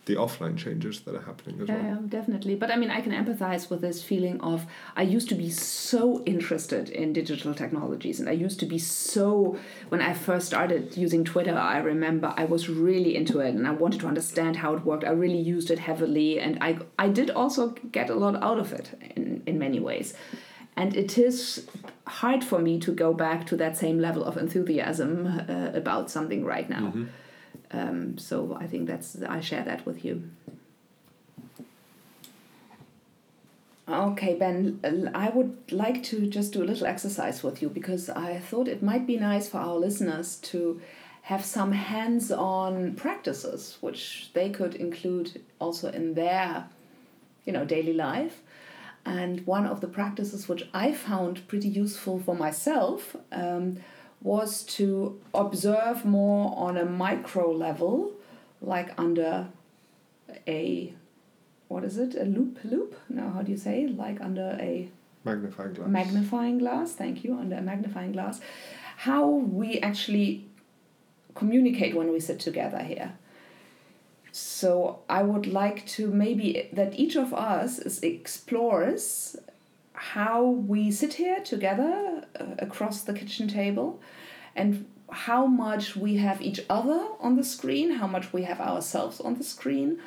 the 0.10 0.16
offline 0.16 0.58
changes 0.58 1.02
that 1.02 1.14
are 1.14 1.22
happening 1.22 1.62
as 1.62 1.68
yeah, 1.68 1.76
well. 1.76 1.86
Yeah, 1.86 1.98
definitely. 2.08 2.56
But 2.56 2.72
I 2.72 2.78
mean, 2.78 2.90
I 2.90 3.00
can 3.00 3.12
empathize 3.12 3.70
with 3.70 3.82
this 3.82 4.02
feeling 4.02 4.42
of 4.42 4.66
I 4.96 5.04
used 5.04 5.30
to 5.30 5.36
be 5.36 5.52
so 5.52 6.24
interested 6.26 6.90
in 6.90 7.14
digital 7.14 7.54
technologies, 7.54 8.20
and 8.20 8.28
I 8.28 8.32
used 8.32 8.60
to 8.62 8.66
be 8.66 8.80
so. 8.80 9.60
When 9.90 10.02
I 10.02 10.14
first 10.14 10.48
started 10.48 10.98
using 10.98 11.24
Twitter, 11.24 11.56
I 11.56 11.78
remember 11.78 12.34
I 12.36 12.46
was 12.46 12.68
really 12.70 13.16
into 13.16 13.40
it, 13.40 13.54
and 13.54 13.68
I 13.68 13.72
wanted 13.84 14.00
to 14.02 14.08
understand 14.08 14.56
how 14.56 14.74
it 14.74 14.84
worked. 14.84 15.04
I 15.04 15.12
really 15.12 15.44
used 15.56 15.70
it 15.70 15.78
heavily, 15.78 16.40
and 16.40 16.58
I 16.60 16.80
I 16.98 17.10
did 17.10 17.30
also 17.30 17.70
get 17.92 18.10
a 18.10 18.16
lot 18.16 18.36
out 18.42 18.58
of 18.58 18.74
it 18.74 18.88
in 19.16 19.44
in 19.46 19.60
many 19.60 19.80
ways. 19.80 20.16
And 20.76 20.96
it 20.96 21.18
is 21.18 21.68
hard 22.08 22.44
for 22.44 22.60
me 22.60 22.80
to 22.80 22.92
go 22.92 23.14
back 23.14 23.46
to 23.48 23.58
that 23.58 23.78
same 23.78 24.00
level 24.00 24.24
of 24.24 24.38
enthusiasm 24.38 25.12
uh, 25.28 25.72
about 25.82 26.10
something 26.10 26.42
right 26.56 26.70
now. 26.70 26.86
Mm-hmm 26.88 27.06
um, 27.72 28.18
so 28.18 28.58
I 28.60 28.68
think 28.68 28.88
that's 28.88 29.22
I 29.22 29.40
share 29.42 29.64
that 29.64 29.86
with 29.86 30.04
you. 30.04 30.30
Okay, 33.88 34.36
Ben, 34.36 34.80
I 35.16 35.30
would 35.30 35.72
like 35.72 36.04
to 36.04 36.28
just 36.28 36.54
do 36.54 36.62
a 36.62 36.66
little 36.66 36.86
exercise 36.86 37.42
with 37.42 37.60
you 37.62 37.70
because 37.70 38.08
I 38.08 38.38
thought 38.38 38.68
it 38.68 38.84
might 38.84 39.08
be 39.08 39.18
nice 39.18 39.50
for 39.50 39.58
our 39.58 39.76
listeners 39.78 40.36
to 40.52 40.80
have 41.24 41.46
some 41.46 41.72
hands 41.72 42.32
on 42.32 42.94
practices 42.96 43.78
which 43.82 44.32
they 44.34 44.50
could 44.50 44.74
include 44.74 45.42
also 45.60 45.92
in 45.92 46.16
their 46.16 46.66
you 47.46 47.54
know 47.54 47.64
daily 47.66 47.94
life 47.94 48.42
and 49.06 49.46
one 49.46 49.66
of 49.66 49.80
the 49.80 49.88
practices 49.88 50.50
which 50.50 50.68
i 50.74 50.92
found 50.92 51.48
pretty 51.48 51.68
useful 51.68 52.20
for 52.20 52.36
myself 52.36 53.16
um, 53.32 53.78
was 54.22 54.64
to 54.64 55.20
observe 55.34 56.06
more 56.06 56.54
on 56.58 56.78
a 56.78 56.86
micro 56.86 57.52
level, 57.52 58.12
like 58.62 58.92
under 58.98 59.48
a 60.48 60.94
what 61.70 61.84
is 61.84 61.98
it? 61.98 62.16
A 62.16 62.26
loop 62.26 62.58
loop? 62.64 62.96
No, 63.10 63.30
how 63.30 63.44
do 63.44 63.52
you 63.52 63.58
say? 63.58 63.88
Like 63.88 64.20
under 64.22 64.58
a 64.60 64.90
magnifying 65.24 65.74
glass. 65.74 65.88
Magnifying 65.88 66.58
glass, 66.58 66.94
thank 66.94 67.24
you, 67.24 67.38
under 67.38 67.58
a 67.58 67.62
magnifying 67.62 68.12
glass. 68.12 68.42
How 68.98 69.28
we 69.28 69.80
actually 69.80 70.46
communicate 71.36 71.96
when 71.96 72.12
we 72.12 72.20
sit 72.20 72.40
together 72.40 72.80
here. 72.80 73.14
So 74.32 75.00
I 75.08 75.24
would 75.24 75.48
like 75.48 75.86
to 75.88 76.10
maybe 76.10 76.70
that 76.74 76.98
each 77.00 77.16
of 77.16 77.34
us 77.34 77.80
is 77.80 78.00
explores 78.02 79.36
how 80.00 80.46
we 80.46 80.90
sit 80.90 81.16
here 81.16 81.42
together 81.42 82.24
uh, 82.40 82.46
across 82.60 83.02
the 83.02 83.14
kitchen 83.14 83.50
table 83.50 84.02
and 84.56 84.86
how 85.12 85.46
much 85.46 85.94
we 85.98 86.16
have 86.16 86.42
each 86.42 86.62
other 86.70 87.06
on 87.20 87.36
the 87.36 87.44
screen, 87.44 87.92
how 87.92 88.08
much 88.08 88.32
we 88.32 88.44
have 88.44 88.62
ourselves 88.62 89.20
on 89.20 89.36
the 89.36 89.44
screen, 89.44 90.00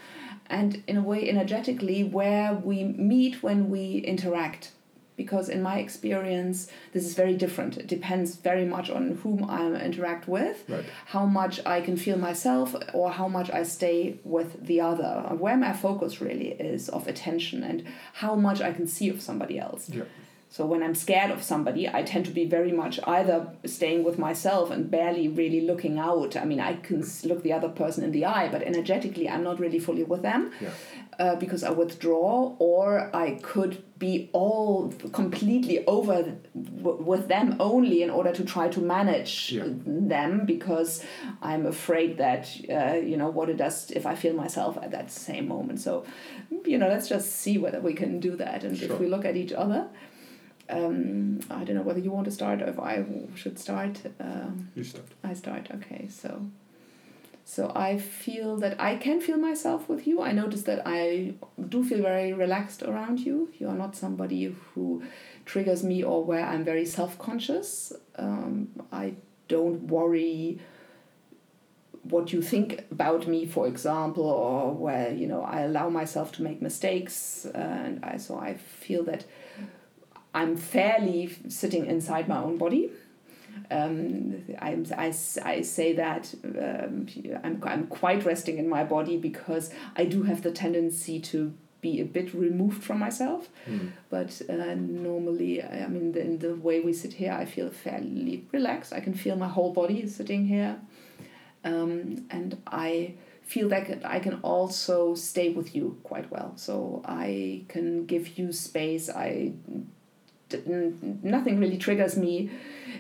and 0.47 0.82
in 0.86 0.97
a 0.97 1.03
way, 1.03 1.28
energetically, 1.28 2.03
where 2.05 2.55
we 2.55 2.84
meet 2.84 3.43
when 3.43 3.68
we 3.68 3.99
interact. 3.99 4.72
Because 5.16 5.48
in 5.48 5.62
my 5.62 5.78
experience, 5.78 6.68
this 6.92 7.04
is 7.04 7.14
very 7.14 7.34
different. 7.36 7.76
It 7.76 7.86
depends 7.86 8.36
very 8.36 8.64
much 8.64 8.88
on 8.90 9.18
whom 9.22 9.48
I 9.48 9.66
interact 9.80 10.26
with, 10.26 10.64
Right. 10.68 10.84
how 11.06 11.26
much 11.26 11.60
I 11.66 11.80
can 11.80 11.96
feel 11.96 12.16
myself, 12.16 12.74
or 12.94 13.10
how 13.10 13.28
much 13.28 13.50
I 13.50 13.62
stay 13.62 14.16
with 14.24 14.66
the 14.66 14.80
other. 14.80 15.12
Where 15.38 15.56
my 15.56 15.72
focus 15.72 16.20
really 16.20 16.48
is 16.52 16.88
of 16.88 17.06
attention, 17.06 17.62
and 17.62 17.84
how 18.14 18.34
much 18.34 18.60
I 18.60 18.72
can 18.72 18.86
see 18.86 19.08
of 19.10 19.20
somebody 19.20 19.58
else. 19.58 19.90
Yeah. 19.90 20.04
So 20.48 20.66
when 20.66 20.82
I'm 20.82 20.94
scared 20.94 21.30
of 21.30 21.42
somebody, 21.42 21.88
I 21.88 22.02
tend 22.02 22.26
to 22.26 22.30
be 22.30 22.44
very 22.44 22.72
much 22.72 23.00
either 23.06 23.46
staying 23.64 24.04
with 24.04 24.18
myself 24.18 24.70
and 24.70 24.90
barely 24.90 25.26
really 25.26 25.62
looking 25.62 25.98
out. 25.98 26.36
I 26.36 26.44
mean, 26.44 26.60
I 26.60 26.74
can 26.74 27.02
look 27.24 27.42
the 27.42 27.54
other 27.54 27.70
person 27.70 28.04
in 28.04 28.12
the 28.12 28.26
eye, 28.26 28.48
but 28.52 28.60
energetically, 28.62 29.30
I'm 29.30 29.42
not 29.42 29.58
really 29.58 29.78
fully 29.78 30.04
with 30.04 30.20
them 30.20 30.50
Yeah. 30.60 30.68
Uh, 31.22 31.36
because 31.44 31.62
I 31.68 31.70
withdraw, 31.82 32.30
or 32.58 32.86
I 33.24 33.26
could 33.50 33.74
be 33.98 34.12
all 34.32 34.74
completely 35.20 35.76
over 35.86 36.16
w- 36.82 37.02
with 37.10 37.24
them 37.34 37.46
only 37.60 37.98
in 38.06 38.10
order 38.18 38.32
to 38.38 38.44
try 38.54 38.66
to 38.76 38.80
manage 38.80 39.32
Yeah. 39.52 39.64
them 40.12 40.30
because 40.54 40.90
I'm 41.50 41.64
afraid 41.66 42.10
that 42.24 42.42
uh, 42.78 42.96
you 43.10 43.16
know 43.20 43.30
what 43.38 43.48
it 43.52 43.58
does 43.64 43.76
if 43.98 44.04
I 44.12 44.14
feel 44.22 44.34
myself 44.44 44.72
at 44.84 44.90
that 44.96 45.08
same 45.10 45.46
moment. 45.54 45.78
So, 45.80 45.92
you 46.72 46.78
know, 46.78 46.88
let's 46.94 47.08
just 47.14 47.28
see 47.42 47.56
whether 47.64 47.80
we 47.88 47.94
can 48.02 48.12
do 48.28 48.32
that, 48.44 48.58
and 48.64 48.76
Sure. 48.76 48.92
if 48.92 49.00
we 49.00 49.06
look 49.14 49.24
at 49.24 49.36
each 49.36 49.52
other. 49.64 49.82
Um, 50.70 51.40
I 51.50 51.64
don't 51.64 51.76
know 51.78 51.82
whether 51.88 52.00
you 52.06 52.12
want 52.16 52.24
to 52.30 52.30
start 52.40 52.62
or 52.62 52.68
if 52.74 52.78
I 52.78 53.04
should 53.40 53.58
start. 53.58 53.94
Um, 54.20 54.52
You 54.78 54.84
start. 54.84 55.08
I 55.30 55.34
start. 55.34 55.64
Okay, 55.76 56.02
so 56.08 56.28
so 57.45 57.72
I 57.74 57.99
feel 57.99 58.57
that 58.59 58.80
I 58.80 58.97
can 58.97 59.20
feel 59.20 59.36
myself 59.36 59.88
with 59.88 60.07
you. 60.07 60.22
I 60.22 60.32
notice 60.32 60.62
that 60.62 60.82
I 60.86 61.34
do 61.68 61.84
feel 61.84 62.03
very 62.03 62.32
relaxed 62.32 62.82
around 62.82 63.20
you. 63.20 63.51
You 63.59 63.68
are 63.68 63.74
not 63.74 63.97
somebody 63.97 64.55
who 64.74 65.03
triggers 65.45 65.82
me 65.82 66.05
or 66.05 66.24
where 66.24 66.47
I'm 66.47 66.64
very 66.64 66.86
self 66.86 67.18
conscious. 67.18 67.93
Um, 68.16 68.68
I 68.93 69.14
don't 69.49 69.82
worry 69.88 70.61
what 72.05 72.32
you 72.32 72.43
think 72.43 72.84
about 72.90 73.26
me, 73.26 73.47
for 73.47 73.66
example, 73.66 74.24
or 74.24 74.72
where 74.72 75.12
you 75.12 75.26
know 75.26 75.43
I 75.43 75.62
allow 75.62 75.88
myself 75.88 76.32
to 76.32 76.43
make 76.43 76.62
mistakes, 76.62 77.45
and 77.55 78.05
I 78.05 78.16
so 78.16 78.38
I 78.38 78.55
feel 78.55 79.05
that 79.05 79.24
I'm 80.34 80.57
fairly 80.57 81.36
sitting 81.49 81.86
inside 81.86 82.28
my 82.28 82.38
own 82.38 82.57
body. 82.57 82.90
Um, 83.70 84.42
I'm, 84.61 84.86
I, 84.96 85.09
s- 85.09 85.38
I 85.42 85.62
say 85.62 85.94
that 85.94 86.34
um, 86.44 87.07
I'm, 87.42 87.62
I'm 87.64 87.86
quite 87.86 88.24
resting 88.24 88.59
in 88.59 88.68
my 88.68 88.84
body 88.84 89.16
because 89.16 89.70
I 89.96 90.05
do 90.05 90.22
have 90.24 90.42
the 90.42 90.50
tendency 90.50 91.20
to 91.20 91.53
be 91.80 92.00
a 92.00 92.05
bit 92.05 92.32
removed 92.34 92.84
from 92.84 92.98
myself. 92.98 93.48
Mm. 93.68 93.90
But 94.11 94.40
uh, 94.48 94.74
normally, 94.76 95.62
I 95.62 95.84
I 95.84 95.88
mean, 95.88 96.14
in 96.16 96.38
the 96.38 96.55
way 96.55 96.80
we 96.80 96.92
sit 96.92 97.14
here, 97.14 97.32
I 97.32 97.44
feel 97.44 97.70
fairly 97.70 98.44
relaxed. 98.53 98.92
I 98.92 99.00
can 99.00 99.14
feel 99.14 99.36
my 99.36 99.48
whole 99.48 99.72
body 99.72 100.07
sitting 100.07 100.46
here. 100.46 100.78
Um, 101.64 102.26
and 102.30 102.59
I 102.66 103.14
feel 103.42 103.68
that 103.70 104.03
I 104.05 104.18
can 104.20 104.40
also 104.42 105.14
stay 105.14 105.50
with 105.50 105.74
you 105.74 105.98
quite 106.03 106.30
well. 106.30 106.53
So 106.57 107.03
I 107.05 107.64
can 107.68 108.07
give 108.07 108.38
you 108.38 108.53
space. 108.53 109.09
I 109.11 109.53
nothing 110.66 111.59
really 111.59 111.78
triggers 111.78 112.16
me. 112.16 112.50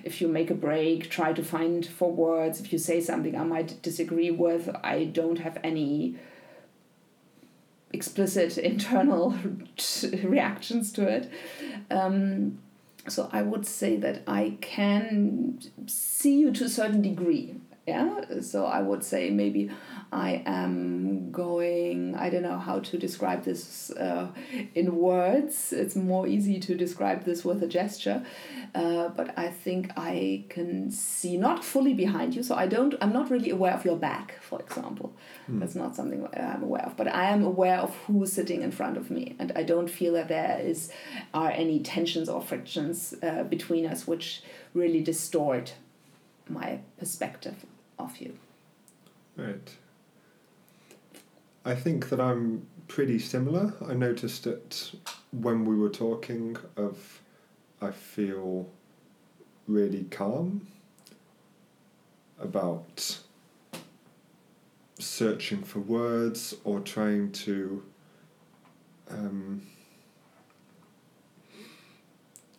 If 0.04 0.20
you 0.20 0.28
make 0.28 0.50
a 0.50 0.54
break 0.54 1.10
try 1.10 1.32
to 1.32 1.44
find 1.44 1.86
for 1.86 2.10
words 2.10 2.60
if 2.60 2.72
you 2.72 2.78
say 2.78 3.00
something 3.00 3.36
i 3.36 3.44
might 3.44 3.80
disagree 3.82 4.30
with 4.30 4.68
i 4.82 5.04
don't 5.04 5.38
have 5.38 5.58
any 5.62 6.16
explicit 7.92 8.58
internal 8.72 9.36
reactions 10.24 10.92
to 10.92 11.06
it. 11.06 11.30
Um, 11.90 12.58
so 13.08 13.28
i 13.32 13.42
would 13.42 13.66
say 13.66 13.96
that 13.96 14.22
i 14.28 14.56
can 14.60 15.58
see 15.86 16.38
you 16.38 16.52
to 16.52 16.64
a 16.64 16.68
certain 16.68 17.02
degree 17.02 17.56
yeah 17.86 18.20
so 18.40 18.64
i 18.64 18.80
would 18.80 19.02
say 19.02 19.28
maybe 19.28 19.68
i 20.12 20.40
am 20.46 21.32
going 21.32 22.14
i 22.14 22.30
don't 22.30 22.42
know 22.42 22.58
how 22.58 22.78
to 22.78 22.96
describe 22.96 23.42
this 23.44 23.90
uh, 23.92 24.28
in 24.74 24.96
words. 24.96 25.72
It's 25.72 25.96
more 25.96 26.26
easy 26.26 26.60
to 26.60 26.74
describe 26.76 27.24
this 27.24 27.44
with 27.44 27.62
a 27.62 27.66
gesture 27.66 28.24
uh, 28.74 29.08
but 29.08 29.36
i 29.36 29.48
think 29.48 29.90
i 29.96 30.44
can 30.48 30.92
see 30.92 31.36
not 31.36 31.64
fully 31.64 31.92
behind 31.92 32.36
you 32.36 32.42
so 32.44 32.54
i 32.54 32.66
don't 32.66 32.94
i'm 33.00 33.12
not 33.12 33.30
really 33.30 33.50
aware 33.50 33.74
of 33.74 33.84
your 33.84 33.96
back 33.96 34.40
for 34.40 34.60
example. 34.60 35.14
That's 35.48 35.74
not 35.74 35.96
something 35.96 36.28
i'm 36.36 36.62
aware 36.62 36.86
of 36.86 36.96
but 36.96 37.08
i 37.08 37.24
am 37.24 37.42
aware 37.42 37.78
of 37.78 37.94
who's 38.06 38.32
sitting 38.32 38.62
in 38.62 38.70
front 38.70 38.96
of 38.96 39.10
me 39.10 39.34
and 39.40 39.50
i 39.56 39.64
don't 39.64 39.88
feel 39.90 40.12
that 40.12 40.28
there 40.28 40.60
is 40.60 40.92
are 41.34 41.50
any 41.50 41.80
tensions 41.80 42.28
or 42.28 42.40
frictions 42.40 43.14
uh, 43.22 43.42
between 43.42 43.86
us 43.86 44.06
which 44.06 44.42
really 44.72 45.02
distort 45.02 45.74
my 46.48 46.78
perspective 46.98 47.66
of 47.98 48.16
you. 48.18 48.36
Right. 49.36 49.76
I 51.64 51.74
think 51.74 52.08
that 52.08 52.20
I'm 52.20 52.66
pretty 52.88 53.18
similar. 53.18 53.74
I 53.88 53.94
noticed 53.94 54.46
it 54.46 54.92
when 55.30 55.64
we 55.64 55.76
were 55.76 55.88
talking 55.88 56.56
of 56.76 57.22
I 57.80 57.90
feel 57.90 58.68
really 59.66 60.04
calm 60.04 60.66
about 62.40 63.18
searching 64.98 65.62
for 65.62 65.80
words 65.80 66.54
or 66.64 66.80
trying 66.80 67.32
to 67.32 67.82
um, 69.10 69.66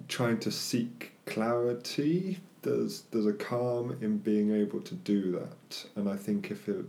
trying 0.08 0.40
to 0.40 0.52
seek 0.52 1.13
clarity 1.34 2.38
there's 2.62 3.04
there's 3.12 3.26
a 3.26 3.34
calm 3.34 3.98
in 4.02 4.18
being 4.20 4.54
able 4.54 4.80
to 4.82 4.94
do 4.94 5.32
that. 5.32 5.86
And 5.96 6.08
i 6.08 6.16
think 6.16 6.52
if 6.52 6.70
it 6.70 6.86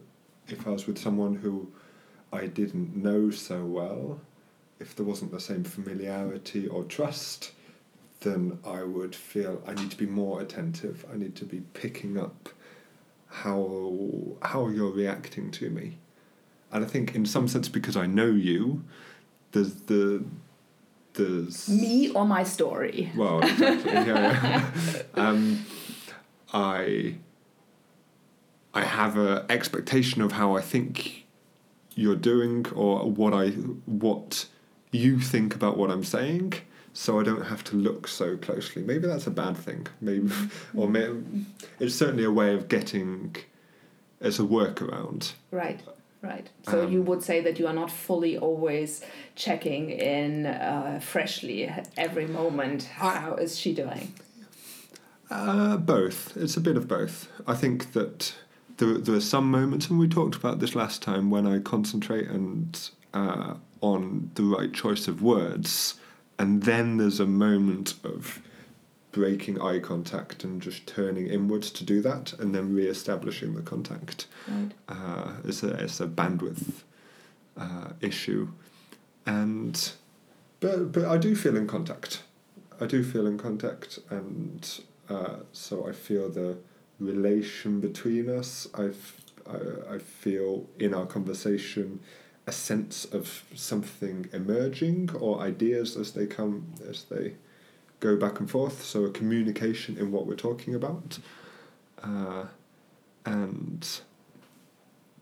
if 0.48 0.66
i 0.66 0.70
was 0.70 0.86
with 0.86 0.98
someone 0.98 1.34
who 1.36 1.72
i 2.32 2.46
didn't 2.46 2.94
know 2.94 3.30
so 3.30 3.64
well 3.64 4.20
if 4.80 4.94
there 4.94 5.06
wasn't 5.06 5.32
the 5.32 5.40
same 5.40 5.64
familiarity 5.64 6.68
or 6.68 6.84
trust 6.84 7.52
then 8.20 8.58
i 8.64 8.82
would 8.82 9.14
feel 9.16 9.62
i 9.66 9.72
need 9.72 9.90
to 9.90 9.96
be 9.96 10.06
more 10.06 10.40
attentive. 10.42 11.06
I 11.12 11.16
need 11.16 11.34
to 11.36 11.46
be 11.46 11.60
picking 11.72 12.18
up 12.18 12.50
how 13.28 13.98
how 14.42 14.68
you're 14.68 14.92
reacting 14.92 15.50
to 15.52 15.70
me. 15.70 15.96
And 16.70 16.84
i 16.84 16.88
think 16.88 17.14
in 17.14 17.24
some 17.24 17.48
sense 17.48 17.68
because 17.68 17.96
i 17.96 18.06
know 18.06 18.26
you 18.50 18.84
there's 19.52 19.74
the 19.92 20.24
there's 21.14 21.68
Me 21.68 22.10
or 22.10 22.24
my 22.24 22.44
story? 22.44 23.10
well, 23.16 23.40
exactly. 23.40 23.92
yeah, 23.92 24.70
yeah. 24.84 25.02
um, 25.14 25.64
I 26.52 27.16
I 28.74 28.82
have 28.82 29.16
an 29.16 29.44
expectation 29.48 30.20
of 30.22 30.32
how 30.32 30.56
I 30.56 30.60
think 30.60 31.26
you're 31.94 32.16
doing 32.16 32.66
or 32.74 33.10
what 33.10 33.32
I 33.32 33.50
what 33.86 34.46
you 34.90 35.20
think 35.20 35.54
about 35.54 35.76
what 35.76 35.90
I'm 35.90 36.04
saying, 36.04 36.54
so 36.92 37.18
I 37.20 37.22
don't 37.22 37.46
have 37.46 37.64
to 37.64 37.76
look 37.76 38.06
so 38.08 38.36
closely. 38.36 38.82
Maybe 38.82 39.06
that's 39.06 39.26
a 39.26 39.30
bad 39.30 39.56
thing. 39.56 39.86
Maybe 40.00 40.30
or 40.76 40.88
may, 40.88 41.08
it's 41.80 41.94
certainly 41.94 42.24
a 42.24 42.30
way 42.30 42.54
of 42.54 42.68
getting. 42.68 43.36
It's 44.20 44.38
a 44.38 44.42
workaround. 44.42 45.32
Right, 45.50 45.80
right. 46.24 46.48
So 46.68 46.84
Um, 46.84 46.92
you 46.92 47.02
would 47.02 47.22
say 47.22 47.40
that 47.42 47.58
you 47.58 47.66
are 47.66 47.74
not 47.74 47.90
fully 47.90 48.36
always 48.38 49.02
checking 49.36 49.90
in 49.90 50.46
uh, 50.46 51.00
freshly 51.02 51.70
every 51.96 52.26
moment. 52.26 52.88
I- 53.00 53.18
How 53.18 53.34
is 53.36 53.58
she 53.58 53.74
doing? 53.74 54.12
Uh, 55.30 55.76
both. 55.76 56.36
It's 56.36 56.56
a 56.56 56.60
bit 56.60 56.76
of 56.76 56.86
both. 56.88 57.28
I 57.46 57.54
think 57.54 57.92
that 57.92 58.34
there, 58.76 58.98
there 58.98 59.14
are 59.14 59.20
some 59.20 59.50
moments, 59.50 59.88
and 59.88 59.98
we 59.98 60.08
talked 60.08 60.36
about 60.36 60.60
this 60.60 60.74
last 60.74 61.02
time, 61.02 61.30
when 61.30 61.46
I 61.46 61.58
concentrate 61.60 62.28
and 62.28 62.78
uh, 63.12 63.54
on 63.80 64.30
the 64.34 64.42
right 64.42 64.72
choice 64.72 65.08
of 65.08 65.22
words, 65.22 65.94
and 66.38 66.62
then 66.64 66.96
there's 66.98 67.20
a 67.20 67.26
moment 67.26 67.94
of 68.04 68.40
breaking 69.14 69.60
eye 69.60 69.78
contact 69.78 70.42
and 70.42 70.60
just 70.60 70.86
turning 70.88 71.28
inwards 71.28 71.70
to 71.70 71.84
do 71.84 72.02
that, 72.02 72.32
and 72.34 72.52
then 72.54 72.74
re-establishing 72.74 73.54
the 73.54 73.62
contact. 73.62 74.26
Right. 74.48 74.72
Uh, 74.88 75.32
it's 75.44 75.62
a 75.62 75.70
it's 75.84 76.00
a 76.00 76.06
bandwidth 76.06 76.82
uh, 77.56 77.90
issue, 78.00 78.48
and 79.24 79.92
but 80.60 80.92
but 80.92 81.04
I 81.04 81.16
do 81.16 81.36
feel 81.36 81.56
in 81.56 81.66
contact. 81.66 82.22
I 82.80 82.86
do 82.86 83.04
feel 83.04 83.26
in 83.26 83.38
contact, 83.38 84.00
and 84.10 84.80
uh, 85.08 85.36
so 85.52 85.88
I 85.88 85.92
feel 85.92 86.28
the 86.28 86.58
relation 86.98 87.80
between 87.80 88.28
us. 88.28 88.66
I've, 88.74 89.20
I 89.46 89.94
I 89.94 89.98
feel 89.98 90.66
in 90.78 90.92
our 90.92 91.06
conversation 91.06 92.00
a 92.46 92.52
sense 92.52 93.06
of 93.06 93.44
something 93.54 94.28
emerging 94.32 95.10
or 95.18 95.40
ideas 95.40 95.96
as 95.96 96.12
they 96.12 96.26
come 96.26 96.74
as 96.90 97.04
they 97.04 97.34
go 98.08 98.16
back 98.16 98.36
and 98.40 98.48
forth. 98.56 98.78
So 98.84 99.04
a 99.04 99.10
communication 99.10 99.92
in 100.02 100.06
what 100.14 100.26
we're 100.28 100.44
talking 100.48 100.74
about. 100.74 101.18
uh, 102.02 102.44
and 103.24 104.00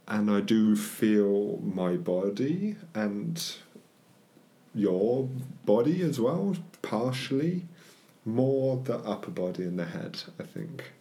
and 0.09 0.31
I 0.31 0.41
do 0.41 0.77
feel 0.77 1.59
my 1.63 1.93
body 1.97 2.77
and 2.95 3.35
your 4.75 5.29
body 5.65 6.03
as 6.03 6.19
well, 6.21 6.57
partially, 6.83 7.57
more 8.25 8.79
the 8.91 8.99
upper 8.99 9.31
body 9.31 9.63
and 9.65 9.79
the 9.79 9.85
head. 9.97 10.15
I 10.39 10.45
think. 10.45 10.93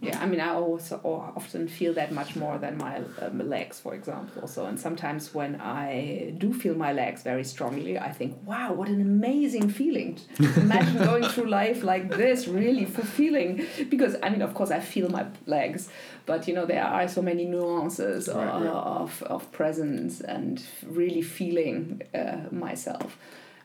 Yeah, 0.00 0.18
I 0.20 0.26
mean, 0.26 0.40
I 0.40 0.54
also 0.54 1.00
often 1.36 1.66
feel 1.66 1.92
that 1.94 2.12
much 2.12 2.36
more 2.36 2.58
than 2.58 2.76
my 2.78 3.02
um, 3.20 3.48
legs, 3.48 3.80
for 3.80 3.94
example. 3.94 4.46
So, 4.46 4.66
and 4.66 4.78
sometimes 4.78 5.34
when 5.34 5.60
I 5.60 6.34
do 6.38 6.52
feel 6.52 6.74
my 6.74 6.92
legs 6.92 7.22
very 7.22 7.44
strongly, 7.44 7.98
I 7.98 8.12
think, 8.12 8.36
wow, 8.44 8.72
what 8.72 8.88
an 8.88 9.00
amazing 9.00 9.70
feeling. 9.70 10.20
Imagine 10.56 10.98
going 11.04 11.24
through 11.24 11.48
life 11.48 11.82
like 11.82 12.10
this, 12.10 12.46
really 12.46 12.84
fulfilling. 12.84 13.66
Because, 13.88 14.16
I 14.22 14.28
mean, 14.28 14.42
of 14.42 14.54
course, 14.54 14.70
I 14.70 14.80
feel 14.80 15.08
my 15.08 15.26
legs, 15.46 15.88
but, 16.26 16.46
you 16.46 16.54
know, 16.54 16.66
there 16.66 16.84
are 16.84 17.08
so 17.08 17.22
many 17.22 17.44
nuances 17.44 18.28
right, 18.28 18.46
of, 18.46 19.22
of, 19.22 19.22
of 19.24 19.52
presence 19.52 20.20
and 20.20 20.62
really 20.86 21.22
feeling 21.22 22.02
uh, 22.14 22.42
myself 22.50 23.18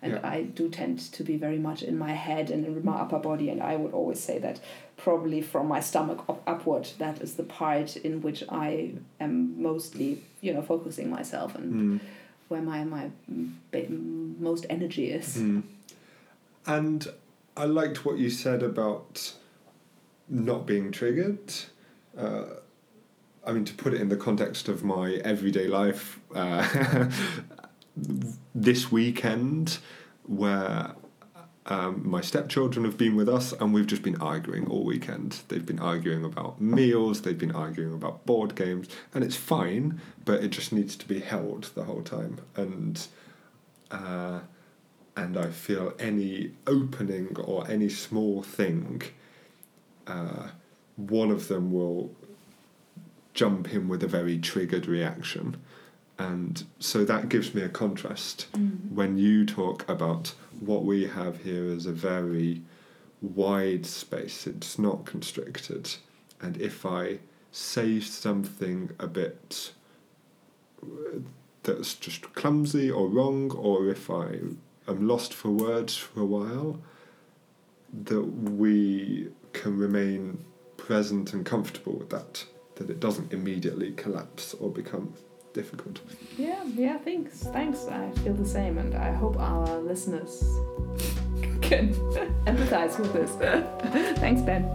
and 0.03 0.13
yeah. 0.13 0.19
I 0.21 0.43
do 0.43 0.69
tend 0.69 0.99
to 1.13 1.23
be 1.23 1.37
very 1.37 1.57
much 1.57 1.81
in 1.81 1.97
my 1.97 2.11
head 2.11 2.51
and 2.51 2.65
in 2.65 2.83
my 2.83 2.97
upper 2.97 3.19
body, 3.19 3.49
and 3.49 3.63
I 3.63 3.77
would 3.77 3.93
always 3.93 4.21
say 4.21 4.37
that 4.39 4.59
probably 4.97 5.41
from 5.41 5.67
my 5.67 5.79
stomach 5.79 6.23
up, 6.29 6.41
upward, 6.47 6.87
that 6.97 7.21
is 7.21 7.35
the 7.35 7.43
part 7.43 7.97
in 7.97 8.21
which 8.21 8.43
I 8.49 8.93
am 9.19 9.61
mostly, 9.61 10.21
you 10.41 10.53
know, 10.53 10.61
focusing 10.61 11.09
myself 11.09 11.55
and 11.55 11.73
mm. 11.73 12.05
where 12.47 12.61
my 12.61 12.83
my 12.83 13.09
most 13.89 14.65
energy 14.69 15.11
is. 15.11 15.37
Mm. 15.37 15.63
And 16.65 17.07
I 17.57 17.65
liked 17.65 18.05
what 18.05 18.17
you 18.17 18.29
said 18.29 18.63
about 18.63 19.33
not 20.29 20.65
being 20.65 20.91
triggered. 20.91 21.53
Uh, 22.17 22.45
I 23.45 23.51
mean, 23.51 23.65
to 23.65 23.73
put 23.73 23.93
it 23.93 23.99
in 23.99 24.09
the 24.09 24.15
context 24.15 24.69
of 24.69 24.83
my 24.83 25.15
everyday 25.25 25.67
life, 25.67 26.19
uh, 26.33 27.09
this 28.55 28.91
weekend 28.91 29.79
where 30.25 30.95
um, 31.67 32.01
my 32.07 32.19
stepchildren 32.21 32.83
have 32.83 32.97
been 32.97 33.15
with 33.15 33.29
us 33.29 33.53
and 33.53 33.73
we've 33.73 33.87
just 33.87 34.01
been 34.01 34.21
arguing 34.21 34.67
all 34.67 34.83
weekend. 34.83 35.41
They've 35.47 35.65
been 35.65 35.79
arguing 35.79 36.25
about 36.25 36.59
meals, 36.59 37.21
they've 37.21 37.37
been 37.37 37.55
arguing 37.55 37.93
about 37.93 38.25
board 38.25 38.55
games, 38.55 38.89
and 39.13 39.23
it's 39.23 39.37
fine, 39.37 40.01
but 40.25 40.43
it 40.43 40.49
just 40.49 40.73
needs 40.73 40.95
to 40.97 41.07
be 41.07 41.19
held 41.19 41.71
the 41.75 41.85
whole 41.85 42.01
time. 42.01 42.39
And 42.55 43.05
uh, 43.91 44.39
and 45.15 45.37
I 45.37 45.51
feel 45.51 45.93
any 45.99 46.51
opening 46.65 47.37
or 47.37 47.69
any 47.69 47.87
small 47.87 48.41
thing, 48.41 49.03
uh, 50.07 50.47
one 50.95 51.29
of 51.29 51.47
them 51.47 51.71
will 51.71 52.11
jump 53.33 53.71
in 53.71 53.87
with 53.87 54.03
a 54.03 54.07
very 54.07 54.37
triggered 54.39 54.87
reaction 54.87 55.61
and 56.19 56.63
so 56.79 57.03
that 57.03 57.29
gives 57.29 57.53
me 57.53 57.61
a 57.61 57.69
contrast 57.69 58.47
mm. 58.53 58.91
when 58.91 59.17
you 59.17 59.45
talk 59.45 59.87
about 59.89 60.33
what 60.59 60.83
we 60.83 61.07
have 61.07 61.43
here 61.43 61.65
is 61.65 61.85
a 61.85 61.91
very 61.91 62.61
wide 63.21 63.85
space 63.85 64.45
it's 64.45 64.77
not 64.77 65.05
constricted 65.05 65.95
and 66.41 66.57
if 66.57 66.85
i 66.85 67.17
say 67.51 67.99
something 67.99 68.89
a 68.99 69.07
bit 69.07 69.71
that's 71.63 71.93
just 71.95 72.33
clumsy 72.33 72.91
or 72.91 73.07
wrong 73.07 73.49
or 73.51 73.87
if 73.87 74.09
i 74.09 74.37
am 74.87 75.07
lost 75.07 75.33
for 75.33 75.49
words 75.49 75.95
for 75.95 76.21
a 76.21 76.25
while 76.25 76.79
that 78.05 78.23
we 78.23 79.27
can 79.53 79.77
remain 79.77 80.43
present 80.77 81.33
and 81.33 81.45
comfortable 81.45 81.93
with 81.93 82.09
that 82.09 82.45
that 82.75 82.89
it 82.89 82.99
doesn't 82.99 83.31
immediately 83.31 83.91
collapse 83.91 84.53
or 84.55 84.69
become 84.69 85.13
difficult. 85.53 86.01
Yeah, 86.37 86.63
yeah, 86.75 86.97
thanks. 86.97 87.43
Thanks. 87.43 87.85
I 87.85 88.09
feel 88.23 88.33
the 88.33 88.45
same, 88.45 88.77
and 88.77 88.95
I 88.95 89.11
hope 89.11 89.37
our 89.37 89.79
listeners 89.79 90.43
can 91.61 91.93
empathize 92.47 92.99
with 92.99 93.13
this. 93.13 93.31
thanks, 94.19 94.41
Ben. 94.41 94.69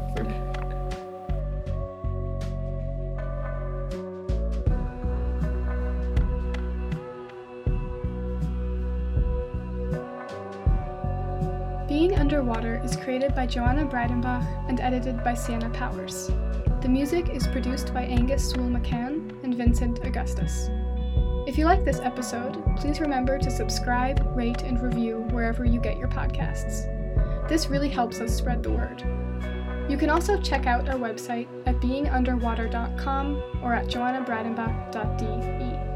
Being 11.89 12.15
Underwater 12.17 12.81
is 12.85 12.95
created 12.97 13.35
by 13.35 13.47
Joana 13.47 13.91
Breidenbach 13.91 14.47
and 14.69 14.79
edited 14.79 15.25
by 15.25 15.35
Sienna 15.35 15.71
Powers. 15.71 16.31
The 16.83 16.89
music 16.89 17.31
is 17.31 17.49
produced 17.49 17.93
by 17.93 18.03
Angus 18.03 18.51
Sewell 18.51 18.69
McCann 18.69 19.28
and 19.49 19.57
Vincent 19.57 20.05
Augustus. 20.05 20.69
If 21.47 21.57
you 21.57 21.65
like 21.65 21.83
this 21.83 22.01
episode, 22.01 22.63
please 22.77 23.01
remember 23.01 23.39
to 23.39 23.51
subscribe, 23.51 24.21
rate, 24.37 24.61
and 24.61 24.79
review 24.79 25.27
wherever 25.31 25.65
you 25.65 25.81
get 25.81 25.97
your 25.97 26.09
podcasts. 26.09 26.87
This 27.49 27.69
really 27.69 27.89
helps 27.89 28.21
us 28.21 28.37
spread 28.37 28.63
the 28.63 28.71
word. 28.71 29.01
You 29.89 29.97
can 29.97 30.11
also 30.11 30.39
check 30.39 30.67
out 30.67 30.87
our 30.91 30.97
website 30.97 31.49
at 31.65 31.77
beingunderwater.com 31.77 33.43
or 33.63 33.73
at 33.73 33.87
joannabreidenbach.de. 33.87 35.88